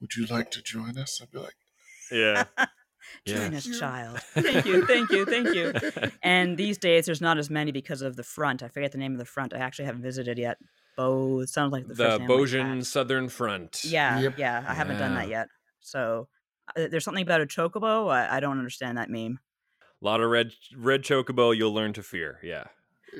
"Would 0.00 0.16
you 0.16 0.26
like 0.26 0.50
to 0.52 0.62
join 0.62 0.98
us?" 0.98 1.20
I'd 1.22 1.30
be 1.30 1.38
like, 1.38 1.56
Yeah. 2.12 2.44
Join 3.26 3.52
Yeah. 3.52 3.58
us, 3.58 3.78
child. 3.78 4.18
Thank 4.34 4.64
you, 4.66 4.86
thank 4.86 5.10
you, 5.10 5.24
thank 5.24 5.54
you. 5.54 5.72
And 6.22 6.56
these 6.56 6.78
days, 6.78 7.06
there's 7.06 7.20
not 7.20 7.38
as 7.38 7.50
many 7.50 7.72
because 7.72 8.02
of 8.02 8.16
the 8.16 8.22
front. 8.22 8.62
I 8.62 8.68
forget 8.68 8.92
the 8.92 8.98
name 8.98 9.12
of 9.12 9.18
the 9.18 9.24
front. 9.24 9.52
I 9.54 9.58
actually 9.58 9.86
haven't 9.86 10.02
visited 10.02 10.38
yet. 10.38 10.58
Bo, 10.96 11.40
it 11.40 11.48
sounds 11.48 11.72
like 11.72 11.86
the, 11.86 11.94
the 11.94 12.04
first 12.04 12.20
like 12.20 12.28
Bozjan. 12.28 12.84
Southern 12.84 13.28
Front. 13.28 13.84
Yeah, 13.84 14.18
Yep. 14.20 14.38
yeah. 14.38 14.64
I 14.66 14.74
haven't 14.74 14.98
done 14.98 15.14
that 15.14 15.28
yet. 15.28 15.48
So 15.80 16.28
uh, 16.76 16.88
there's 16.90 17.04
something 17.04 17.22
about 17.22 17.40
a 17.40 17.46
chocobo. 17.46 18.10
I, 18.10 18.36
I 18.36 18.40
don't 18.40 18.58
understand 18.58 18.98
that 18.98 19.08
meme. 19.10 19.38
A 20.00 20.04
lot 20.04 20.20
of 20.20 20.28
red 20.30 20.52
red 20.76 21.02
chocobo 21.02 21.56
you'll 21.56 21.72
learn 21.74 21.92
to 21.94 22.02
fear. 22.02 22.38
Yeah. 22.42 22.64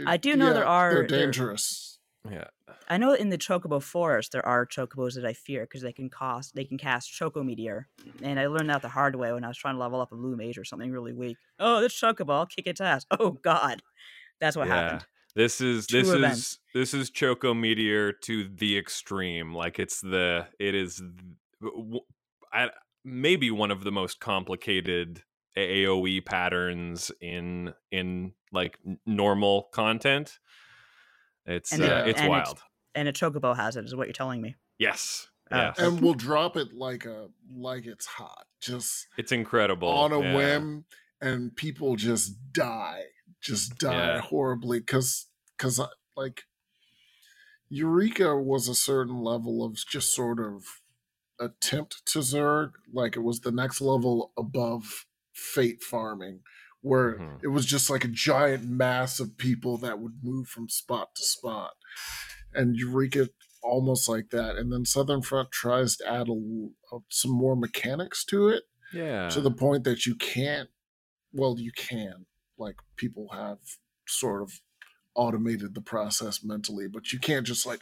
I 0.06 0.16
do 0.16 0.36
know 0.36 0.52
there 0.52 0.66
are- 0.66 0.92
They're 0.94 1.06
there- 1.06 1.18
dangerous. 1.26 1.97
Yeah. 2.30 2.46
I 2.88 2.96
know 2.96 3.12
in 3.12 3.28
the 3.28 3.38
Chocobo 3.38 3.82
Forest 3.82 4.32
there 4.32 4.44
are 4.46 4.66
Chocobos 4.66 5.14
that 5.14 5.24
I 5.24 5.32
fear 5.32 5.62
because 5.62 5.82
they 5.82 5.92
can 5.92 6.08
cost 6.08 6.54
they 6.54 6.64
can 6.64 6.78
cast 6.78 7.12
Choco 7.12 7.42
Meteor, 7.42 7.88
and 8.22 8.40
I 8.40 8.46
learned 8.46 8.70
that 8.70 8.82
the 8.82 8.88
hard 8.88 9.16
way 9.16 9.32
when 9.32 9.44
I 9.44 9.48
was 9.48 9.58
trying 9.58 9.74
to 9.74 9.80
level 9.80 10.00
up 10.00 10.12
a 10.12 10.16
Blue 10.16 10.36
Mage 10.36 10.58
or 10.58 10.64
something 10.64 10.90
really 10.90 11.12
weak. 11.12 11.36
Oh, 11.58 11.80
this 11.80 11.98
Chocobo, 11.98 12.30
I'll 12.30 12.46
kick 12.46 12.66
its 12.66 12.80
ass. 12.80 13.04
Oh 13.10 13.30
God, 13.30 13.82
that's 14.40 14.56
what 14.56 14.68
yeah. 14.68 14.74
happened. 14.74 15.06
This 15.34 15.60
is 15.60 15.86
this 15.86 16.08
is 16.08 16.58
this 16.74 16.94
is 16.94 17.10
Choco 17.10 17.54
Meteor 17.54 18.12
to 18.24 18.48
the 18.48 18.78
extreme. 18.78 19.54
Like 19.54 19.78
it's 19.78 20.00
the 20.00 20.46
it 20.58 20.74
is 20.74 21.02
I, 22.52 22.70
maybe 23.04 23.50
one 23.50 23.70
of 23.70 23.84
the 23.84 23.92
most 23.92 24.20
complicated 24.20 25.22
AOE 25.56 26.24
patterns 26.24 27.10
in 27.20 27.74
in 27.92 28.32
like 28.52 28.78
normal 29.06 29.68
content. 29.72 30.38
It's 31.48 31.72
And 31.72 31.82
uh, 31.82 32.04
it's 32.06 32.20
and 32.20 32.26
it's- 32.26 32.28
wild. 32.28 32.60
And 32.94 33.06
a 33.08 33.12
Chocobo 33.12 33.54
has 33.56 33.76
it, 33.76 33.84
is 33.84 33.94
what 33.94 34.06
you're 34.08 34.12
telling 34.12 34.40
me. 34.42 34.56
yes. 34.78 35.26
Oh. 35.50 35.56
Yes. 35.56 35.78
and 35.78 36.00
we'll 36.02 36.12
drop 36.12 36.58
it 36.58 36.74
like 36.74 37.06
a 37.06 37.28
like 37.50 37.86
it's 37.86 38.04
hot, 38.04 38.44
just 38.60 39.06
it's 39.16 39.32
incredible. 39.32 39.88
on 39.88 40.12
a 40.12 40.20
yeah. 40.20 40.36
whim, 40.36 40.84
and 41.22 41.56
people 41.56 41.96
just 41.96 42.34
die, 42.52 43.04
just 43.40 43.78
die 43.78 43.92
Yeah. 44.16 44.20
horribly 44.20 44.80
because 44.80 45.26
because 45.56 45.80
like 46.18 46.42
Eureka 47.70 48.36
was 48.36 48.68
a 48.68 48.74
certain 48.74 49.22
level 49.22 49.64
of 49.64 49.74
just 49.90 50.14
sort 50.14 50.38
of 50.40 50.64
attempt 51.40 52.02
to 52.12 52.18
Zerg, 52.18 52.72
like 52.92 53.16
it 53.16 53.20
was 53.20 53.40
the 53.40 53.52
next 53.52 53.80
level 53.80 54.32
above 54.36 55.06
Fate 55.32 55.82
farming, 55.82 56.40
where 56.88 57.18
Mhm. 57.18 57.42
it 57.42 57.48
was 57.48 57.66
just 57.66 57.90
like 57.90 58.04
a 58.04 58.08
giant 58.08 58.64
mass 58.68 59.20
of 59.20 59.36
people 59.36 59.76
that 59.78 59.98
would 60.00 60.22
move 60.22 60.48
from 60.48 60.68
spot 60.68 61.14
to 61.16 61.22
spot, 61.24 61.72
and 62.52 62.76
Eureka 62.76 63.28
almost 63.62 64.08
like 64.08 64.30
that, 64.30 64.56
and 64.56 64.72
then 64.72 64.84
Southern 64.84 65.20
Front 65.22 65.50
tries 65.52 65.96
to 65.96 66.06
add 66.08 66.28
a, 66.28 66.32
a- 66.92 67.00
some 67.10 67.32
more 67.32 67.56
mechanics 67.56 68.24
to 68.26 68.48
it 68.48 68.64
Yeah. 68.92 69.28
to 69.30 69.40
the 69.40 69.50
point 69.50 69.84
that 69.84 70.06
you 70.06 70.14
can't 70.14 70.70
well 71.32 71.56
you 71.58 71.72
can 71.72 72.24
like 72.56 72.76
people 72.96 73.28
have 73.32 73.58
sort 74.06 74.40
of 74.42 74.60
automated 75.14 75.74
the 75.74 75.80
process 75.82 76.42
mentally 76.42 76.86
but 76.88 77.12
you 77.12 77.18
can't 77.18 77.46
just 77.46 77.66
like 77.66 77.80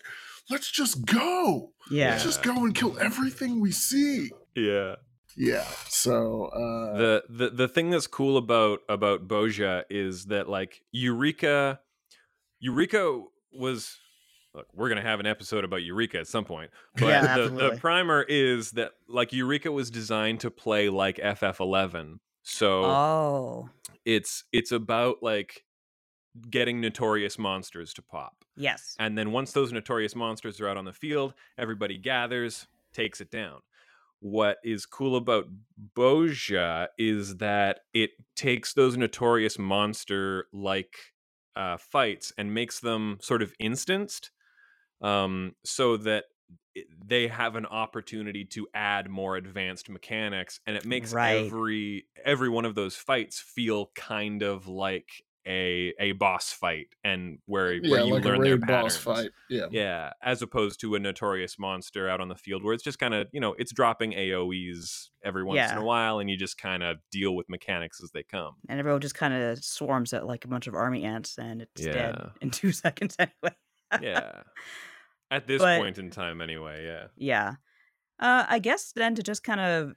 let's 0.51 0.69
just 0.71 1.05
go 1.07 1.73
Yeah. 1.91 2.11
let's 2.11 2.25
just 2.25 2.43
go 2.43 2.65
and 2.65 2.75
kill 2.75 2.99
everything 2.99 3.61
we 3.61 3.71
see 3.71 4.31
yeah. 4.57 4.97
Yeah 5.37 5.67
so 5.89 6.47
uh 6.47 6.97
the 6.99 7.23
the 7.29 7.51
the 7.51 7.69
thing 7.69 7.91
that's 7.91 8.07
cool 8.07 8.37
about 8.37 8.81
about 8.89 9.27
Bozja 9.29 9.85
is 9.91 10.27
that 10.27 10.49
like 10.49 10.83
Eureka 10.93 11.81
Eureka 12.61 13.23
was 13.53 13.99
look, 14.55 14.67
we're 14.75 14.89
gonna 14.89 15.03
have 15.03 15.21
an 15.21 15.27
episode 15.27 15.65
about 15.65 15.83
Eureka 15.83 16.19
at 16.19 16.27
some 16.27 16.45
point. 16.45 16.71
But 16.95 17.07
Yeah, 17.07 17.37
the, 17.39 17.49
the 17.49 17.77
primer 17.79 18.23
is 18.23 18.73
that 18.73 18.93
like 19.09 19.33
Eureka 19.33 19.71
was 19.71 19.91
designed 19.91 20.41
to 20.41 20.51
play 20.51 20.89
like 20.89 21.17
FF11. 21.19 22.19
So 22.43 22.85
Oh, 22.85 23.71
it's 24.05 24.45
it's 24.53 24.73
about 24.73 25.23
like 25.23 25.65
getting 26.51 26.81
notorious 26.81 27.39
monsters 27.39 27.95
to 27.95 28.03
pop. 28.03 28.45
yes. 28.57 28.95
And 28.99 29.17
then 29.17 29.33
once 29.33 29.53
those 29.53 29.73
notorious 29.73 30.15
monsters 30.15 30.61
are 30.61 30.69
out 30.69 30.77
on 30.77 30.85
the 30.85 30.93
field, 30.93 31.33
everybody 31.57 31.97
gathers, 31.99 32.67
takes 32.93 33.21
it 33.21 33.31
down. 33.31 33.61
What 34.29 34.59
is 34.65 34.87
cool 34.87 35.17
about 35.17 35.47
Bozja 35.95 36.89
is 36.99 37.37
that 37.37 37.81
it 37.95 38.11
takes 38.35 38.75
those 38.75 38.97
notorious 38.97 39.59
monster 39.59 40.49
like 40.53 40.97
uh, 41.55 41.77
fights 41.77 42.33
and 42.37 42.53
makes 42.53 42.81
them 42.81 43.19
sort 43.21 43.43
of 43.43 43.55
instanced 43.61 44.33
um, 45.03 45.57
so 45.65 45.97
that 45.99 46.27
they 47.05 47.29
have 47.29 47.57
an 47.57 47.67
opportunity 47.67 48.45
to 48.45 48.69
add 48.75 49.09
more 49.09 49.37
advanced 49.37 49.89
mechanics 49.89 50.61
and 50.67 50.77
it 50.77 50.85
makes 50.85 51.15
Right. 51.15 51.17
every 51.25 52.07
every 52.25 52.49
one 52.49 52.65
of 52.65 52.75
those 52.75 52.97
fights 52.97 53.41
feel 53.41 53.91
kind 53.95 54.43
of 54.43 54.67
like 54.67 55.25
a 55.47 55.95
a 56.01 56.13
boss 56.13 56.53
fight 56.53 56.89
and 57.05 57.39
where, 57.47 57.73
yeah 57.75 57.91
where 57.91 58.01
you 58.05 58.15
like 58.15 58.25
a 58.25 58.29
learn 58.29 58.41
their 58.43 58.53
raid 58.57 58.67
boss 58.67 58.97
patterns. 58.97 58.97
fight 58.99 59.31
yeah 59.49 59.67
Yeah, 59.71 60.11
as 60.23 60.43
opposed 60.43 60.81
to 60.81 60.95
a 60.97 60.99
notorious 60.99 61.59
monster 61.59 62.09
out 62.09 62.21
on 62.21 62.29
the 62.29 62.35
field 62.35 62.65
where 62.65 62.75
it's 62.75 62.83
just 62.83 62.99
kind 62.99 63.15
of, 63.15 63.29
you 63.33 63.41
know, 63.41 63.55
it's 63.59 63.73
dropping 63.73 64.13
AoEs 64.13 65.09
every 65.25 65.45
once 65.45 65.71
in 65.71 65.79
a 65.79 65.85
while 65.85 66.19
and 66.19 66.29
you 66.31 66.37
just 66.37 66.59
kind 66.59 66.83
of 66.83 66.97
deal 67.11 67.35
with 67.37 67.49
mechanics 67.49 68.01
as 68.03 68.11
they 68.13 68.23
come. 68.23 68.55
And 68.69 68.79
everyone 68.79 69.01
just 69.01 69.15
kind 69.15 69.35
of 69.35 69.65
swarms 69.65 70.13
at 70.13 70.27
like 70.27 70.45
a 70.45 70.49
bunch 70.49 70.67
of 70.67 70.75
army 70.75 71.05
ants, 71.05 71.39
and 71.39 71.63
it's 71.63 71.81
dead 71.83 72.17
in 72.41 72.51
two 72.51 72.73
seconds 72.85 73.17
anyway. 73.19 73.55
Yeah. 74.03 74.43
At 75.31 75.47
this 75.47 75.61
But- 75.63 75.79
point 75.79 75.99
in 75.99 76.11
time 76.11 76.41
anyway, 76.41 76.85
yeah. 76.85 77.07
Yeah. 77.17 77.55
Uh, 78.19 78.47
I 78.49 78.59
guess 78.61 78.93
then 78.97 79.15
to 79.17 79.23
just 79.23 79.43
kind 79.45 79.61
of 79.61 79.93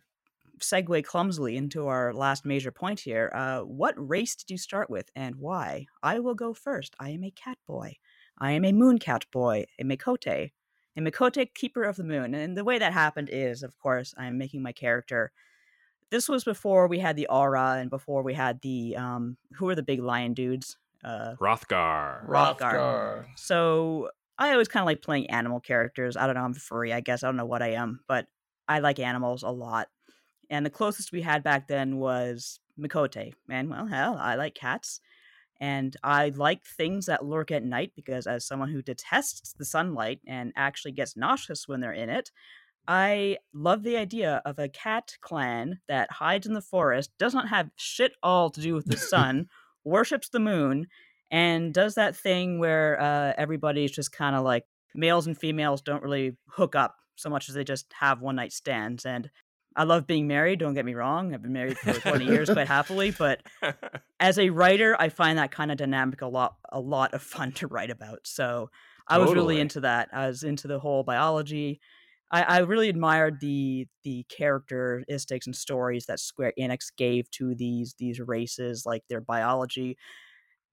segue 0.60 1.04
clumsily 1.04 1.58
into 1.58 1.88
our 1.88 2.14
last 2.14 2.46
major 2.46 2.72
point 2.72 3.02
here, 3.02 3.32
uh, 3.36 3.60
what 3.62 3.94
race 3.98 4.36
did 4.36 4.50
you 4.50 4.58
start 4.58 4.90
with 4.90 5.10
and 5.16 5.36
why? 5.36 5.86
I 6.04 6.20
will 6.20 6.36
go 6.36 6.54
first. 6.54 6.96
I 7.00 7.10
am 7.10 7.24
a 7.24 7.32
cat 7.32 7.58
boy. 7.68 7.98
I 8.38 8.52
am 8.52 8.66
a 8.66 8.72
moon 8.72 9.00
cat 9.00 9.26
boy, 9.32 9.66
a 9.80 9.84
Miqo'te, 9.84 10.52
a 10.98 11.02
Miqo'te 11.02 11.54
keeper 11.54 11.84
of 11.84 11.98
the 11.98 12.04
moon. 12.04 12.34
And 12.34 12.56
the 12.56 12.64
way 12.64 12.80
that 12.80 12.94
happened 12.94 13.30
is, 13.32 13.64
of 13.64 13.78
course, 13.78 14.14
I'm 14.18 14.38
making 14.38 14.62
my 14.62 14.72
character. 14.72 15.32
This 16.10 16.30
was 16.30 16.44
before 16.44 16.88
we 16.88 17.00
had 17.00 17.16
the 17.16 17.28
Au 17.28 17.46
Ra 17.46 17.74
and 17.74 17.90
before 17.90 18.24
we 18.24 18.34
had 18.34 18.62
the 18.62 18.96
um, 18.96 19.38
who 19.54 19.70
are 19.70 19.76
the 19.76 19.84
big 19.84 20.02
lion 20.02 20.34
dudes? 20.34 20.78
Uh, 21.04 21.36
Hrothgar. 21.40 22.28
Hrothgar. 22.28 22.74
Hrothgar. 22.74 23.26
so 23.36 24.10
I 24.38 24.52
always 24.52 24.68
kind 24.68 24.82
of 24.82 24.88
like 24.88 25.02
playing 25.02 25.30
animal 25.30 25.60
characters. 25.60 26.16
I 26.18 26.26
don't 26.26 26.36
know, 26.36 26.44
I'm 26.44 26.54
furry, 26.54 26.94
I 26.94 27.02
guess. 27.02 27.24
I 27.24 27.28
don't 27.28 27.36
know 27.36 27.46
what 27.46 27.62
I 27.62 27.74
am, 27.74 28.00
but 28.08 28.28
I 28.68 28.80
like 28.80 29.00
animals 29.00 29.44
a 29.44 29.50
lot. 29.50 29.90
And 30.50 30.66
the 30.66 30.72
closest 30.72 31.12
we 31.12 31.22
had 31.22 31.44
back 31.44 31.68
then 31.68 31.98
was 31.98 32.60
Miqo'te. 32.80 33.34
And 33.50 33.70
well, 33.70 33.88
hell, 33.88 34.18
I 34.20 34.36
like 34.36 34.56
cats. 34.56 35.02
And 35.62 35.96
I 36.04 36.30
like 36.30 36.64
things 36.64 37.08
that 37.08 37.26
lurk 37.26 37.52
at 37.52 37.64
night 37.64 37.92
because, 37.96 38.28
as 38.28 38.48
someone 38.48 38.70
who 38.70 38.82
detests 38.82 39.54
the 39.54 39.66
sunlight 39.66 40.22
and 40.26 40.54
actually 40.56 40.94
gets 40.94 41.18
nauseous 41.18 41.68
when 41.68 41.82
they're 41.82 41.92
in 41.92 42.10
it, 42.10 42.32
I 42.88 43.38
love 43.54 43.84
the 43.84 43.98
idea 43.98 44.42
of 44.46 44.58
a 44.58 44.70
cat 44.70 45.18
clan 45.22 45.80
that 45.88 46.12
hides 46.12 46.48
in 46.48 46.54
the 46.54 46.62
forest, 46.62 47.12
does 47.20 47.34
not 47.34 47.50
have 47.50 47.70
shit 47.76 48.14
all 48.24 48.50
to 48.50 48.62
do 48.62 48.74
with 48.74 48.86
the 48.86 48.98
sun, 48.98 49.50
worships 49.84 50.30
the 50.30 50.40
moon, 50.40 50.88
and 51.30 51.74
does 51.74 51.96
that 51.96 52.16
thing 52.16 52.58
where 52.58 53.00
uh, 53.00 53.34
everybody's 53.38 53.92
just 53.92 54.12
kind 54.12 54.36
of 54.36 54.44
like 54.44 54.66
males 54.96 55.28
and 55.28 55.38
females 55.38 55.82
don't 55.82 56.04
really 56.04 56.36
hook 56.48 56.76
up 56.76 56.96
so 57.16 57.30
much 57.30 57.50
as 57.50 57.56
they 57.56 57.64
just 57.64 57.86
have 58.00 58.22
one 58.22 58.38
night 58.38 58.54
stands. 58.54 59.06
And 59.06 59.30
I 59.80 59.84
love 59.84 60.06
being 60.06 60.28
married. 60.28 60.60
Don't 60.60 60.74
get 60.74 60.84
me 60.84 60.94
wrong; 60.94 61.34
I've 61.34 61.42
been 61.42 61.54
married 61.54 61.78
for 61.78 61.94
twenty 61.94 62.26
years 62.34 62.50
quite 62.50 62.68
happily. 62.68 63.12
But 63.12 63.42
as 64.20 64.38
a 64.38 64.50
writer, 64.50 64.94
I 65.00 65.08
find 65.08 65.38
that 65.38 65.52
kind 65.52 65.72
of 65.72 65.78
dynamic 65.78 66.22
a 66.22 66.28
lot, 66.28 66.58
a 66.70 66.82
lot 66.82 67.14
of 67.14 67.22
fun 67.24 67.54
to 67.54 67.68
write 67.68 67.90
about. 67.90 68.20
So 68.26 68.70
I 69.08 69.20
was 69.20 69.34
really 69.34 69.58
into 69.58 69.80
that. 69.80 70.10
I 70.12 70.28
was 70.28 70.44
into 70.44 70.68
the 70.68 70.80
whole 70.80 71.04
biology. 71.04 71.80
I, 72.30 72.44
I 72.44 72.58
really 72.60 72.90
admired 72.90 73.40
the 73.40 73.88
the 74.04 74.26
characteristics 74.28 75.48
and 75.48 75.56
stories 75.56 76.08
that 76.08 76.20
Square 76.20 76.54
Enix 76.60 76.92
gave 76.98 77.32
to 77.32 77.56
these 77.56 77.96
these 77.98 78.20
races, 78.20 78.86
like 78.86 79.04
their 79.08 79.22
biology. 79.22 79.98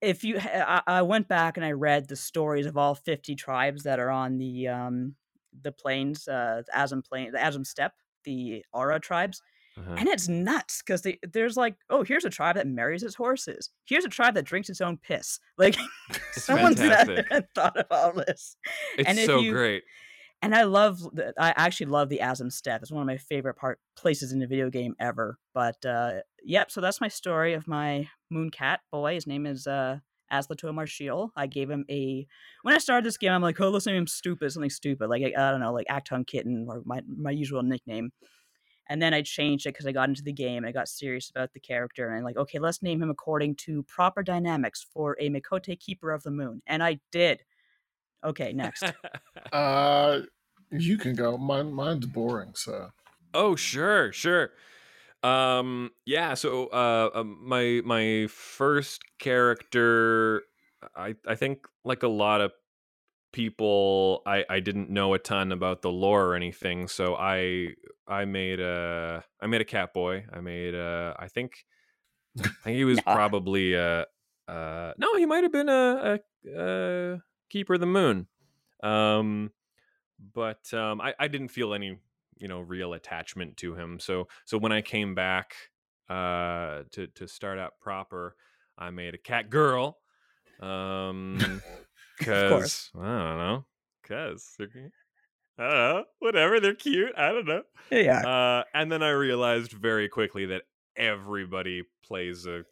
If 0.01 0.25
you, 0.25 0.37
I, 0.37 0.81
I 0.85 1.01
went 1.03 1.29
back 1.29 1.55
and 1.55 1.65
I 1.65 1.71
read 1.71 2.09
the 2.09 2.17
stories 2.17 2.65
of 2.65 2.75
all 2.75 2.93
fifty 2.93 3.35
tribes 3.35 3.83
that 3.83 3.99
are 3.99 4.09
on 4.09 4.37
the 4.37 4.67
um 4.67 5.15
the 5.61 5.71
plains, 5.71 6.27
uh, 6.27 6.63
the 6.65 6.77
Azim 6.77 7.01
plain, 7.01 7.31
the 7.31 7.43
Azim 7.43 7.63
steppe, 7.63 7.93
the 8.27 8.63
Au 8.73 8.83
Ra 8.83 8.99
tribes 8.99 9.41
Uh-huh. 9.79 9.95
and 9.99 10.07
it's 10.13 10.27
nuts 10.27 10.81
because 10.81 11.01
there's 11.33 11.55
like 11.63 11.75
oh 11.93 12.01
here's 12.03 12.25
a 12.25 12.31
tribe 12.37 12.55
that 12.57 12.65
marries 12.67 13.03
its 13.07 13.13
horses 13.23 13.69
here's 13.85 14.05
a 14.05 14.09
tribe 14.17 14.33
that 14.35 14.45
drinks 14.51 14.69
its 14.73 14.81
own 14.81 14.97
piss 14.97 15.39
like 15.63 15.75
It's 16.09 16.43
someone 16.45 16.75
fantastic. 16.75 17.15
there 17.15 17.27
and 17.37 17.45
thought 17.55 17.77
of 17.77 17.85
all 17.91 18.11
this 18.13 18.55
It's 18.97 19.07
and 19.09 19.17
so 19.19 19.39
you- 19.39 19.53
great. 19.53 19.83
and 20.41 20.55
i 20.55 20.63
love 20.63 20.95
the, 21.17 21.31
i 21.37 21.49
actually 21.65 21.89
love 21.97 22.09
the 22.09 22.21
Azim 22.29 22.49
steppe 22.49 22.81
it's 22.81 22.91
one 22.91 23.03
of 23.05 23.07
my 23.13 23.17
favorite 23.31 23.55
part 23.63 23.77
places 23.95 24.31
in 24.33 24.41
a 24.41 24.47
video 24.47 24.69
game 24.71 24.95
ever 24.99 25.37
but 25.53 25.79
uh 25.85 26.11
yep 26.43 26.71
so 26.71 26.81
that's 26.81 26.99
my 27.05 27.07
story 27.21 27.53
of 27.53 27.67
my 27.67 28.07
moon 28.31 28.49
cat 28.49 28.79
boy 28.91 29.13
his 29.13 29.27
name 29.27 29.45
is 29.45 29.67
uh 29.67 29.97
Aslato 30.31 30.73
Martial. 30.73 31.31
I 31.35 31.47
gave 31.47 31.69
him 31.69 31.85
a 31.89 32.27
when 32.63 32.75
I 32.75 32.77
started 32.79 33.05
this 33.05 33.17
game. 33.17 33.31
I'm 33.31 33.41
like, 33.41 33.59
oh, 33.59 33.69
let's 33.69 33.85
name 33.85 33.95
him 33.95 34.07
stupid, 34.07 34.51
something 34.51 34.69
stupid, 34.69 35.07
like 35.09 35.23
I 35.23 35.51
don't 35.51 35.59
know, 35.59 35.73
like 35.73 35.87
Acton 35.89 36.25
Kitten 36.25 36.67
or 36.69 36.81
my 36.85 37.01
my 37.07 37.31
usual 37.31 37.63
nickname. 37.63 38.11
And 38.89 39.01
then 39.01 39.13
I 39.13 39.21
changed 39.21 39.65
it 39.65 39.73
because 39.73 39.85
I 39.85 39.91
got 39.91 40.07
into 40.07 40.23
the 40.23 40.31
game 40.31 40.57
and 40.57 40.67
I 40.67 40.71
got 40.71 40.87
serious 40.87 41.29
about 41.29 41.51
the 41.51 41.59
character. 41.59 42.07
And 42.07 42.17
I'm 42.17 42.23
like, 42.23 42.37
okay, 42.37 42.57
let's 42.57 42.81
name 42.81 43.01
him 43.01 43.09
according 43.09 43.55
to 43.55 43.83
proper 43.83 44.23
dynamics 44.23 44.85
for 44.93 45.17
a 45.19 45.29
Miqo'te 45.29 45.77
Keeper 45.77 46.13
of 46.13 46.23
the 46.23 46.31
Moon. 46.31 46.61
And 46.65 46.81
I 46.81 46.99
did. 47.11 47.43
Okay, 48.23 48.53
next. 48.53 48.83
Uh, 49.53 50.21
you 50.71 50.97
can 50.97 51.15
go. 51.15 51.37
Mine, 51.37 51.71
mine's 51.71 52.05
boring. 52.05 52.51
So 52.53 52.89
Oh, 53.33 53.55
sure, 53.55 54.11
sure. 54.11 54.51
Um, 55.27 55.91
yeah. 56.05 56.33
So, 56.35 56.67
uh, 56.67 57.09
um, 57.13 57.39
my 57.43 57.81
my 57.85 58.27
first 58.29 59.01
character, 59.19 60.43
I 60.95 61.15
I 61.27 61.35
think 61.35 61.65
like 61.83 62.03
a 62.03 62.07
lot 62.07 62.41
of 62.41 62.51
people 63.33 64.21
I, 64.25 64.45
I 64.49 64.59
didn't 64.61 64.89
know 64.89 65.13
a 65.13 65.19
ton 65.19 65.51
about 65.51 65.81
the 65.81 65.91
lore 65.91 66.27
or 66.27 66.33
anything 66.35 66.87
so 66.87 67.13
i 67.15 67.67
i 68.07 68.23
made 68.25 68.59
a 68.59 69.23
i 69.41 69.47
made 69.47 69.59
a 69.61 69.65
cat 69.65 69.93
boy 69.93 70.25
i 70.31 70.39
made 70.39 70.73
a 70.73 71.13
i 71.19 71.27
think 71.27 71.65
i 72.39 72.47
think 72.63 72.77
he 72.77 72.85
was 72.93 72.97
Nah. 73.05 73.13
probably 73.13 73.73
a 73.73 74.05
uh 74.47 74.93
no 74.97 75.15
he 75.17 75.25
might 75.25 75.43
have 75.43 75.51
been 75.51 75.67
a, 75.69 76.19
a, 76.47 76.59
a 77.15 77.21
keeper 77.49 77.73
of 77.73 77.81
the 77.81 77.85
moon 77.85 78.27
um 78.81 79.51
but 80.33 80.73
um 80.73 81.01
I, 81.01 81.13
I 81.19 81.27
didn't 81.27 81.49
feel 81.49 81.73
any 81.73 81.99
you 82.39 82.47
know 82.47 82.59
real 82.61 82.93
attachment 82.93 83.57
to 83.57 83.75
him 83.75 83.99
so 83.99 84.27
so 84.45 84.57
when 84.57 84.71
i 84.71 84.81
came 84.81 85.13
back 85.15 85.53
uh 86.09 86.83
to 86.91 87.07
to 87.15 87.27
start 87.27 87.59
out 87.59 87.73
proper 87.81 88.35
i 88.77 88.89
made 88.89 89.13
a 89.13 89.17
cat 89.17 89.49
girl 89.49 89.97
um 90.61 91.37
because 92.19 92.89
I 92.95 92.99
don't 93.05 93.37
know. 93.37 93.65
Because 94.01 94.55
they're. 94.57 94.91
I 95.59 95.63
don't 95.69 95.71
know. 95.95 96.03
Whatever. 96.19 96.59
They're 96.59 96.73
cute. 96.73 97.13
I 97.17 97.31
don't 97.31 97.45
know. 97.45 97.63
Yeah. 97.91 98.25
Uh, 98.25 98.63
and 98.73 98.91
then 98.91 99.03
I 99.03 99.09
realized 99.09 99.71
very 99.73 100.07
quickly 100.09 100.45
that 100.47 100.63
everybody 100.95 101.83
plays 102.03 102.45
a 102.47 102.63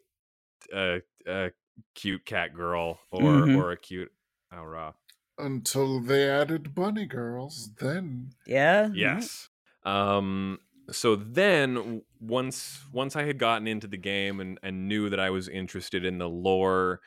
a, 0.74 1.02
a 1.26 1.50
cute 1.94 2.24
cat 2.24 2.54
girl 2.54 2.98
or 3.10 3.20
Mhm. 3.22 3.56
or 3.56 3.70
a 3.72 3.76
cute 3.76 4.10
Au 4.52 4.64
Ra. 4.64 4.94
Until 5.38 6.00
they 6.00 6.28
added 6.28 6.74
bunny 6.74 7.06
girls, 7.06 7.70
then 7.78 8.30
Yeah. 8.46 8.88
Yes. 8.92 9.48
Um. 9.86 10.58
So 10.90 11.16
then, 11.16 12.02
once 12.20 12.84
once 12.92 13.16
I 13.16 13.24
had 13.24 13.38
gotten 13.38 13.66
into 13.66 13.86
the 13.86 13.96
game 13.96 14.40
and 14.40 14.58
and 14.62 14.88
knew 14.88 15.08
that 15.10 15.18
I 15.18 15.30
was 15.30 15.48
interested 15.48 16.04
in 16.04 16.18
the 16.18 16.28
lore, 16.28 17.00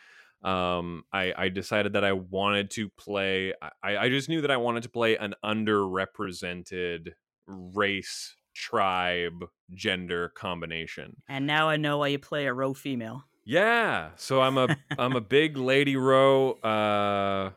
um, 0.43 1.03
I 1.13 1.33
I 1.37 1.49
decided 1.49 1.93
that 1.93 2.03
I 2.03 2.13
wanted 2.13 2.71
to 2.71 2.89
play. 2.89 3.53
I 3.61 3.97
I 3.97 4.09
just 4.09 4.29
knew 4.29 4.41
that 4.41 4.51
I 4.51 4.57
wanted 4.57 4.83
to 4.83 4.89
play 4.89 5.17
an 5.17 5.35
underrepresented 5.43 7.13
race, 7.47 8.35
tribe, 8.53 9.45
gender 9.73 10.29
combination. 10.29 11.21
And 11.27 11.47
now 11.47 11.69
I 11.69 11.77
know 11.77 11.99
why 11.99 12.07
you 12.07 12.19
play 12.19 12.47
a 12.47 12.53
row 12.53 12.73
female. 12.73 13.25
Yeah. 13.45 14.11
So 14.15 14.41
I'm 14.41 14.57
a 14.57 14.75
I'm 14.97 15.15
a 15.15 15.21
big 15.21 15.57
lady 15.57 15.95
row, 15.95 16.51
uh 16.53 17.51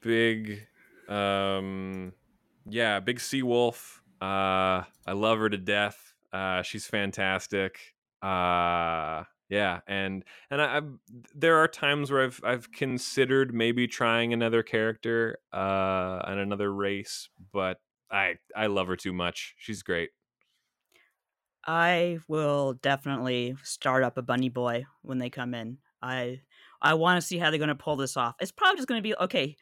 big 0.00 0.66
um 1.08 2.12
yeah, 2.68 3.00
big 3.00 3.20
sea 3.20 3.42
wolf. 3.42 4.02
Uh 4.20 4.84
I 5.06 5.12
love 5.12 5.38
her 5.38 5.48
to 5.48 5.58
death. 5.58 6.14
Uh 6.32 6.62
she's 6.62 6.86
fantastic. 6.86 7.94
Uh 8.22 9.24
yeah, 9.48 9.80
and 9.86 10.24
and 10.50 10.60
I, 10.60 10.78
I've 10.78 10.98
there 11.34 11.56
are 11.58 11.68
times 11.68 12.10
where 12.10 12.24
I've 12.24 12.40
I've 12.42 12.72
considered 12.72 13.54
maybe 13.54 13.86
trying 13.86 14.32
another 14.32 14.62
character 14.62 15.38
uh 15.52 16.22
and 16.26 16.40
another 16.40 16.72
race, 16.72 17.28
but 17.52 17.80
I 18.10 18.36
I 18.56 18.66
love 18.68 18.88
her 18.88 18.96
too 18.96 19.12
much. 19.12 19.54
She's 19.58 19.82
great. 19.82 20.10
I 21.64 22.18
will 22.28 22.74
definitely 22.74 23.56
start 23.62 24.04
up 24.04 24.16
a 24.16 24.22
bunny 24.22 24.48
boy 24.48 24.86
when 25.02 25.18
they 25.18 25.30
come 25.30 25.54
in. 25.54 25.78
I 26.00 26.42
I 26.80 26.94
want 26.94 27.20
to 27.20 27.26
see 27.26 27.38
how 27.38 27.50
they're 27.50 27.58
going 27.58 27.68
to 27.68 27.74
pull 27.74 27.96
this 27.96 28.16
off. 28.16 28.36
It's 28.40 28.52
probably 28.52 28.76
just 28.76 28.88
going 28.88 28.98
to 28.98 29.08
be 29.08 29.16
okay. 29.16 29.56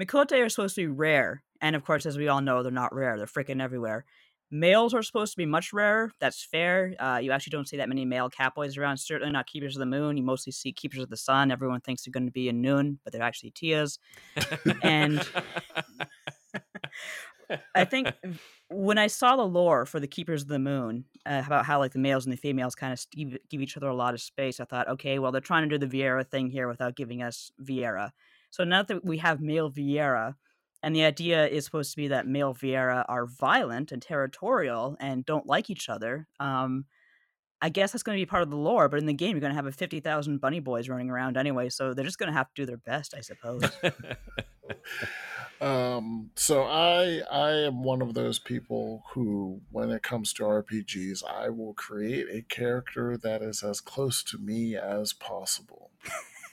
Miqo'te 0.00 0.44
are 0.44 0.48
supposed 0.48 0.74
to 0.76 0.82
be 0.82 0.86
rare, 0.86 1.42
and 1.60 1.76
of 1.76 1.84
course, 1.84 2.06
as 2.06 2.16
we 2.16 2.28
all 2.28 2.40
know, 2.40 2.62
they're 2.62 2.72
not 2.72 2.94
rare. 2.94 3.16
They're 3.16 3.26
freaking 3.26 3.62
everywhere. 3.62 4.04
Males 4.52 4.94
are 4.94 5.02
supposed 5.02 5.32
to 5.32 5.36
be 5.36 5.46
much 5.46 5.72
rarer. 5.72 6.10
That's 6.18 6.42
fair. 6.44 6.94
Uh, 6.98 7.20
you 7.22 7.30
actually 7.30 7.52
don't 7.52 7.68
see 7.68 7.76
that 7.76 7.88
many 7.88 8.04
male 8.04 8.28
catboys 8.28 8.76
around. 8.76 8.96
Certainly 8.96 9.32
not 9.32 9.46
keepers 9.46 9.76
of 9.76 9.80
the 9.80 9.86
moon. 9.86 10.16
You 10.16 10.24
mostly 10.24 10.52
see 10.52 10.72
keepers 10.72 11.02
of 11.02 11.08
the 11.08 11.16
sun. 11.16 11.52
Everyone 11.52 11.80
thinks 11.80 12.02
they're 12.02 12.10
going 12.10 12.26
to 12.26 12.32
be 12.32 12.48
in 12.48 12.60
noon, 12.60 12.98
but 13.04 13.12
they're 13.12 13.22
actually 13.22 13.52
tias. 13.52 13.98
And- 14.82 15.24
I 17.74 17.84
think 17.84 18.08
when 18.70 18.98
I 18.98 19.06
saw 19.06 19.36
the 19.36 19.46
lore 19.46 19.86
for 19.86 20.00
the 20.00 20.06
Keepers 20.06 20.42
of 20.42 20.48
the 20.48 20.58
Moon 20.58 21.04
uh, 21.26 21.42
about 21.44 21.66
how 21.66 21.78
like 21.78 21.92
the 21.92 21.98
males 21.98 22.24
and 22.24 22.32
the 22.32 22.36
females 22.36 22.74
kind 22.74 22.92
of 22.92 23.04
give, 23.10 23.36
give 23.48 23.60
each 23.60 23.76
other 23.76 23.88
a 23.88 23.94
lot 23.94 24.14
of 24.14 24.20
space, 24.20 24.60
I 24.60 24.64
thought, 24.64 24.88
okay, 24.88 25.18
well 25.18 25.32
they're 25.32 25.40
trying 25.40 25.68
to 25.68 25.78
do 25.78 25.84
the 25.84 25.98
Viera 25.98 26.26
thing 26.26 26.48
here 26.48 26.68
without 26.68 26.96
giving 26.96 27.22
us 27.22 27.50
Viera. 27.62 28.10
So 28.50 28.64
now 28.64 28.82
that 28.82 29.04
we 29.04 29.18
have 29.18 29.40
male 29.40 29.70
Viera, 29.70 30.34
and 30.82 30.96
the 30.96 31.04
idea 31.04 31.46
is 31.46 31.64
supposed 31.64 31.90
to 31.90 31.96
be 31.96 32.08
that 32.08 32.26
male 32.26 32.54
Viera 32.54 33.04
are 33.08 33.26
violent 33.26 33.92
and 33.92 34.00
territorial 34.00 34.96
and 34.98 35.26
don't 35.26 35.46
like 35.46 35.68
each 35.70 35.88
other. 35.88 36.26
Um, 36.38 36.86
I 37.62 37.68
guess 37.68 37.92
that's 37.92 38.02
going 38.02 38.16
to 38.16 38.22
be 38.22 38.26
part 38.26 38.42
of 38.42 38.50
the 38.50 38.56
lore, 38.56 38.88
but 38.88 38.98
in 38.98 39.06
the 39.06 39.12
game 39.12 39.32
you're 39.32 39.40
going 39.40 39.52
to 39.52 39.56
have 39.56 39.66
a 39.66 39.72
fifty 39.72 40.00
thousand 40.00 40.38
bunny 40.38 40.60
boys 40.60 40.88
running 40.88 41.10
around 41.10 41.36
anyway, 41.36 41.68
so 41.68 41.92
they're 41.92 42.04
just 42.04 42.18
going 42.18 42.32
to 42.32 42.36
have 42.36 42.48
to 42.54 42.62
do 42.62 42.66
their 42.66 42.78
best, 42.78 43.14
I 43.14 43.20
suppose. 43.20 43.62
Um, 45.60 46.30
so 46.36 46.62
I 46.62 47.20
I 47.30 47.50
am 47.50 47.82
one 47.82 48.00
of 48.00 48.14
those 48.14 48.38
people 48.38 49.04
who, 49.12 49.60
when 49.70 49.90
it 49.90 50.02
comes 50.02 50.32
to 50.34 50.44
RPGs, 50.44 51.22
I 51.22 51.50
will 51.50 51.74
create 51.74 52.28
a 52.30 52.40
character 52.42 53.18
that 53.18 53.42
is 53.42 53.62
as 53.62 53.80
close 53.82 54.22
to 54.24 54.38
me 54.38 54.74
as 54.74 55.12
possible. 55.12 55.90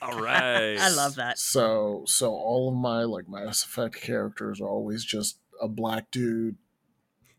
All 0.00 0.18
right. 0.20 0.76
I 0.78 0.90
love 0.90 1.16
that. 1.16 1.38
So 1.38 2.04
so 2.06 2.30
all 2.30 2.68
of 2.68 2.74
my 2.76 3.02
like 3.04 3.28
Mass 3.28 3.64
Effect 3.64 4.00
characters 4.00 4.60
are 4.60 4.68
always 4.68 5.04
just 5.04 5.38
a 5.60 5.68
black 5.68 6.10
dude, 6.10 6.56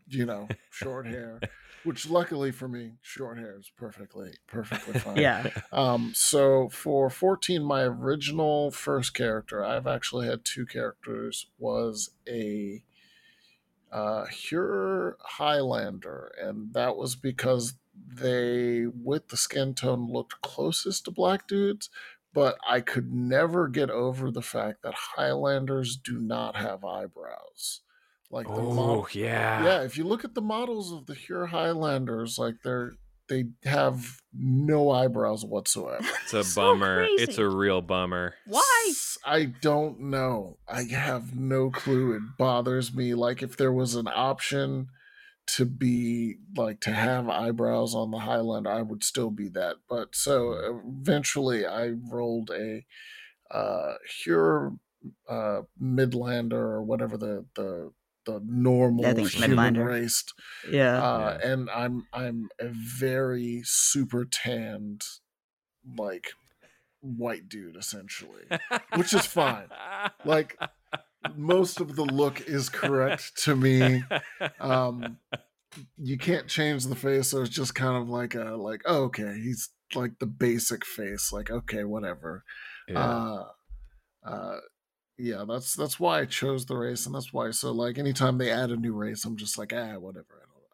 you 0.08 0.26
know, 0.26 0.48
short 0.70 1.06
hair. 1.06 1.40
Which 1.86 2.10
luckily 2.10 2.52
for 2.52 2.68
me, 2.68 2.94
short 3.02 3.38
hair 3.38 3.58
is 3.58 3.72
perfectly 3.76 4.34
perfectly 4.48 4.94
fine. 5.00 5.18
Yeah. 5.18 5.50
Um, 5.72 6.12
so 6.14 6.70
for 6.70 7.10
14, 7.10 7.64
my 7.64 7.84
original 7.84 8.72
first 8.72 9.14
character, 9.14 9.64
I've 9.64 9.88
actually 9.88 10.28
had 10.28 10.44
two 10.44 10.66
characters, 10.66 11.48
was 11.58 12.12
a 12.28 12.84
uh, 13.92 14.26
Hyur 14.26 15.14
Highlander, 15.22 16.34
and 16.42 16.74
that 16.74 16.98
was 16.98 17.16
because 17.16 17.76
they, 18.08 18.86
with 18.86 19.30
the 19.30 19.38
skin 19.38 19.74
tone, 19.74 20.12
looked 20.12 20.42
closest 20.42 21.06
to 21.06 21.12
black 21.12 21.48
dudes. 21.48 21.90
But 22.34 22.58
I 22.68 22.82
could 22.82 23.12
never 23.12 23.68
get 23.68 23.90
over 23.90 24.30
the 24.32 24.42
fact 24.42 24.84
that 24.84 24.94
Highlanders 25.16 25.98
do 25.98 26.20
not 26.20 26.56
have 26.56 26.86
eyebrows. 26.86 27.82
Like 28.32 28.46
the 28.46 28.54
Oh 28.54 28.74
model, 28.74 29.08
yeah. 29.14 29.64
yeah, 29.64 29.82
if 29.82 29.98
you 29.98 30.04
look 30.04 30.24
at 30.24 30.36
the 30.36 30.42
models 30.42 30.92
of 30.92 31.08
the 31.08 31.16
Hyur 31.16 31.48
Highlanders, 31.50 32.38
like 32.38 32.56
they're 32.64 32.92
they 33.28 33.46
have 33.64 34.22
no 34.34 34.90
eyebrows 34.92 35.44
whatsoever. 35.46 36.04
It's 36.24 36.34
a 36.34 36.44
So 36.44 36.62
bummer. 36.62 37.06
It's 37.10 37.38
a 37.40 37.48
real 37.48 37.82
bummer. 37.82 38.36
Why? 38.46 38.94
I 39.26 39.46
don't 39.46 40.00
know. 40.00 40.58
I 40.68 40.84
have 40.84 41.36
no 41.36 41.70
clue. 41.72 42.14
It 42.14 42.22
bothers 42.38 42.94
me. 42.94 43.16
Like 43.16 43.42
if 43.42 43.58
there 43.58 43.74
was 43.74 43.96
an 43.96 44.08
option 44.08 44.90
to 45.56 45.66
be 45.66 46.38
like 46.56 46.80
to 46.82 46.92
have 46.92 47.30
eyebrows 47.30 47.96
on 47.96 48.12
the 48.12 48.20
Highlander, 48.20 48.72
I 48.72 48.82
would 48.82 49.04
still 49.04 49.32
be 49.32 49.50
that. 49.50 49.78
But 49.90 50.16
so 50.16 50.82
eventually, 50.86 51.66
I 51.66 51.90
rolled 51.90 52.50
a 52.52 52.86
uh, 53.52 53.96
Hyur 54.08 54.78
uh, 55.28 55.62
Midlander 55.82 56.54
or 56.54 56.84
whatever 56.84 57.18
the 57.18 57.46
the 57.56 57.92
the 58.26 58.42
normal 58.46 59.06
I 59.06 59.14
think 59.14 59.30
human 59.30 59.76
Midlander. 59.76 59.86
race 59.88 60.24
Yeah. 60.70 61.02
uh, 61.02 61.40
and 61.44 61.70
I'm 61.70 62.06
I'm 62.14 62.50
a 62.60 62.68
very 62.68 63.62
super 63.64 64.26
tanned, 64.26 65.04
like 65.98 66.28
white 67.02 67.48
dude 67.48 67.78
essentially. 67.78 68.44
Which 68.96 69.14
is 69.14 69.26
fine. 69.26 69.70
Like 70.26 70.58
most 71.36 71.82
of 71.82 71.96
the 71.96 72.04
look 72.04 72.42
is 72.42 72.70
correct 72.70 73.32
to 73.44 73.56
me. 73.56 74.04
Um, 74.60 75.18
you 75.98 76.18
can't 76.18 76.48
change 76.48 76.86
the 76.86 76.96
face, 76.96 77.30
so 77.30 77.42
it's 77.42 77.50
just 77.50 77.76
kind 77.76 77.98
of 77.98 78.10
like 78.10 78.36
a 78.36 78.56
like 78.56 78.82
oh, 78.86 79.04
okay, 79.04 79.40
he's 79.42 79.70
like 79.96 80.20
the 80.20 80.26
basic 80.26 80.86
face. 80.86 81.32
Like 81.32 81.50
okay, 81.50 81.84
whatever. 81.84 82.44
Yeah. 82.88 83.00
Uh, 83.00 83.46
uh, 84.26 84.58
yeah, 85.18 85.44
that's 85.48 85.76
that's 85.76 86.00
why 86.00 86.22
I 86.22 86.26
chose 86.26 86.66
the 86.66 86.78
race, 86.78 87.06
and 87.06 87.14
that's 87.14 87.34
why. 87.34 87.52
So 87.52 87.72
like, 87.72 87.98
anytime 87.98 88.38
they 88.38 88.52
add 88.52 88.72
a 88.72 88.78
new 88.78 88.94
race, 88.94 89.26
I'm 89.26 89.38
just 89.38 89.58
like, 89.58 89.74
ah, 89.74 90.00
whatever. 90.00 90.26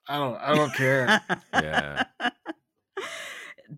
I 0.07 0.19
don't, 0.19 0.35
I 0.35 0.49
don't, 0.49 0.51
I 0.51 0.55
don't 0.55 0.73
care. 0.75 1.21
Yeah. 1.53 2.03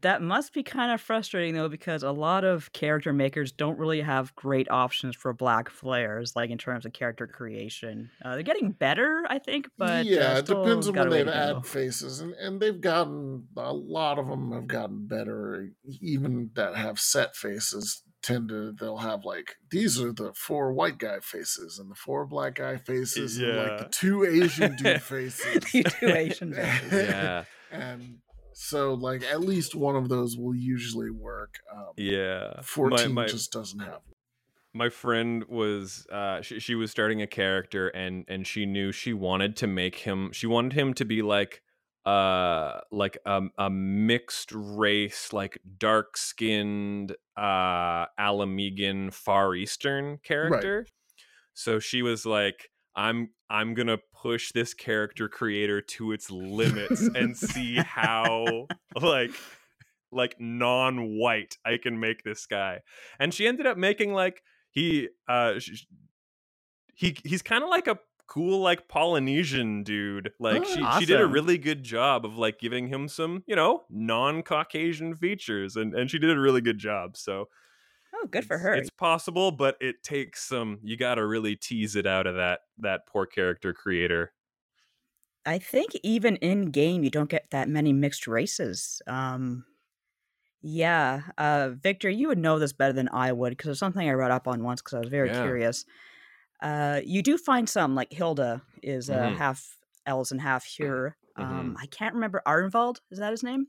That 0.01 0.21
must 0.21 0.53
be 0.53 0.63
kind 0.63 0.91
of 0.91 0.99
frustrating 1.01 1.53
though, 1.55 1.69
because 1.69 2.03
a 2.03 2.11
lot 2.11 2.43
of 2.43 2.71
character 2.73 3.13
makers 3.13 3.51
don't 3.51 3.77
really 3.79 4.01
have 4.01 4.35
great 4.35 4.69
options 4.69 5.15
for 5.15 5.33
black 5.33 5.69
flares, 5.69 6.33
like 6.35 6.49
in 6.49 6.57
terms 6.57 6.85
of 6.85 6.93
character 6.93 7.27
creation. 7.27 8.09
Uh, 8.23 8.33
they're 8.33 8.43
getting 8.43 8.71
better, 8.71 9.23
I 9.29 9.39
think, 9.39 9.69
but 9.77 10.05
yeah, 10.05 10.33
uh, 10.33 10.38
it 10.39 10.45
depends 10.45 10.88
on 10.88 10.93
got 10.93 11.01
when 11.01 11.09
they've 11.11 11.25
to 11.25 11.35
added 11.35 11.65
faces, 11.65 12.19
and 12.19 12.33
and 12.33 12.59
they've 12.59 12.79
gotten 12.81 13.47
a 13.55 13.73
lot 13.73 14.19
of 14.19 14.27
them 14.27 14.51
have 14.51 14.67
gotten 14.67 15.07
better. 15.07 15.69
Even 16.01 16.51
that 16.55 16.75
have 16.75 16.99
set 16.99 17.35
faces 17.35 18.03
tend 18.23 18.49
to 18.49 18.73
they'll 18.73 18.97
have 18.97 19.23
like 19.23 19.55
these 19.69 20.01
are 20.01 20.11
the 20.11 20.33
four 20.33 20.73
white 20.73 20.97
guy 20.97 21.19
faces 21.21 21.77
and 21.79 21.89
the 21.89 21.95
four 21.95 22.25
black 22.25 22.55
guy 22.55 22.75
faces 22.75 23.38
and 23.38 23.55
like 23.55 23.77
the 23.77 23.83
Yeah. 23.83 23.88
two 23.91 24.25
Asian 24.25 24.75
dude 24.75 25.01
faces. 25.03 25.63
The 25.71 25.83
two 25.83 26.07
Asian 26.09 26.53
faces. 26.55 26.91
yeah. 26.91 27.43
and 27.71 28.17
so 28.60 28.95
like 28.95 29.24
at 29.24 29.41
least 29.41 29.76
one 29.76 29.95
of 29.95 30.10
those 30.10 30.36
will 30.36 30.55
usually 30.55 31.12
work. 31.12 31.60
Um, 31.72 31.93
Yeah. 31.95 32.60
Fourteen 32.64 33.14
my, 33.14 33.22
my, 33.22 33.28
just 33.28 33.51
doesn't 33.51 33.80
have. 33.80 34.01
my 34.74 34.89
friend 34.89 35.45
was 35.47 36.08
uh 36.12 36.41
she, 36.41 36.60
she 36.60 36.74
was 36.74 36.89
starting 36.89 37.22
a 37.22 37.28
character 37.28 37.89
and 37.89 38.26
and 38.28 38.47
she 38.47 38.66
knew 38.66 38.91
she 38.91 39.14
wanted 39.14 39.55
to 39.58 39.68
make 39.68 39.95
him 39.99 40.32
she 40.34 40.47
wanted 40.47 40.74
him 40.74 40.93
to 40.95 41.05
be 41.05 41.22
like 41.22 41.62
uh 42.05 42.80
like 42.91 43.18
a, 43.28 43.43
a 43.60 43.70
mixed 43.70 44.51
race 44.53 45.32
like 45.34 45.60
dark 45.78 46.18
skinned 46.18 47.12
uh 47.38 48.05
Ala 48.20 48.47
Mhigan 48.47 49.14
far 49.14 49.53
eastern 49.53 50.18
character 50.24 50.88
so 51.53 51.80
she 51.80 52.01
was 52.01 52.26
like 52.26 52.70
i'm 52.95 53.30
i'm 53.50 53.74
gonna 53.74 53.98
push 54.22 54.52
this 54.52 54.74
character 54.74 55.28
creator 55.30 55.82
to 55.82 56.12
its 56.12 56.30
limits 56.30 57.02
and 57.16 57.38
see 57.38 57.76
how 57.78 58.68
like 59.02 59.32
like 60.12 60.36
non-white 60.39 61.58
i 61.66 61.78
can 61.78 62.00
make 62.00 62.24
this 62.24 62.45
guy. 62.45 62.80
And 63.20 63.34
she 63.34 63.48
ended 63.48 63.66
up 63.66 63.78
making 63.78 64.14
like 64.14 64.41
he 64.72 65.10
uh 65.28 65.60
sh- 65.60 65.86
he 66.93 67.18
he's 67.24 67.41
kind 67.41 67.64
of 67.64 67.70
like 67.70 67.88
a 67.88 68.00
cool 68.28 68.60
like 68.60 68.88
polynesian 68.88 69.84
dude. 69.84 70.32
Like 70.39 70.62
Oh, 70.62 70.66
she, 70.66 71.00
she 71.00 71.06
did 71.06 71.22
a 71.22 71.28
really 71.28 71.58
good 71.58 71.84
job 71.84 72.26
of 72.26 72.38
like 72.38 72.60
giving 72.60 72.88
him 72.88 73.08
some 73.08 73.43
you 73.48 73.56
know 73.56 73.84
non-caucasian 73.89 75.16
features 75.16 75.76
and 75.76 75.93
and 75.93 76.10
she 76.12 76.20
did 76.20 76.30
a 76.32 76.39
really 76.39 76.62
good 76.62 76.78
job 76.78 77.16
so 77.16 77.48
Oh, 78.20 78.28
good 78.28 78.45
for 78.45 78.57
her. 78.57 78.76
it's 78.76 78.89
possible 78.89 79.51
but 79.51 79.78
it 79.80 80.01
takes 80.03 80.43
some 80.43 80.80
you 80.84 80.97
gotta 80.97 81.26
really 81.26 81.55
tease 81.55 81.95
it 81.95 82.05
out 82.07 82.28
of 82.28 82.36
that 82.36 82.61
that 82.78 83.07
poor 83.07 83.26
character 83.26 83.74
creator 83.74 84.34
I 85.45 85.59
think 85.59 85.95
even 86.03 86.36
in 86.38 86.72
game 86.72 87.03
you 87.03 87.09
don't 87.09 87.30
get 87.30 87.49
that 87.51 87.70
many 87.70 87.93
mixed 87.93 88.28
races. 88.28 89.01
Um, 89.07 89.65
yeah, 90.61 91.22
uh, 91.38 91.70
Victor, 91.76 92.09
you 92.09 92.28
would 92.30 92.38
know 92.39 92.59
this 92.59 92.74
better 92.74 92.93
than 92.93 93.09
I 93.09 93.32
would 93.32 93.51
because 93.51 93.72
it's 93.72 93.80
something 93.80 94.07
I 94.09 94.13
read 94.13 94.32
up 94.32 94.47
on 94.47 94.63
once 94.63 94.82
because 94.82 94.95
I 94.95 94.99
was 94.99 95.09
very 95.09 95.30
Yeah. 95.30 95.41
curious. 95.41 95.86
Uh, 96.61 97.01
you 97.05 97.22
do 97.24 97.38
find 97.38 97.70
some 97.70 97.95
like 97.95 98.11
Hilda 98.11 98.61
is 98.84 99.09
uh, 99.09 99.32
Mhm. 99.32 99.38
half 99.38 99.78
elves 100.05 100.32
and 100.32 100.41
half 100.41 100.65
Hyur. 100.65 101.13
Mm-hmm. 101.38 101.51
Um, 101.51 101.78
I 101.80 101.86
can't 101.88 102.15
remember 102.15 102.41
Arenvald. 102.47 102.97
Is 103.11 103.20
that 103.20 103.32
his 103.32 103.43
name? 103.43 103.68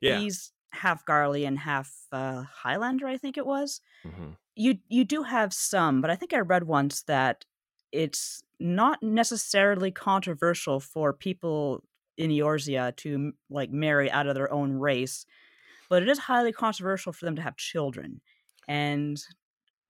yeah 0.00 0.18
He's 0.20 0.52
half 0.72 1.04
Garlean 1.06 1.48
and 1.48 1.58
half 1.58 1.92
uh, 2.12 2.42
Highlander, 2.42 3.06
I 3.06 3.16
think 3.16 3.36
it 3.36 3.46
was 3.46 3.80
Mhm. 4.04 4.36
you 4.54 4.78
you 4.88 5.04
do 5.04 5.22
have 5.24 5.52
some, 5.52 6.00
but 6.00 6.10
I 6.10 6.16
think 6.16 6.32
I 6.32 6.38
read 6.40 6.64
once 6.64 7.02
that 7.02 7.44
it's 7.92 8.42
not 8.58 9.02
necessarily 9.02 9.90
controversial 9.90 10.80
for 10.80 11.12
people 11.12 11.84
in 12.16 12.30
Eorzea 12.30 12.96
to 12.96 13.32
like 13.50 13.70
marry 13.70 14.10
out 14.10 14.26
of 14.26 14.34
their 14.34 14.50
own 14.52 14.72
race, 14.74 15.26
but 15.88 16.02
it 16.02 16.08
is 16.08 16.18
highly 16.20 16.52
controversial 16.52 17.12
for 17.12 17.24
them 17.26 17.36
to 17.36 17.42
have 17.42 17.56
children. 17.56 18.20
And 18.68 19.22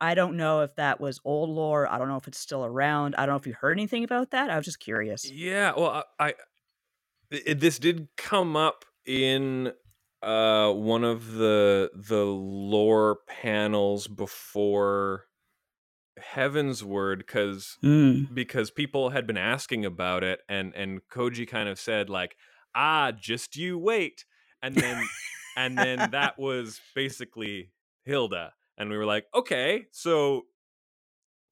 I 0.01 0.15
don't 0.15 0.37
know 0.37 0.61
if 0.61 0.75
that 0.77 1.01
was 1.01 1.21
old 1.25 1.51
lore. 1.51 1.91
I 1.91 1.99
don't 1.99 2.09
know 2.09 2.17
if 2.17 2.29
it's 2.29 2.39
still 2.39 2.65
around. 2.65 3.15
I 3.17 3.25
don't 3.27 3.35
know 3.35 3.39
if 3.39 3.47
you 3.47 3.55
heard 3.55 3.73
anything 3.79 4.05
about 4.05 4.31
that. 4.33 4.51
I 4.51 4.57
was 4.57 4.67
just 4.67 4.81
curious. 4.81 5.31
Yeah, 5.31 5.73
well, 5.77 6.05
I, 6.19 6.29
I 6.29 6.35
it, 7.31 7.61
this 7.61 7.79
did 7.79 8.09
come 8.17 8.57
up 8.57 8.85
in 9.05 9.73
uh 10.23 10.73
one 10.73 11.05
of 11.05 11.35
the 11.35 11.91
the 11.95 12.25
lore 12.25 13.19
panels 13.29 14.09
before 14.09 15.27
Heavensward 16.19 17.19
because 17.19 17.79
Mm. 17.83 18.33
because 18.35 18.71
people 18.71 19.11
had 19.11 19.27
been 19.27 19.37
asking 19.37 19.85
about 19.85 20.25
it 20.25 20.41
and 20.49 20.75
and 20.75 21.01
Koji 21.13 21.47
kind 21.47 21.69
of 21.69 21.79
said 21.79 22.09
like 22.09 22.37
ah 22.75 23.13
just 23.13 23.57
you 23.57 23.79
wait 23.79 24.25
and 24.63 24.75
then 24.75 25.07
and 25.57 25.77
then 25.79 26.11
that 26.11 26.39
was 26.39 26.81
basically 26.95 27.71
Hilda 28.05 28.55
and 28.79 28.89
we 28.91 28.97
were 28.97 29.05
like 29.05 29.27
okay 29.35 29.87
so 29.93 30.47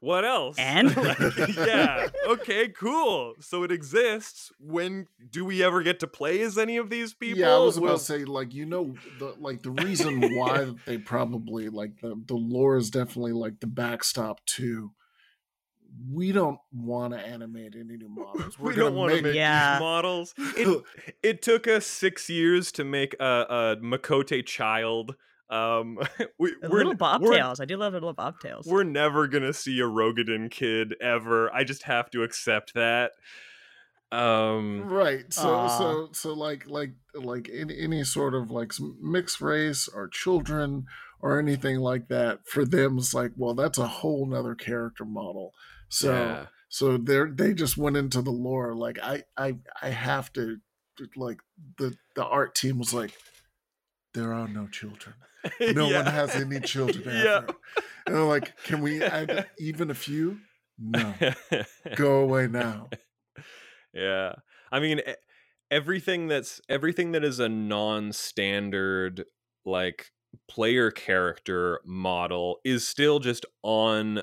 what 0.05 0.24
else 0.24 0.57
And? 0.59 0.94
Like, 0.96 1.18
yeah 1.57 2.09
okay 2.26 2.68
cool 2.68 3.34
so 3.40 3.62
it 3.62 3.72
exists 3.72 4.52
when 4.59 5.07
do 5.30 5.44
we 5.44 5.62
ever 5.62 5.82
get 5.82 5.98
to 6.00 6.07
play 6.07 6.40
as 6.42 6.59
any 6.59 6.76
of 6.76 6.90
these 6.90 7.14
people 7.14 7.40
Yeah, 7.40 7.55
I 7.55 7.59
was 7.59 7.76
about 7.76 7.86
Well, 7.86 7.98
to 7.98 8.05
say, 8.05 8.24
like, 8.24 8.52
you 8.55 8.66
know, 8.66 8.94
the 9.18 9.34
like 9.38 9.62
the 9.62 9.70
reason 9.70 10.20
why 10.36 10.72
they 10.86 10.98
probably 10.98 11.68
like 11.68 12.00
the 12.00 12.14
the 12.26 12.34
lore 12.34 12.76
is 12.76 12.90
definitely 12.90 13.32
like 13.32 13.61
the 13.61 13.66
backstop 13.66 14.44
to. 14.57 14.92
We 16.12 16.32
don't 16.32 16.59
want 16.72 17.14
to 17.14 17.20
animate 17.20 17.74
any 17.76 17.96
new 17.96 18.09
models. 18.09 18.59
We're 18.59 18.70
we 18.70 18.74
don't 18.74 18.96
want 18.96 19.14
to 19.14 19.22
make 19.22 19.34
Yeah. 19.34 19.74
these 19.74 19.80
models. 19.80 20.34
It, 20.38 20.82
it 21.22 21.42
took 21.42 21.68
us 21.68 21.86
six 21.86 22.28
years 22.28 22.72
to 22.72 22.84
make 22.84 23.14
a, 23.20 23.24
a 23.24 23.76
Miqo'te 23.80 24.44
child. 24.44 25.14
Um, 25.51 25.99
we, 26.38 26.55
A 26.62 26.68
we're, 26.68 26.78
little 26.78 26.95
bobtails. 26.95 27.61
I 27.61 27.64
do 27.64 27.76
love 27.76 27.92
little 27.92 28.14
bobtails. 28.14 28.66
we're 28.66 28.84
never 28.84 29.26
gonna 29.26 29.53
see 29.53 29.78
a 29.80 29.84
Roegadyn 29.84 30.51
kid 30.51 30.95
ever. 31.01 31.53
I 31.55 31.64
just 31.64 31.84
have 31.84 32.11
to 32.11 32.22
accept 32.22 32.74
that. 32.74 33.12
Um, 34.12 34.82
right. 34.86 35.32
So 35.32 35.55
Aw. 35.55 35.78
so 35.78 36.09
so 36.12 36.32
like 36.34 36.68
like 36.68 36.92
like 37.14 37.51
any, 37.53 37.78
any 37.78 38.05
sort 38.05 38.34
of 38.34 38.51
like 38.51 38.72
mixed 39.01 39.40
race 39.40 39.88
or 39.88 40.09
children 40.09 40.86
or 41.20 41.38
anything 41.38 41.78
like 41.78 42.09
that 42.09 42.47
for 42.47 42.64
them 42.64 42.99
it's 42.99 43.14
like 43.14 43.32
well 43.36 43.55
that's 43.55 43.78
a 43.78 43.86
whole 43.88 44.26
nother 44.26 44.55
character 44.55 45.05
model. 45.05 45.53
So 45.88 46.12
yeah. 46.12 46.47
so 46.68 46.97
they 46.97 47.16
are 47.16 47.30
they 47.30 47.55
just 47.55 47.76
went 47.76 47.97
into 47.97 48.22
the 48.22 48.30
lore 48.30 48.74
like 48.74 48.99
i 49.03 49.22
i 49.36 49.57
i 49.82 49.90
have 49.90 50.32
to 50.34 50.59
like 51.16 51.38
the 51.78 51.95
the 52.14 52.24
art 52.24 52.55
team 52.55 52.78
was 52.78 52.95
like 52.95 53.12
there 54.15 54.33
are 54.33 54.49
no 54.49 54.67
children. 54.69 55.15
No 55.61 55.91
Yeah. 55.91 56.03
one 56.05 56.07
has 56.12 56.35
any 56.37 56.59
children 56.61 57.05
Yeah. 57.25 57.43
and 58.07 58.15
they're 58.17 58.25
like 58.25 58.57
can 58.65 58.81
we 58.81 59.03
add 59.03 59.47
even 59.59 59.91
a 59.91 59.95
few? 59.95 60.39
No. 60.79 61.15
Go 61.97 62.21
away 62.21 62.47
now. 62.47 62.89
Yeah. 63.93 64.37
I 64.73 64.81
mean 64.81 65.03
everything 65.71 66.29
that's 66.29 66.61
everything 66.69 67.12
that 67.12 67.25
is 67.25 67.41
a 67.41 67.49
non-standard 67.49 69.25
like 69.67 70.11
player 70.49 70.91
character 70.91 71.81
model 71.85 72.59
is 72.65 72.87
still 72.89 73.19
just 73.21 73.45
on 73.62 74.23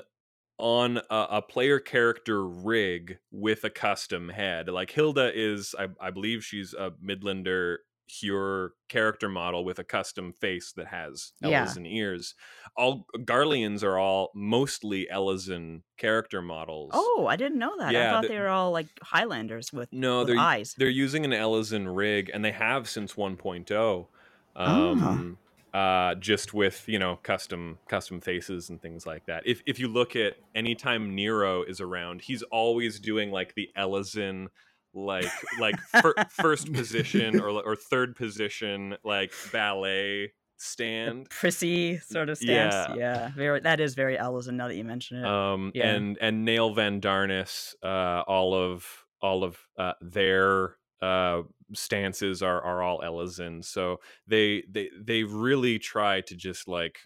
on 0.58 0.98
a, 1.10 1.26
a 1.30 1.42
player 1.42 1.78
character 1.80 2.46
rig 2.46 3.18
with 3.30 3.64
a 3.64 3.70
custom 3.70 4.28
head. 4.28 4.68
Like 4.68 4.90
hilda 4.90 5.30
is 5.34 5.74
i, 5.78 5.86
I 6.00 6.10
believe 6.10 6.44
she's 6.44 6.74
a 6.74 6.90
midlander 7.04 7.76
Hyur 8.12 8.70
character 8.88 9.28
model 9.28 9.64
with 9.64 9.78
a 9.78 9.84
custom 9.84 10.32
face 10.34 10.72
that 10.76 10.88
has 10.88 11.32
Yeah. 11.40 11.64
Elezen 11.64 11.90
ears. 11.90 12.34
All 12.76 13.06
Garleans 13.16 13.82
are 13.82 13.98
all 13.98 14.30
mostly 14.34 15.08
Elezen 15.10 15.82
character 15.96 16.42
models. 16.42 16.90
Oh, 16.94 17.26
I 17.28 17.36
didn't 17.36 17.58
know 17.58 17.74
that. 17.78 17.92
Yeah, 17.92 18.08
I 18.08 18.12
thought 18.12 18.22
the- 18.22 18.28
they 18.28 18.38
were 18.38 18.48
all 18.48 18.70
like 18.70 18.88
Highlanders 19.02 19.72
with, 19.72 19.90
no, 19.92 20.18
with 20.20 20.28
they're 20.28 20.38
eyes. 20.38 20.74
they're 20.76 20.88
using 20.90 21.24
an 21.24 21.30
Elezen 21.32 21.94
rig, 21.96 22.30
and 22.34 22.44
they 22.44 22.52
have 22.52 22.88
since 22.88 23.14
1.0. 23.14 24.08
Ah. 24.54 24.90
Um, 24.90 25.38
uh, 25.72 26.14
just 26.16 26.52
with 26.52 26.84
you 26.86 26.98
know 26.98 27.16
custom 27.22 27.78
custom 27.88 28.20
faces 28.20 28.68
and 28.68 28.82
things 28.82 29.06
like 29.06 29.24
that. 29.24 29.42
If 29.46 29.62
if 29.64 29.78
you 29.80 29.88
look 29.88 30.14
at 30.14 30.36
anytime 30.54 31.14
Nero 31.14 31.62
is 31.62 31.80
around, 31.80 32.20
he's 32.20 32.42
always 32.42 33.00
doing 33.00 33.30
like 33.30 33.54
the 33.54 33.70
Elezen 33.74 34.48
like 34.94 35.30
like 35.58 35.78
fir- 36.02 36.14
first 36.30 36.72
position 36.72 37.40
or 37.40 37.48
or 37.50 37.76
third 37.76 38.16
position 38.16 38.96
like 39.04 39.32
ballet 39.52 40.32
stand. 40.58 41.28
prissy 41.30 41.98
sort 41.98 42.28
of 42.28 42.38
stance. 42.38 42.74
Yeah. 42.74 42.94
Yeah. 42.96 43.30
very. 43.34 43.60
That 43.60 43.80
is 43.80 43.94
very 43.94 44.16
Elezen. 44.16 44.54
Now 44.54 44.68
that 44.68 44.76
you 44.76 44.84
mention 44.84 45.18
it. 45.18 45.26
um 45.26 45.72
Yeah. 45.74 45.88
and 45.90 46.18
and 46.20 46.46
Nael 46.46 46.74
van 46.74 47.00
Darnus 47.00 47.74
uh 47.82 48.22
all 48.26 48.54
of 48.54 48.86
all 49.20 49.44
of 49.44 49.58
uh 49.78 49.92
their 50.00 50.76
uh 51.00 51.42
stances 51.74 52.42
are 52.42 52.60
are 52.62 52.82
all 52.82 53.00
Elezen 53.00 53.64
so 53.64 53.98
they 54.26 54.62
they 54.70 54.90
they 55.00 55.24
really 55.24 55.78
try 55.78 56.20
to 56.20 56.36
just 56.36 56.68
like 56.68 56.98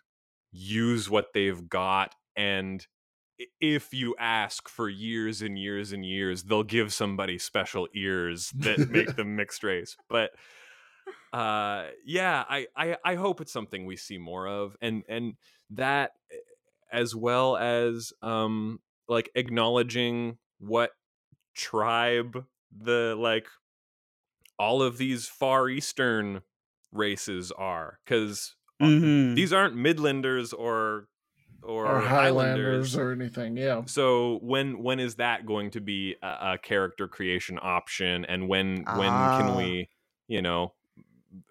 use 0.52 1.08
what 1.08 1.26
they've 1.34 1.68
got 1.68 2.14
and 2.36 2.86
if 3.60 3.92
you 3.92 4.14
ask 4.18 4.68
for 4.68 4.88
years 4.88 5.42
and 5.42 5.58
years 5.58 5.92
and 5.92 6.04
years 6.04 6.44
they'll 6.44 6.62
give 6.62 6.92
somebody 6.92 7.38
special 7.38 7.88
ears 7.94 8.54
that 8.62 8.82
make 8.88 9.14
them 9.16 9.36
mixed 9.36 9.62
race 9.62 9.96
but 10.08 10.32
uh 11.32 11.88
yeah 12.04 12.44
I, 12.48 12.68
I 12.76 12.96
i 13.04 13.14
hope 13.16 13.40
it's 13.40 13.52
something 13.52 13.84
we 13.84 13.96
see 13.96 14.18
more 14.18 14.46
of 14.46 14.76
and 14.80 15.02
and 15.08 15.34
that 15.70 16.12
eh, 16.30 16.36
as 16.92 17.14
well 17.14 17.56
as 17.56 18.12
um 18.22 18.80
like 19.08 19.30
acknowledging 19.34 20.38
what 20.58 20.92
tribe 21.54 22.46
the 22.72 23.16
like 23.18 23.48
all 24.58 24.82
of 24.82 24.98
these 24.98 25.28
far 25.28 25.68
eastern 25.68 26.42
races 26.92 27.52
are 27.52 28.00
because 28.04 28.56
Mhm. 28.80 29.36
these 29.36 29.52
aren't 29.52 29.76
midlanders 29.76 30.54
or 30.58 31.08
or, 31.66 31.86
or 31.86 32.00
highlanders, 32.00 32.94
highlanders 32.94 32.96
or 32.96 33.12
anything 33.12 33.56
yeah 33.56 33.82
so 33.86 34.38
when 34.42 34.82
when 34.82 34.98
is 35.00 35.16
that 35.16 35.44
going 35.46 35.70
to 35.70 35.80
be 35.80 36.14
a, 36.22 36.26
a 36.54 36.58
character 36.62 37.06
creation 37.08 37.58
option 37.62 38.24
and 38.26 38.48
when 38.48 38.76
when 38.96 39.08
Ah. 39.10 39.38
can 39.40 39.56
we 39.56 39.88
you 40.28 40.40
know 40.42 40.72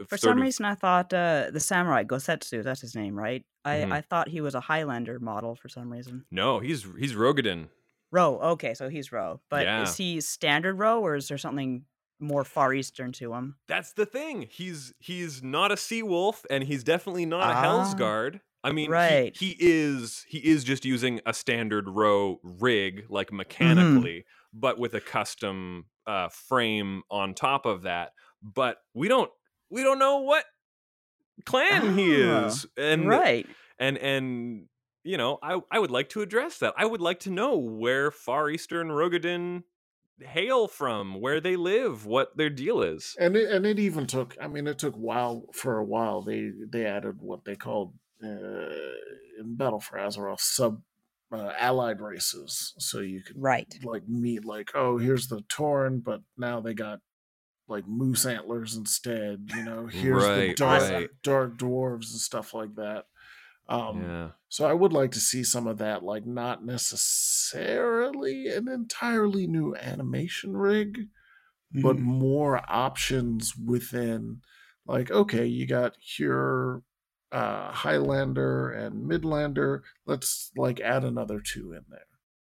For 0.09 0.17
some 0.17 0.37
of- 0.39 0.43
reason, 0.43 0.65
I 0.65 0.73
thought 0.75 1.13
uh, 1.13 1.51
the 1.53 1.59
samurai 1.59 2.03
Gosetsu, 2.03 2.63
that's 2.63 2.81
his 2.81 2.95
name, 2.95 3.15
right? 3.15 3.45
I, 3.63 3.75
Mhm. 3.77 3.91
I 3.91 4.01
thought 4.01 4.29
he 4.29 4.41
was 4.41 4.55
a 4.55 4.59
Highlander 4.59 5.19
model 5.19 5.55
for 5.55 5.69
some 5.69 5.91
reason. 5.91 6.25
no, 6.31 6.59
he's 6.59 6.85
he's 6.97 7.13
Roegadyn. 7.13 7.67
Ro, 8.11 8.39
okay, 8.53 8.73
so 8.73 8.89
he's 8.89 9.11
Ro. 9.11 9.41
But 9.49 9.63
Yeah. 9.65 9.83
is 9.83 9.95
he 9.97 10.21
standard 10.21 10.75
Ro 10.79 11.01
or 11.01 11.15
is 11.15 11.27
there 11.27 11.37
something 11.37 11.85
more 12.19 12.43
Far 12.43 12.73
Eastern 12.73 13.11
to 13.13 13.33
him? 13.33 13.57
That's 13.67 13.93
the 13.93 14.05
thing. 14.07 14.47
He's 14.49 14.93
he's 14.99 15.43
not 15.43 15.71
a 15.71 15.77
sea 15.77 16.01
wolf, 16.01 16.45
and 16.49 16.63
he's 16.63 16.83
definitely 16.83 17.25
not 17.27 17.41
a 17.51 17.55
Ah, 17.55 17.63
Hellsguard. 17.65 18.39
I 18.65 18.71
mean, 18.73 18.95
he- 18.95 19.23
right. 19.23 19.33
he, 19.33 19.55
is 19.59 20.25
he 20.27 20.39
is 20.39 20.63
just 20.63 20.85
using 20.85 21.21
a 21.25 21.33
standard 21.33 21.87
row 21.89 22.39
rig, 22.43 23.05
like 23.09 23.31
Mm-hmm. 23.61 24.05
mechanically, 24.05 24.25
but 24.53 24.79
with 24.79 24.93
a 24.95 25.01
custom 25.01 25.85
uh, 26.07 26.29
frame 26.29 27.03
on 27.11 27.35
top 27.35 27.65
of 27.65 27.83
that. 27.83 28.13
But 28.41 28.79
we 28.93 29.07
don't 29.07 29.31
we 29.69 29.83
don't 29.83 29.99
know 29.99 30.19
what 30.19 30.45
clan 31.45 31.89
he 31.97 32.15
Ah, 32.15 32.15
is, 32.15 32.65
and 32.77 33.07
right. 33.07 33.47
and 33.79 33.97
and 33.97 34.67
you 35.03 35.17
know, 35.17 35.39
I 35.43 35.61
I 35.71 35.79
would 35.79 35.91
like 35.91 36.09
to 36.09 36.21
address 36.21 36.59
that. 36.59 36.73
I 36.77 36.85
would 36.85 37.01
like 37.01 37.19
to 37.21 37.29
know 37.31 37.57
where 37.57 38.11
Far 38.11 38.49
Eastern 38.49 38.89
Roegadyn 38.89 39.63
hail 40.19 40.67
from, 40.67 41.21
where 41.21 41.41
they 41.41 41.55
live, 41.57 42.05
what 42.05 42.37
their 42.37 42.49
deal 42.51 42.81
is. 42.81 43.19
and 43.19 43.35
it, 43.35 43.49
and 43.49 43.65
it 43.65 43.79
even 43.79 44.05
took 44.07 44.35
i 44.41 44.47
mean 44.47 44.67
it 44.67 44.77
took 44.77 44.95
while 44.95 45.45
for 45.53 45.77
a 45.77 45.83
while 45.83 46.21
they 46.21 46.51
they 46.69 46.85
added 46.85 47.21
what 47.21 47.45
they 47.45 47.55
called 47.55 47.93
in 49.39 49.55
battle 49.55 49.79
for 49.79 49.97
azeroth 49.97 50.39
sub 50.39 50.81
uh, 51.31 51.53
allied 51.57 52.01
races 52.01 52.73
so 52.77 52.99
you 52.99 53.21
can 53.23 53.39
Right. 53.41 53.73
like 53.83 54.07
meet 54.07 54.45
like 54.45 54.71
oh 54.75 54.97
here's 54.97 55.27
the 55.27 55.41
tauren 55.43 56.03
but 56.03 56.21
now 56.37 56.59
they 56.61 56.73
got 56.73 56.99
like 57.67 57.87
moose 57.87 58.25
antlers 58.25 58.75
instead 58.75 59.49
you 59.55 59.63
know 59.63 59.87
here's 59.87 60.23
the 60.23 60.53
dark 60.55 60.81
right. 60.83 61.09
dark 61.23 61.57
dwarves 61.57 62.11
and 62.11 62.21
stuff 62.21 62.53
like 62.53 62.75
that 62.75 63.05
um 63.67 64.01
yeah. 64.03 64.29
so 64.49 64.65
i 64.67 64.73
would 64.73 64.93
like 64.93 65.11
to 65.11 65.19
see 65.19 65.43
some 65.43 65.65
of 65.67 65.79
that 65.79 66.03
like 66.03 66.25
not 66.27 66.63
necessarily 66.63 68.47
an 68.47 68.67
entirely 68.67 69.47
new 69.47 69.75
animation 69.75 70.55
rig 70.55 71.07
but 71.73 71.97
Mhm. 71.97 72.01
more 72.01 72.61
options 72.69 73.55
within 73.57 74.41
like 74.85 75.09
okay 75.11 75.45
you 75.45 75.65
got 75.65 75.97
your 76.19 76.83
uh 77.35 77.71
highlander 77.71 78.71
and 78.71 79.09
midlander 79.09 79.81
let's 80.05 80.51
like 80.55 80.79
add 80.79 81.03
another 81.03 81.39
two 81.39 81.73
in 81.73 81.83
there 81.89 82.05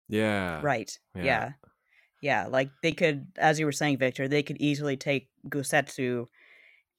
Yeah. 0.09 0.61
Right. 0.62 0.99
Yeah. 1.14 1.24
Yeah. 1.24 1.53
yeah. 2.20 2.47
Like 2.49 2.70
they 2.83 2.93
could, 2.93 3.28
as 3.37 3.59
you 3.59 3.66
were 3.66 3.72
saying, 3.72 3.99
Victor, 3.99 4.28
they 4.28 4.43
could 4.43 4.59
easily 4.61 4.97
take 4.97 5.28
Gosetsu 5.49 6.26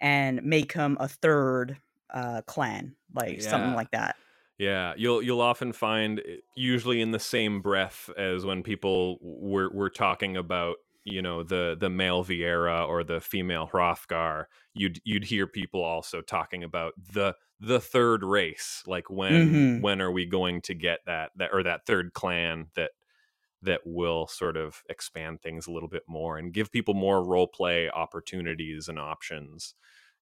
and 0.02 0.44
make 0.44 0.74
him 0.74 0.98
a 1.00 1.08
third 1.08 1.78
uh, 2.14 2.42
clan, 2.48 2.96
like 3.14 3.42
something 3.42 3.74
like 3.74 3.92
that. 3.92 4.16
Yeah, 4.60 4.94
you'll 4.98 5.22
you'll 5.22 5.42
often 5.42 5.74
find 5.74 6.20
eh, 6.20 6.38
usually 6.56 7.02
in 7.02 7.12
the 7.12 7.20
same 7.20 7.62
breath 7.62 8.10
as 8.18 8.46
when 8.46 8.64
people 8.64 9.18
were 9.22 9.70
were 9.74 9.90
talking 9.90 10.38
about 10.38 10.76
you 11.06 11.22
know 11.22 11.44
the 11.44 11.76
the 11.80 11.90
male 11.90 12.24
Viera 12.24 12.88
or 12.88 13.04
the 13.04 13.20
female 13.20 13.68
Hrothgar, 13.68 14.46
you'd 14.74 15.00
you'd 15.04 15.26
hear 15.26 15.48
people 15.48 15.84
also 15.84 16.22
talking 16.22 16.64
about 16.64 16.94
the 17.14 17.36
the 17.66 17.80
third 17.80 18.24
race, 18.24 18.84
like 18.86 19.10
when 19.10 19.50
Mhm. 19.80 19.82
when 19.82 20.02
are 20.02 20.12
we 20.12 20.26
going 20.26 20.62
to 20.64 20.74
get 20.74 21.00
that 21.06 21.32
that 21.38 21.52
or 21.54 21.64
that 21.64 21.86
third 21.86 22.14
clan 22.14 22.68
that 22.76 22.92
that 23.62 23.82
will 23.86 24.28
sort 24.28 24.58
of 24.58 24.84
expand 24.90 25.42
things 25.42 25.66
a 25.68 25.72
little 25.72 25.88
bit 25.90 26.04
more 26.08 26.38
and 26.38 26.54
give 26.54 26.72
people 26.72 26.94
more 26.94 27.24
role 27.24 27.48
play 27.48 27.90
opportunities 27.90 28.90
and 28.90 29.00
options 29.00 29.76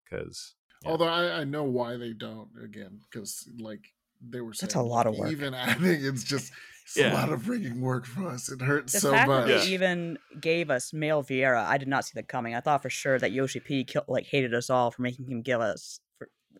because 0.03 0.55
Yeah. 0.83 0.91
although 0.91 1.07
I, 1.07 1.41
I 1.41 1.43
know 1.43 1.63
why 1.63 1.97
they 1.97 2.13
don't 2.13 2.49
again 2.63 3.01
because 3.09 3.49
like 3.59 3.93
they 4.21 4.41
were 4.41 4.53
saying 4.53 4.67
That's 4.67 4.75
a 4.75 4.81
lot 4.83 5.07
of 5.07 5.13
like, 5.13 5.21
work. 5.23 5.31
even 5.31 5.53
adding 5.55 6.05
it's 6.05 6.23
just 6.23 6.53
it's 6.83 6.97
Yeah. 6.97 7.13
a 7.13 7.15
lot 7.15 7.31
of 7.31 7.41
freaking 7.41 7.79
work 7.79 8.05
for 8.05 8.27
us 8.27 8.49
it 8.51 8.61
hurts 8.61 8.93
The 8.93 8.99
so 8.99 9.11
fact 9.11 9.27
much 9.27 9.47
that 9.47 9.65
they 9.65 9.71
even 9.71 10.19
gave 10.39 10.69
us 10.69 10.93
male 10.93 11.23
Viera, 11.23 11.65
I 11.65 11.77
did 11.79 11.87
not 11.87 12.05
see 12.05 12.11
that 12.15 12.27
coming. 12.27 12.53
I 12.53 12.59
thought 12.61 12.83
for 12.83 12.89
sure 12.91 13.17
that 13.17 13.31
Yoshi 13.31 13.59
P 13.59 13.83
kill, 13.83 14.03
like 14.07 14.27
hated 14.27 14.53
us 14.53 14.69
all 14.69 14.91
for 14.91 15.01
making 15.01 15.25
him 15.31 15.41
give 15.41 15.61
us 15.61 15.99
for, 16.01 16.10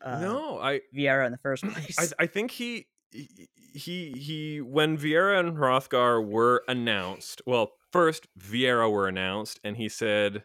uh, 0.01 0.19
no, 0.19 0.59
I 0.59 0.81
Viera 0.95 1.25
in 1.25 1.31
the 1.31 1.37
first 1.37 1.63
place. 1.67 2.13
I, 2.19 2.23
I 2.23 2.27
think 2.27 2.51
he 2.51 2.87
he 3.11 4.11
he 4.11 4.61
when 4.61 4.97
Viera 4.97 5.39
and 5.39 5.57
Hrothgar 5.57 6.25
were 6.25 6.63
announced. 6.67 7.41
Well, 7.45 7.73
first 7.91 8.27
Viera 8.39 8.91
were 8.91 9.07
announced, 9.07 9.59
and 9.63 9.77
he 9.77 9.89
said, 9.89 10.43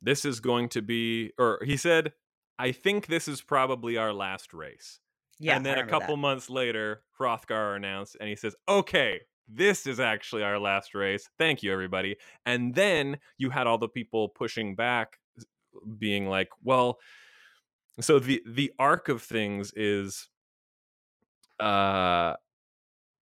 "This 0.00 0.24
is 0.24 0.40
going 0.40 0.68
to 0.70 0.82
be," 0.82 1.32
or 1.38 1.60
he 1.64 1.76
said, 1.76 2.12
"I 2.58 2.72
think 2.72 3.06
this 3.06 3.28
is 3.28 3.42
probably 3.42 3.96
our 3.96 4.12
last 4.12 4.52
race." 4.52 5.00
yeah, 5.38 5.56
and 5.56 5.64
then 5.64 5.78
a 5.78 5.86
couple 5.86 6.16
that. 6.16 6.22
months 6.22 6.50
later, 6.50 7.02
Hrothgar 7.18 7.76
announced, 7.76 8.16
and 8.20 8.28
he 8.28 8.36
says, 8.36 8.54
"Okay." 8.68 9.20
This 9.50 9.86
is 9.86 9.98
actually 9.98 10.42
our 10.42 10.58
last 10.58 10.94
race. 10.94 11.30
Thank 11.38 11.62
you, 11.62 11.72
everybody. 11.72 12.16
And 12.44 12.74
then 12.74 13.16
you 13.38 13.48
had 13.48 13.66
all 13.66 13.78
the 13.78 13.88
people 13.88 14.28
pushing 14.28 14.74
back, 14.74 15.16
being 15.98 16.28
like, 16.28 16.50
"Well, 16.62 16.98
so 18.00 18.18
the 18.18 18.42
the 18.46 18.72
arc 18.78 19.08
of 19.08 19.22
things 19.22 19.72
is 19.74 20.28
uh 21.60 22.34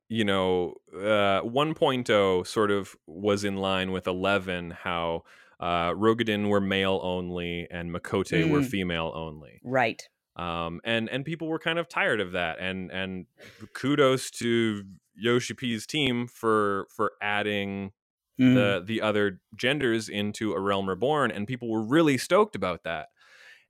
you 0.09 0.25
know 0.25 0.75
uh 0.95 1.41
1.0 1.43 2.47
sort 2.47 2.71
of 2.71 2.95
was 3.07 3.45
in 3.45 3.57
line 3.57 3.93
with 3.93 4.07
11 4.07 4.71
how 4.73 5.23
uh 5.61 5.91
Roegadyn 5.93 6.49
were 6.49 6.61
male 6.61 7.01
only 7.03 7.67
and 7.71 7.91
Miqo'te 7.95 8.49
were 8.49 8.61
Mm. 8.61 8.67
female 8.71 9.13
only 9.15 9.61
Right. 9.65 10.03
um 10.37 10.81
and 10.85 11.09
and 11.09 11.25
people 11.25 11.49
were 11.49 11.59
kind 11.59 11.79
of 11.79 11.89
tired 11.89 12.21
of 12.21 12.33
that 12.33 12.59
and 12.61 12.91
and 12.93 13.27
kudos 13.73 14.31
to 14.33 14.85
yoshi 15.15 15.55
p's 15.55 15.87
team 15.87 16.27
for 16.27 16.87
for 16.95 17.13
adding 17.23 17.93
Mm. 18.39 18.55
the 18.55 18.83
the 18.85 19.01
other 19.01 19.41
genders 19.55 20.11
into 20.11 20.53
a 20.53 20.61
realm 20.61 20.87
reborn 20.91 21.31
and 21.31 21.49
people 21.49 21.71
were 21.71 21.83
really 21.83 22.19
stoked 22.19 22.55
about 22.55 22.83
that 22.85 23.09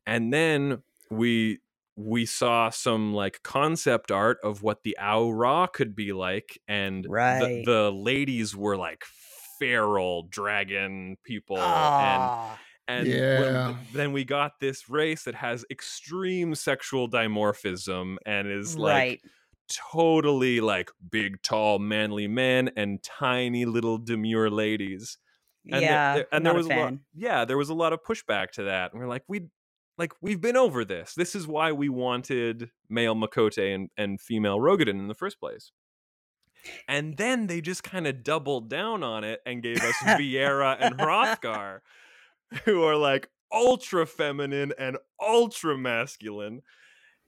and 0.07 0.33
then 0.33 0.83
we 1.11 1.61
we 1.97 2.27
saw 2.27 2.69
some 2.69 3.15
like 3.15 3.43
concept 3.43 4.11
art 4.11 4.39
of 4.45 4.63
what 4.63 4.83
the 4.85 4.97
Au 5.01 5.31
Ra 5.31 5.67
could 5.67 5.97
be 5.97 6.13
like 6.13 6.61
and 6.69 7.05
the, 7.05 7.09
Right. 7.09 7.65
the 7.65 7.91
ladies 7.91 8.55
were 8.55 8.77
like 8.77 9.03
feral 9.59 10.29
dragon 10.31 11.17
people 11.25 11.57
and 11.57 11.65
Ah, 11.67 12.59
and 12.87 13.09
when- 13.09 13.17
Yeah. 13.19 13.77
then 13.95 14.13
we 14.13 14.25
got 14.25 14.61
this 14.61 14.91
race 14.91 15.25
that 15.25 15.37
has 15.37 15.65
extreme 15.71 16.55
sexual 16.55 17.09
dimorphism 17.09 18.17
and 18.27 18.47
is 18.47 18.77
like 18.77 18.93
right. 18.93 19.21
totally 19.93 20.61
like 20.61 20.91
big, 21.11 21.43
tall, 21.43 21.79
manly 21.79 22.29
men 22.29 22.71
and 22.77 23.03
tiny 23.03 23.65
little 23.65 23.99
demure 23.99 24.51
ladies. 24.51 25.19
And 25.69 25.83
yeah. 25.83 26.15
there, 26.17 26.27
and 26.31 26.45
not 26.45 26.51
there 26.51 26.57
was 26.59 26.69
a 26.69 26.75
a 26.75 26.79
lot, 26.81 26.93
yeah, 27.15 27.45
there 27.45 27.57
was 27.59 27.71
a 27.71 27.75
lot 27.75 27.93
of 27.93 28.01
pushback 28.07 28.51
to 28.53 28.65
that. 28.65 28.93
And 28.93 29.01
we're 29.01 29.09
like, 29.09 29.25
we 29.27 29.49
like 29.99 30.13
we've 30.21 30.41
been 30.41 30.57
over 30.57 30.85
this. 30.85 31.15
This 31.15 31.35
is 31.35 31.47
why 31.47 31.73
we 31.73 31.89
wanted 31.89 32.71
male 32.89 33.15
Miqo'te 33.15 33.75
and, 33.75 33.91
and 33.97 34.21
female 34.21 34.59
Roegadyn 34.59 34.91
in 34.91 35.09
the 35.09 35.15
first 35.15 35.41
place. 35.41 35.73
And 36.89 37.17
then 37.17 37.47
they 37.47 37.61
just 37.61 37.83
kind 37.83 38.07
of 38.07 38.23
doubled 38.23 38.69
down 38.69 39.03
on 39.03 39.25
it 39.25 39.41
and 39.47 39.63
gave 39.63 39.83
us 39.83 39.95
Viera 40.03 40.77
and 40.81 40.99
Hrothgar, 40.99 41.81
who 42.65 42.83
are 42.83 42.97
like 42.97 43.29
ultra 43.53 44.07
feminine 44.07 44.73
and 44.79 44.99
ultra 45.21 45.77
masculine. 45.79 46.63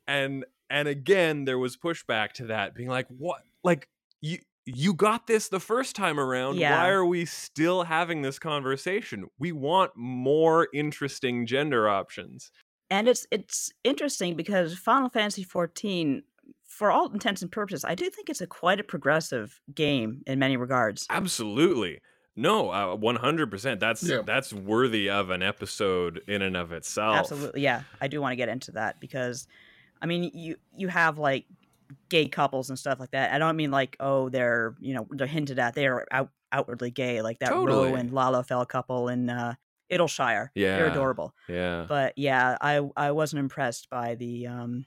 And 0.07 0.45
and 0.71 0.89
again, 0.89 1.45
there 1.45 1.59
was 1.59 1.77
pushback 1.77 2.33
to 2.33 2.47
that, 2.47 2.75
being 2.75 2.89
like, 2.89 3.07
what 3.09 3.41
like 3.63 3.89
you 4.21 4.39
you 4.75 4.95
got 4.95 5.27
this 5.27 5.49
the 5.49 5.61
first 5.61 5.97
time 5.97 6.19
around. 6.21 6.57
Yeah. 6.57 6.81
Why 6.83 6.89
are 6.91 7.05
we 7.07 7.25
still 7.25 7.85
having 7.85 8.23
this 8.23 8.39
conversation? 8.39 9.27
We 9.39 9.53
want 9.53 9.93
more 9.97 10.69
interesting 10.75 11.47
gender 11.47 11.89
options. 11.89 12.51
and 12.91 13.09
it's 13.09 13.27
it's 13.31 13.71
interesting 13.85 14.35
because 14.37 14.77
Final 14.79 15.09
Fantasy 15.11 15.45
XIV, 15.45 16.23
for 16.67 16.91
all 16.91 17.11
intents 17.13 17.43
and 17.43 17.51
purposes, 17.53 17.85
I 17.85 17.95
do 17.95 18.09
think 18.11 18.29
it's 18.31 18.41
a 18.41 18.47
quite 18.47 18.81
a 18.81 18.85
progressive 18.85 19.61
game 19.75 20.23
in 20.27 20.39
many 20.39 20.57
regards. 20.57 21.07
Absolutely. 21.11 22.01
No, 22.37 22.71
uh, 22.71 22.97
100%. 22.97 23.81
That's 23.81 24.03
Yeah. 24.03 24.23
that's 24.25 24.53
worthy 24.53 25.11
of 25.11 25.31
an 25.31 25.43
episode 25.43 26.23
in 26.29 26.41
and 26.41 26.57
of 26.57 26.71
itself. 26.73 27.17
Absolutely, 27.17 27.63
yeah, 27.63 27.83
I 28.01 28.07
do 28.09 28.21
want 28.21 28.33
to 28.33 28.37
get 28.37 28.49
into 28.49 28.71
that 28.73 29.01
because, 29.01 29.47
I 30.01 30.07
mean, 30.07 30.31
you 30.33 30.57
you 30.77 30.87
have 30.89 31.19
like 31.19 31.47
gay 32.09 32.29
couples 32.29 32.69
and 32.71 32.79
stuff 32.79 32.99
like 33.01 33.11
that. 33.11 33.33
I 33.33 33.39
don't 33.39 33.57
mean 33.57 33.71
like 33.71 33.97
oh 34.01 34.29
they're 34.29 34.75
you 34.81 34.95
know 34.95 35.07
they're 35.11 35.27
hinted 35.27 35.59
at 35.59 35.75
they 35.75 35.87
are 35.87 36.07
out, 36.11 36.31
outwardly 36.53 36.91
gay 36.91 37.23
like 37.23 37.39
that 37.41 37.51
Totally. 37.51 37.91
Ro 37.91 37.95
and 37.95 38.11
Lalafell 38.11 38.67
couple 38.69 39.09
in 39.09 39.31
uh, 39.31 39.55
Idyllshire. 39.91 40.53
they're 40.55 40.87
adorable. 40.87 41.35
Yeah. 41.49 41.87
But 41.89 42.15
yeah, 42.17 42.57
I 42.61 42.89
I 42.97 43.11
wasn't 43.13 43.41
impressed 43.41 43.91
by 43.91 44.15
the 44.15 44.47
um 44.47 44.87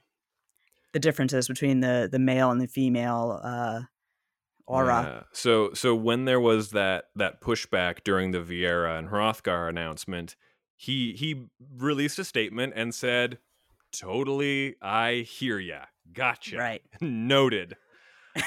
the 0.93 0.99
differences 0.99 1.47
between 1.47 1.79
the 1.79 2.09
the 2.11 2.19
male 2.19 2.51
and 2.51 2.61
the 2.61 2.67
female 2.67 3.39
uh 3.43 3.81
Au 4.67 4.81
Ra. 4.81 5.01
Yeah. 5.01 5.23
So 5.33 5.73
so 5.73 5.95
when 5.95 6.25
there 6.25 6.39
was 6.39 6.71
that 6.71 7.05
that 7.15 7.41
pushback 7.41 8.03
during 8.03 8.31
the 8.31 8.39
Viera 8.39 8.97
and 8.97 9.09
Hrothgar 9.09 9.69
announcement, 9.69 10.35
he 10.75 11.13
he 11.13 11.47
released 11.77 12.19
a 12.19 12.23
statement 12.23 12.73
and 12.75 12.93
said, 12.93 13.39
"Totally, 13.91 14.75
I 14.81 15.25
hear 15.27 15.59
ya, 15.59 15.85
gotcha, 16.13 16.57
Right. 16.57 16.83
noted." 17.01 17.77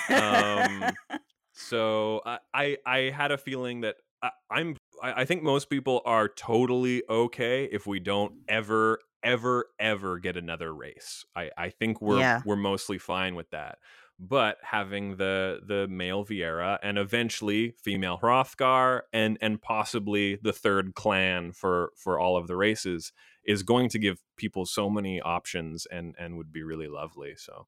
Um, 0.08 0.96
so 1.52 2.22
I, 2.26 2.38
I 2.54 2.78
I 2.86 2.98
had 3.10 3.32
a 3.32 3.38
feeling 3.38 3.82
that 3.82 3.96
I, 4.22 4.30
I'm 4.50 4.76
I, 5.02 5.22
I 5.22 5.24
think 5.24 5.42
most 5.42 5.70
people 5.70 6.02
are 6.04 6.28
totally 6.28 7.02
okay 7.08 7.64
if 7.66 7.86
we 7.86 8.00
don't 8.00 8.34
ever 8.48 9.00
ever 9.22 9.66
ever 9.78 10.18
get 10.18 10.36
another 10.36 10.74
race. 10.74 11.24
I 11.36 11.50
I 11.56 11.70
think 11.70 12.00
we're 12.00 12.20
Yeah. 12.20 12.42
we're 12.44 12.56
mostly 12.56 12.98
fine 12.98 13.34
with 13.34 13.50
that. 13.50 13.78
But 14.18 14.58
having 14.62 15.16
the 15.16 15.60
the 15.66 15.88
male 15.88 16.24
Viera 16.24 16.78
and 16.82 16.98
eventually 16.98 17.72
female 17.82 18.18
Hrothgar 18.18 19.02
and 19.12 19.38
and 19.40 19.60
possibly 19.60 20.36
the 20.36 20.52
third 20.52 20.94
clan 20.94 21.52
for 21.52 21.92
for 21.96 22.18
all 22.20 22.36
of 22.36 22.46
the 22.46 22.56
races 22.56 23.12
is 23.44 23.62
going 23.62 23.88
to 23.90 23.98
give 23.98 24.20
people 24.36 24.66
so 24.66 24.88
many 24.88 25.20
options 25.20 25.86
and 25.86 26.14
and 26.18 26.36
would 26.36 26.52
be 26.52 26.62
really 26.62 26.88
lovely. 26.88 27.34
So 27.36 27.66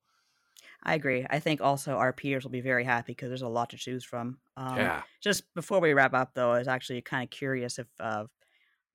I 0.83 0.95
agree. 0.95 1.27
I 1.29 1.41
think 1.41 1.61
also 1.61 1.95
our 1.95 2.13
peers 2.13 2.45
will 2.45 2.51
be 2.51 2.61
very 2.61 2.85
happy 2.85 3.13
because 3.13 3.29
there's 3.29 3.43
a 3.43 3.49
lot 3.49 3.71
to 3.71 3.77
choose 3.77 4.05
from. 4.05 4.39
Um, 4.57 4.77
yeah. 4.77 5.03
Just 5.21 5.53
before 5.55 5.81
we 5.81 5.95
wrap 5.95 6.15
up, 6.15 6.33
though, 6.35 6.53
I 6.53 6.59
was 6.59 6.69
actually 6.69 7.03
kind 7.03 7.25
of 7.25 7.31
curious 7.31 7.79
if 7.79 7.87
uh, 7.99 8.25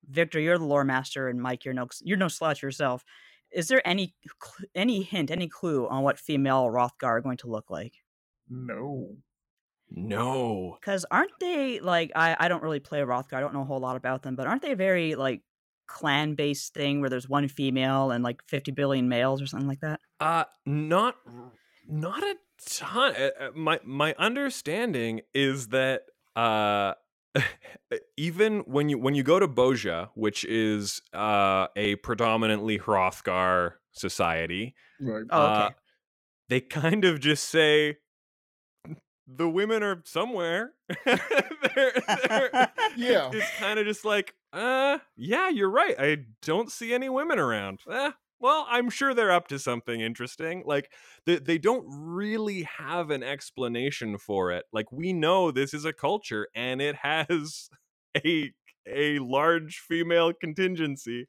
Victor, 0.10 0.40
you're 0.40 0.58
the 0.58 0.66
lore 0.66 0.84
master, 0.84 1.28
and 1.28 1.42
Mike, 1.42 1.66
you're 1.66 1.74
no 1.74 1.88
you're 2.02 2.18
no 2.18 2.28
slouch 2.28 2.62
yourself. 2.62 3.04
Is 3.52 3.68
there 3.68 3.86
any 3.86 4.16
any 4.74 5.04
hint, 5.04 5.32
any 5.32 5.48
clue 5.48 5.88
on 5.88 6.04
what 6.04 6.18
female 6.18 6.66
Hrothgar 6.66 7.18
are 7.18 7.22
going 7.22 7.38
to 7.38 7.48
look 7.50 7.70
like? 7.70 7.96
No. 8.50 9.18
No. 9.90 10.78
Because 10.80 11.06
aren't 11.12 11.38
they 11.40 11.80
like 11.82 12.12
I 12.16 12.36
I 12.40 12.48
don't 12.48 12.64
really 12.64 12.80
play 12.80 13.00
Hrothgar. 13.00 13.34
I 13.34 13.42
don't 13.42 13.54
know 13.54 13.62
a 13.62 13.66
whole 13.66 13.82
lot 13.82 13.98
about 13.98 14.24
them, 14.24 14.36
but 14.36 14.48
aren't 14.48 14.62
they 14.62 14.74
very 14.74 15.16
like 15.16 15.42
clan 15.92 16.36
based 16.36 16.74
thing 16.74 17.02
where 17.02 17.10
there's 17.10 17.28
one 17.30 17.48
female 17.48 18.12
and 18.12 18.24
like 18.24 18.42
50 18.48 18.72
billion 18.72 19.10
males 19.10 19.42
or 19.42 19.46
something 19.48 19.68
like 19.68 19.82
that? 19.82 20.00
Uh 20.20 20.46
not 20.66 21.16
not 21.88 22.24
a 22.24 22.36
ton. 22.66 23.14
Uh, 23.16 23.30
uh, 23.40 23.52
My 23.56 23.80
my 23.84 24.16
understanding 24.18 25.22
is 25.34 25.68
that 25.70 26.04
uh 26.36 26.94
even 28.18 28.60
when 28.62 28.90
you 28.90 28.98
when 28.98 29.16
you 29.16 29.24
go 29.24 29.40
to 29.40 29.48
Bozja, 29.48 30.10
which 30.16 30.44
is 30.46 31.02
uh 31.14 31.68
a 31.76 31.96
predominantly 31.98 32.78
Hrothgar 32.80 33.74
society, 33.92 34.76
Right. 35.00 35.26
Oh, 35.30 35.44
okay. 35.46 35.62
uh, 35.64 35.70
they 36.50 36.62
kind 36.62 37.06
of 37.06 37.20
just 37.20 37.46
say 37.50 37.98
the 39.28 39.48
women 39.50 39.82
are 39.84 40.02
somewhere. 40.06 40.74
They're- 41.06 41.22
they're- 42.28 42.72
Yeah. 42.98 43.30
it's 43.34 43.50
kind 43.58 43.80
of 43.80 43.86
just 43.86 44.04
like, 44.04 44.34
uh, 44.54 45.00
yeah, 45.16 45.50
you're 45.50 45.70
right. 45.70 45.96
I 46.00 46.18
don't 46.42 46.72
see 46.72 46.94
any 46.94 47.10
women 47.10 47.40
around. 47.40 47.80
Eh, 47.90 48.12
well, 48.40 48.66
I'm 48.70 48.90
sure 48.90 49.14
they're 49.14 49.32
up 49.32 49.48
to 49.50 49.60
something 49.60 50.02
interesting. 50.02 50.64
Like 50.66 50.92
they, 51.26 51.38
they 51.38 51.58
don't 51.58 51.86
really 51.88 52.64
have 52.64 53.12
an 53.12 53.24
explanation 53.24 54.18
for 54.18 54.52
it. 54.52 54.66
Like 54.74 54.92
we 54.92 55.14
know 55.14 55.52
this 55.52 55.74
is 55.74 55.86
a 55.86 55.94
culture 55.94 56.48
and 56.56 56.82
it 56.82 56.96
has 56.98 57.70
a 58.26 58.52
a 58.88 59.20
large 59.20 59.78
female 59.88 60.34
contingency. 60.34 61.28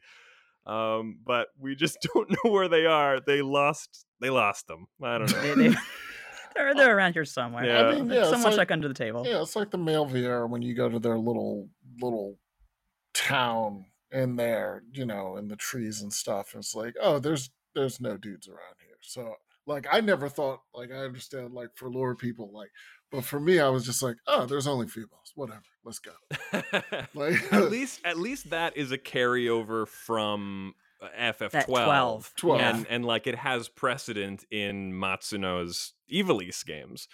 Um, 0.65 1.19
but 1.25 1.49
we 1.59 1.75
just 1.75 1.99
don't 2.15 2.31
know 2.31 2.51
where 2.51 2.69
they 2.69 2.87
are. 2.87 3.21
They 3.21 3.43
lost 3.43 4.07
they 4.21 4.31
lost 4.31 4.67
them. 4.69 4.87
I 5.03 5.19
don't 5.19 5.31
know. 5.33 5.55
They- 5.55 5.69
they- 5.69 5.75
they're 6.55 6.75
they're 6.75 6.97
around 6.97 7.13
here 7.15 7.25
somewhere. 7.25 7.65
Yeah. 7.65 7.87
I 7.89 7.95
mean, 7.95 8.11
yeah, 8.11 8.25
so 8.25 8.33
much 8.33 8.45
like, 8.45 8.57
like 8.59 8.71
under 8.73 8.89
the 8.89 8.95
table. 8.95 9.25
yeah, 9.27 9.41
it's 9.43 9.57
like 9.57 9.71
the 9.71 9.79
male 9.79 10.07
Viera 10.07 10.49
when 10.49 10.61
you 10.63 10.75
go 10.75 10.89
to 10.89 10.99
their 10.99 11.17
little 11.19 11.69
little 12.01 12.37
town 13.27 13.87
in 14.11 14.37
there, 14.37 14.83
you 14.93 15.07
know, 15.07 15.37
in 15.37 15.49
the 15.49 15.57
trees 15.57 16.03
and 16.03 16.13
stuff. 16.13 16.55
It's 16.55 16.75
like, 16.75 16.95
oh, 17.01 17.19
there's 17.19 17.51
there's 17.75 18.01
no 18.01 18.17
dudes 18.17 18.49
around 18.49 18.77
here. 18.79 18.97
So 19.01 19.35
like 19.67 19.87
I 19.91 20.01
never 20.01 20.29
thought 20.29 20.61
like 20.75 20.91
I 20.91 20.99
understand 20.99 21.53
like 21.55 21.71
for 21.75 21.89
lore 21.91 22.15
people 22.15 22.51
like 22.53 22.71
but 23.11 23.25
for 23.25 23.41
me 23.41 23.61
I 23.61 23.69
was 23.69 23.85
just 23.85 24.03
like, 24.03 24.17
oh, 24.27 24.47
there's 24.47 24.67
only 24.67 24.89
females. 24.89 25.33
Whatever. 25.35 25.63
Let's 25.85 25.99
go. 25.99 26.13
Like 27.15 27.53
at 27.53 27.71
least 27.71 28.01
at 28.05 28.19
least 28.19 28.51
that 28.51 28.77
is 28.77 28.93
a 28.93 28.99
carryover 28.99 29.87
from 29.87 30.75
uh, 31.01 31.33
FF12. 31.33 31.65
12. 31.67 32.33
12. 32.37 32.61
And 32.61 32.87
and 32.89 33.05
like 33.05 33.27
it 33.27 33.37
has 33.37 33.69
precedent 33.69 34.45
in 34.51 34.93
Matsuno's 34.93 35.93
Ivalice 36.11 36.65
games. 36.65 37.09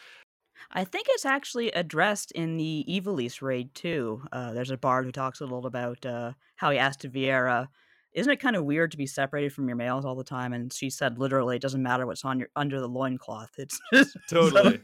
I 0.71 0.85
think 0.85 1.07
it's 1.11 1.25
actually 1.27 1.71
addressed 1.73 2.31
in 2.33 2.57
the 2.57 2.85
Ivalice 2.89 3.41
raid 3.43 3.75
too. 3.75 4.23
Uh, 4.33 4.53
there's 4.53 4.71
a 4.71 4.77
bard 4.77 5.05
who 5.05 5.13
talks 5.13 5.41
a 5.41 5.45
little 5.45 5.67
about 5.67 6.05
uh, 6.05 6.33
how 6.57 6.71
he 6.71 6.79
asked 6.79 7.03
Viera, 7.11 7.69
"Isn't 8.13 8.33
it 8.33 8.41
kind 8.41 8.57
of 8.57 8.65
weird 8.65 8.91
to 8.93 8.97
be 8.97 9.07
separated 9.07 9.53
from 9.53 9.69
your 9.69 9.77
males 9.77 10.05
all 10.05 10.15
the 10.15 10.25
time?" 10.25 10.53
And 10.53 10.73
she 10.73 10.91
said, 10.91 11.19
"Literally, 11.19 11.57
it 11.57 11.63
doesn't 11.63 11.83
matter 11.83 12.07
what's 12.07 12.25
on 12.25 12.39
your 12.39 12.49
under 12.57 12.81
the 12.81 12.89
loincloth. 12.89 13.53
It's 13.59 13.81
just 13.93 14.17
Totally. 14.29 14.81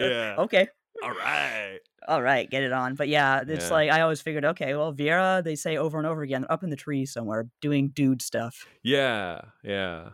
Yeah. 0.00 0.36
okay, 0.38 0.68
All 1.02 1.10
right. 1.12 1.78
all 2.08 2.22
right, 2.22 2.48
get 2.50 2.62
it 2.62 2.72
on." 2.72 2.94
But 2.94 3.08
yeah, 3.08 3.42
it's 3.46 3.68
Yeah. 3.68 3.72
like 3.74 3.90
I 3.90 4.00
always 4.02 4.20
figured, 4.20 4.44
okay, 4.44 4.74
well, 4.74 4.92
Viera, 4.92 5.42
they 5.44 5.54
say 5.56 5.76
over 5.76 5.98
and 5.98 6.06
over 6.06 6.22
again, 6.22 6.44
up 6.50 6.62
in 6.62 6.70
the 6.70 6.76
tree 6.76 7.06
somewhere 7.06 7.48
doing 7.60 7.88
dude 7.90 8.22
stuff. 8.22 8.66
Yeah, 8.82 9.40
yeah. 9.62 10.10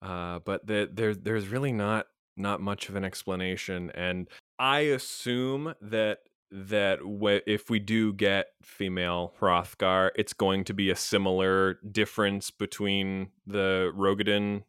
Uh, 0.00 0.38
but 0.44 0.66
the, 0.66 0.88
there 0.92 1.14
there's 1.14 1.48
really 1.48 1.72
not 1.72 2.06
not 2.36 2.60
much 2.60 2.88
of 2.88 2.94
an 2.94 3.04
explanation, 3.04 3.90
and 3.96 4.28
I 4.58 4.80
assume 4.80 5.74
that 5.80 6.18
that 6.50 7.00
if 7.46 7.68
we 7.68 7.78
do 7.78 8.12
get 8.14 8.46
female 8.62 9.34
Hrothgar, 9.38 10.10
it's 10.16 10.32
going 10.32 10.64
to 10.64 10.72
be 10.74 10.88
a 10.88 10.96
similar 10.96 11.74
difference 11.92 12.50
between 12.50 13.30
the 13.46 13.92
Roegadyn 13.94 14.64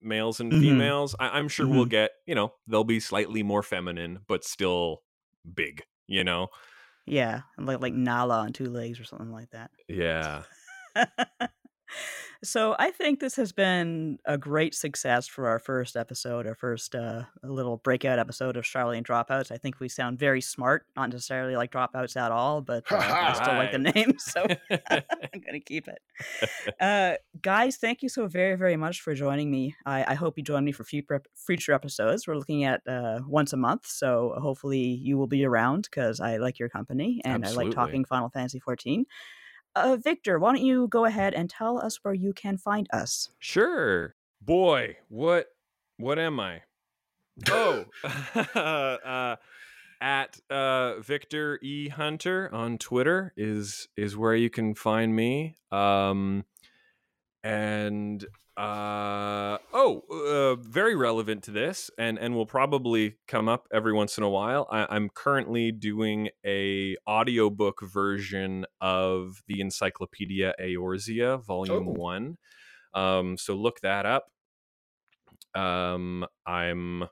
males 0.00 0.40
and 0.40 0.50
Mhm. 0.52 0.60
females. 0.60 1.14
I- 1.20 1.38
I'm 1.38 1.48
sure 1.48 1.66
we'll 1.68 1.84
get, 1.84 2.12
you 2.26 2.34
know, 2.34 2.54
they'll 2.66 2.84
be 2.84 3.00
slightly 3.00 3.42
more 3.42 3.62
feminine, 3.62 4.20
but 4.26 4.42
still 4.44 5.02
big. 5.54 5.82
You 6.06 6.24
know, 6.24 6.48
Yeah, 7.04 7.42
like 7.58 7.80
like 7.80 7.92
Nala 7.94 8.38
on 8.40 8.52
two 8.54 8.70
legs 8.70 8.98
or 8.98 9.04
something 9.04 9.30
like 9.32 9.50
that. 9.50 9.70
yeah. 9.88 10.44
so 12.44 12.76
I 12.78 12.90
think 12.90 13.20
this 13.20 13.36
has 13.36 13.52
been 13.52 14.18
a 14.24 14.36
great 14.36 14.74
success 14.74 15.26
for 15.26 15.48
our 15.48 15.58
first 15.58 15.96
episode, 15.96 16.46
our 16.46 16.54
first 16.54 16.94
uh, 16.94 17.22
little 17.42 17.78
breakout 17.78 18.18
episode 18.18 18.56
of 18.56 18.64
Sharlayan 18.64 19.04
Dropouts. 19.04 19.50
I 19.50 19.56
think 19.56 19.80
we 19.80 19.88
sound 19.88 20.18
very 20.18 20.40
smart, 20.40 20.86
not 20.96 21.10
necessarily 21.10 21.56
like 21.56 21.72
dropouts 21.72 22.16
at 22.16 22.32
all, 22.32 22.60
but 22.60 22.84
uh, 22.92 22.96
I 22.96 23.32
still 23.32 23.54
like 23.54 23.72
the 23.72 23.78
name, 23.78 24.14
so 24.18 24.46
I'm 24.90 25.40
gonna 25.44 25.60
keep 25.60 25.88
it. 25.88 25.98
Uh, 26.80 27.14
guys, 27.40 27.76
thank 27.76 28.02
you 28.02 28.08
so 28.08 28.26
very 28.26 28.56
very 28.56 28.76
much 28.76 29.00
for 29.00 29.14
joining 29.14 29.50
me. 29.50 29.74
I, 29.84 30.04
I 30.08 30.14
hope 30.14 30.36
you 30.36 30.44
join 30.44 30.64
me 30.64 30.72
for 30.72 30.84
future 30.84 31.22
future 31.34 31.72
episodes. 31.72 32.26
We're 32.26 32.36
looking 32.36 32.64
at 32.64 32.82
uh, 32.86 33.20
once 33.26 33.52
a 33.52 33.56
month, 33.56 33.86
so 33.86 34.34
hopefully 34.38 34.78
you 34.78 35.16
will 35.16 35.26
be 35.26 35.44
around 35.44 35.88
because 35.90 36.20
I 36.20 36.36
like 36.36 36.58
your 36.58 36.68
company 36.68 37.20
and 37.24 37.44
I 37.44 37.50
like 37.50 37.70
talking 37.70 38.04
Final 38.04 38.28
Fantasy 38.28 38.60
14. 38.60 39.06
Uh, 39.76 39.96
Victor, 40.02 40.38
why 40.38 40.54
don't 40.54 40.64
you 40.64 40.88
go 40.88 41.04
ahead 41.04 41.34
and 41.34 41.50
tell 41.50 41.78
us 41.78 42.02
where 42.02 42.14
you 42.14 42.32
can 42.32 42.56
find 42.56 42.88
us? 42.94 43.28
Sure. 43.38 44.14
Boy, 44.40 44.96
what 45.08 45.48
what 45.98 46.18
am 46.18 46.40
I? 46.40 46.62
Oh, 47.50 47.84
uh, 48.54 49.36
at 50.00 50.40
uh, 50.48 51.00
Victor 51.00 51.58
E 51.62 51.90
Hunter 51.90 52.48
on 52.54 52.78
Twitter 52.78 53.34
is 53.36 53.88
is 53.98 54.16
where 54.16 54.34
you 54.34 54.48
can 54.48 54.74
find 54.74 55.14
me. 55.14 55.56
Um, 55.70 56.46
and 57.46 58.26
uh, 58.56 59.58
oh, 59.72 60.02
uh, 60.10 60.56
very 60.56 60.96
relevant 60.96 61.44
to 61.44 61.50
this, 61.52 61.90
and 61.96 62.18
and 62.18 62.34
will 62.34 62.46
probably 62.46 63.16
come 63.28 63.48
up 63.48 63.68
every 63.72 63.92
once 63.92 64.18
in 64.18 64.24
a 64.24 64.28
while. 64.28 64.66
I, 64.70 64.86
I'm 64.88 65.10
currently 65.10 65.70
doing 65.70 66.30
a 66.44 66.96
audiobook 67.06 67.82
version 67.82 68.66
of 68.80 69.42
the 69.46 69.60
Encyclopedia 69.60 70.54
Eorzea, 70.60 71.44
Volume 71.44 71.88
Oh. 71.88 71.92
One. 71.92 72.36
Um, 72.94 73.36
so 73.36 73.54
look 73.54 73.80
that 73.82 74.06
up. 74.06 74.26
Um, 75.54 76.26
I'm 76.46 77.04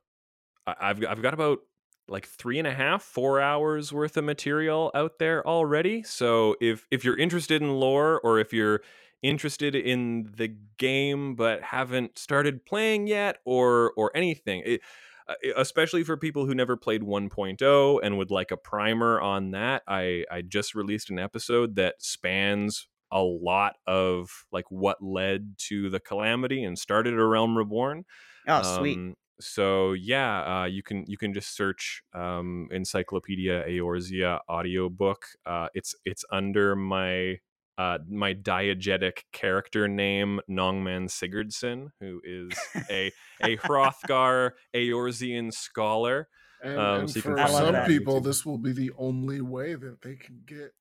I- 0.66 0.76
I've 0.80 1.05
I've 1.07 1.22
got 1.22 1.35
about 1.35 1.61
like 2.09 2.26
three 2.26 2.59
and 2.59 2.66
a 2.68 2.74
half, 2.74 3.03
four 3.03 3.41
hours 3.41 3.93
worth 3.93 4.16
of 4.16 4.24
material 4.24 4.91
out 4.95 5.18
there 5.18 5.47
already. 5.47 6.03
So 6.03 6.57
if 6.61 6.87
if 6.91 7.05
you're 7.05 7.18
interested 7.18 7.62
in 7.62 7.70
lore 7.74 8.20
or 8.20 8.39
if 8.41 8.53
you're 8.53 8.80
interested 9.25 9.75
in 9.75 10.33
the 10.37 10.57
game 10.79 11.35
but 11.35 11.62
haven't 11.62 12.18
started 12.18 12.64
playing 12.66 13.09
yet 13.09 13.39
or 13.45 13.93
or 13.97 14.12
anything, 14.16 14.62
it, 14.64 14.81
uh, 15.29 15.35
especially 15.57 16.05
for 16.05 16.16
people 16.16 16.47
who 16.47 16.55
never 16.55 16.77
played 16.77 17.03
1.0 17.03 18.01
and 18.03 18.18
would 18.18 18.31
like 18.31 18.51
a 18.51 18.57
primer 18.57 19.20
on 19.20 19.51
that, 19.53 19.83
I 19.89 20.25
I 20.31 20.43
just 20.43 20.75
released 20.75 21.11
an 21.11 21.18
episode 21.18 21.77
that 21.77 22.03
spans 22.03 22.89
a 23.11 23.22
lot 23.22 23.77
of 23.87 24.47
like 24.53 24.70
what 24.70 25.03
led 25.03 25.55
to 25.59 25.91
the 25.91 26.01
calamity 26.01 26.64
and 26.64 26.79
started 26.79 27.14
a 27.14 27.25
realm 27.25 27.57
reborn 27.57 28.05
Oh, 28.47 28.62
sweet. 28.62 28.99
um, 28.99 29.14
so 29.41 29.93
yeah, 29.93 30.62
uh, 30.62 30.64
you 30.66 30.83
can 30.83 31.05
you 31.09 31.16
can 31.18 31.33
just 31.35 31.57
search 31.57 32.03
um, 32.14 32.68
Encyclopedia 32.70 33.64
Eorzea 33.66 34.41
audiobook. 34.49 35.27
Uh, 35.45 35.68
it's 35.75 35.95
it's 36.05 36.25
under 36.31 36.77
my 36.77 37.39
uh, 37.79 37.99
my 38.09 38.35
diegetic 38.35 39.18
character 39.33 39.89
name, 39.89 40.41
Nongman 40.49 41.09
Sigurdsson, 41.09 41.89
who 42.01 42.20
is 42.25 42.57
a 42.91 43.11
a 43.43 43.57
Hrothgar 43.64 44.53
Eorzean 44.75 45.53
scholar. 45.53 46.29
And, 46.62 46.79
Um, 46.79 47.01
and 47.01 47.11
so 47.11 47.20
for 47.20 47.37
some 47.49 47.72
that. 47.72 47.87
people, 47.87 48.20
this 48.20 48.47
will 48.47 48.59
be 48.59 48.72
the 48.72 48.91
only 48.97 49.41
way 49.41 49.75
that 49.75 50.03
they 50.03 50.14
can 50.16 50.43
get 50.47 50.72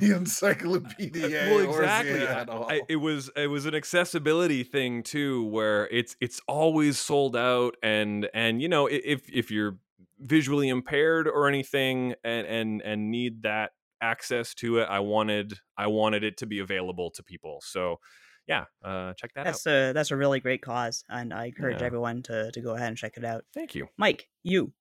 the 0.00 0.14
encyclopedia. 0.14 1.28
well, 1.50 1.70
exactly. 1.70 2.26
I- 2.26 2.40
at 2.40 2.48
all. 2.48 2.66
I- 2.70 2.82
it 2.88 2.96
was 2.96 3.30
it 3.36 3.46
was 3.46 3.64
an 3.66 3.74
accessibility 3.74 4.64
thing 4.64 5.02
too, 5.02 5.44
where 5.44 5.86
it's 5.88 6.16
it's 6.20 6.40
always 6.48 6.98
sold 6.98 7.36
out, 7.36 7.76
and 7.82 8.28
and 8.34 8.60
you 8.60 8.68
know 8.68 8.86
if 8.86 9.28
if 9.32 9.50
you're 9.50 9.78
visually 10.20 10.68
impaired 10.68 11.28
or 11.28 11.48
anything, 11.48 12.14
and 12.24 12.46
and 12.46 12.82
and 12.82 13.10
need 13.10 13.42
that 13.42 13.70
access 14.00 14.54
to 14.56 14.78
it, 14.78 14.88
I 14.88 15.00
wanted 15.00 15.54
I 15.76 15.86
wanted 15.88 16.24
it 16.24 16.36
to 16.38 16.46
be 16.46 16.58
available 16.60 17.10
to 17.12 17.22
people. 17.22 17.60
So 17.64 18.00
yeah, 18.46 18.64
uh, 18.82 19.12
check 19.14 19.32
that 19.34 19.44
That's 19.44 19.66
out. 19.66 19.72
a 19.90 19.92
that's 19.92 20.10
a 20.10 20.16
really 20.16 20.40
great 20.40 20.62
cause, 20.62 21.04
and 21.10 21.34
I 21.34 21.46
encourage 21.46 21.80
Yeah. 21.80 21.86
everyone 21.86 22.22
to 22.24 22.50
to 22.52 22.60
go 22.60 22.74
ahead 22.74 22.88
and 22.88 22.96
check 22.96 23.16
it 23.16 23.24
out. 23.24 23.44
Thank 23.52 23.74
you. 23.74 23.88
Mike, 23.96 24.28
you. 24.42 24.72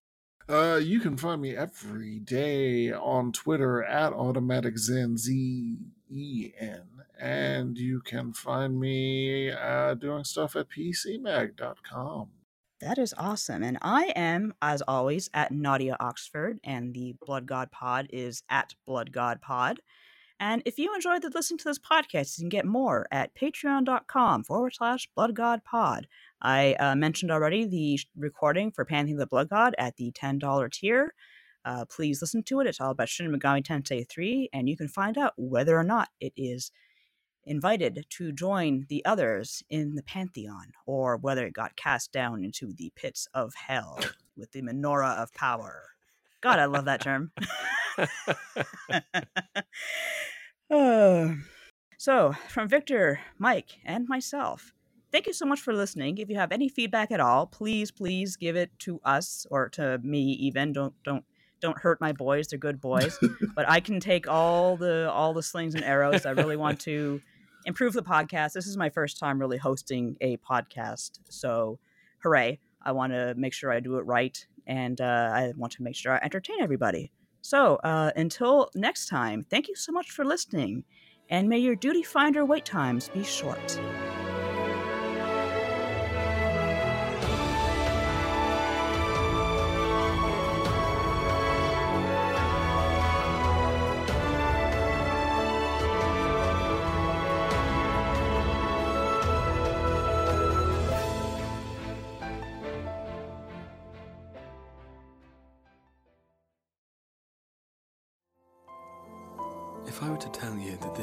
Uh, 0.50 0.80
you 0.82 1.02
can 1.02 1.18
find 1.18 1.42
me 1.42 1.54
every 1.58 2.20
day 2.20 2.90
on 2.94 3.34
Twitter 3.34 3.84
at 3.84 4.14
Automatic 4.14 4.78
Zen 4.78 5.18
Z 5.18 5.78
E 6.10 6.52
N, 6.58 6.84
and 7.20 7.78
you 7.78 8.00
can 8.00 8.32
find 8.32 8.80
me 8.80 9.52
uh, 9.52 9.94
doing 9.96 10.24
stuff 10.24 10.56
at 10.56 10.70
PCMag.com. 10.70 12.30
That 12.80 12.98
is 13.00 13.14
awesome. 13.18 13.64
And 13.64 13.78
I 13.82 14.14
am, 14.16 14.54
as 14.62 14.84
always, 14.88 15.30
at 15.34 15.52
Nadia 15.52 15.98
Oxford, 16.00 16.60
and 16.64 16.94
the 16.94 17.16
Blood 17.26 17.48
God 17.48 17.72
Pod 17.72 18.08
is 18.12 18.44
at 18.50 18.76
Blood 18.86 19.12
God 19.12 19.42
Pod. 19.42 19.80
And 20.40 20.62
if 20.66 20.78
you 20.78 20.94
enjoyed 20.94 21.24
the 21.24 21.32
listening 21.34 21.58
to 21.60 21.64
this 21.64 21.80
podcast, 21.80 22.38
you 22.38 22.44
can 22.44 22.50
get 22.50 22.66
more 22.66 23.08
at 23.12 23.34
patreon.com 23.36 24.44
forward 24.44 24.76
slash 24.76 25.10
blood 25.16 25.34
god 25.34 25.64
pod. 25.64 26.08
I 26.42 26.74
uh, 26.74 26.96
mentioned 26.96 27.32
already 27.32 27.66
the 27.66 28.00
recording 28.16 28.72
for 28.72 28.86
Pantheon 28.86 29.18
the 29.18 29.26
Blood 29.26 29.50
God 29.50 29.74
at 29.80 29.98
the 29.98 30.12
$10 30.12 30.72
tier. 30.72 31.16
Uh, 31.66 31.86
please 31.86 32.22
listen 32.22 32.44
to 32.44 32.60
it. 32.60 32.68
It's 32.68 32.80
all 32.80 32.92
about 32.92 33.10
Shin 33.10 33.32
Megami 33.32 33.66
Tensei 33.66 34.08
3, 34.08 34.50
and 34.54 34.70
you 34.70 34.78
can 34.78 34.88
find 34.88 35.18
out 35.18 35.34
whether 35.38 35.76
or 35.76 35.84
not 35.84 36.10
it 36.22 36.34
is 36.38 36.72
invited 37.48 38.06
to 38.10 38.32
join 38.32 38.86
the 38.90 39.04
others 39.06 39.64
in 39.70 39.96
the 39.96 40.04
pantheon, 40.04 40.74
or 40.86 41.18
whether 41.18 41.46
it 41.46 41.54
got 41.54 41.76
cast 41.76 42.12
down 42.12 42.44
into 42.44 42.74
the 42.74 42.92
pits 42.96 43.28
of 43.34 43.54
hell 43.56 44.00
with 44.36 44.52
the 44.52 44.62
menorah 44.62 45.18
of 45.18 45.34
power. 45.34 45.84
God, 46.42 46.60
I 46.60 46.66
love 46.66 46.86
that 46.86 47.02
term. 47.02 47.32
Uh, 50.70 51.30
so, 51.98 52.34
from 52.48 52.68
Victor, 52.68 53.22
Mike, 53.40 53.80
and 53.84 54.08
myself, 54.08 54.74
thank 55.12 55.26
you 55.26 55.34
so 55.34 55.46
much 55.46 55.60
for 55.60 55.74
listening. 55.74 56.18
If 56.18 56.30
you 56.30 56.36
have 56.36 56.52
any 56.52 56.70
feedback 56.70 57.12
at 57.12 57.20
all, 57.20 57.48
please, 57.48 57.92
please 57.92 58.36
give 58.36 58.56
it 58.56 58.72
to 58.80 59.00
us 59.04 59.48
or 59.50 59.70
to 59.70 60.00
me. 60.04 60.22
Even 60.34 60.74
don't 60.74 60.94
don't 61.04 61.26
don't 61.60 61.80
hurt 61.80 62.00
my 62.00 62.12
boys; 62.12 62.48
they're 62.48 62.60
good 62.60 62.80
boys. 62.80 63.18
but 63.56 63.68
I 63.68 63.80
can 63.80 64.00
take 64.00 64.28
all 64.28 64.78
the 64.78 65.10
all 65.12 65.34
the 65.34 65.44
slings 65.44 65.76
and 65.76 65.84
arrows. 65.84 66.26
I 66.26 66.32
really 66.32 66.58
want 66.58 66.80
to 66.82 67.22
improve 67.68 67.94
the 67.94 68.02
podcast. 68.02 68.54
This 68.54 68.66
is 68.66 68.78
my 68.78 68.90
first 68.90 69.20
time 69.20 69.38
really 69.38 69.58
hosting 69.58 70.16
a 70.22 70.38
podcast, 70.38 71.20
so 71.30 71.78
hooray! 72.24 72.60
I 72.82 72.94
want 72.94 73.12
to 73.12 73.36
make 73.36 73.54
sure 73.54 73.72
I 73.72 73.82
do 73.82 73.98
it 73.98 74.06
right, 74.06 74.44
and 74.66 75.00
uh, 75.00 75.30
I 75.34 75.54
want 75.56 75.74
to 75.74 75.84
make 75.84 75.96
sure 75.96 76.14
I 76.14 76.20
entertain 76.24 76.62
everybody. 76.62 77.12
So 77.42 77.76
uh, 77.84 78.12
until 78.16 78.70
next 78.74 79.08
time, 79.08 79.46
thank 79.50 79.68
you 79.68 79.76
so 79.76 79.92
much 79.92 80.12
for 80.12 80.26
listening, 80.26 80.86
and 81.30 81.50
may 81.50 81.60
your 81.60 81.76
duty 81.76 82.04
finder 82.04 82.46
wait 82.46 82.66
times 82.66 83.10
be 83.10 83.24
short. 83.24 83.80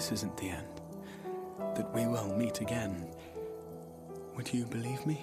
This 0.05 0.21
isn't 0.21 0.37
the 0.37 0.51
end, 0.51 0.83
that 1.75 1.91
we 1.95 2.07
will 2.07 2.37
meet 2.37 2.61
again, 2.61 3.09
would 4.37 4.53
you 4.53 4.67
believe 4.67 5.07
me? 5.07 5.19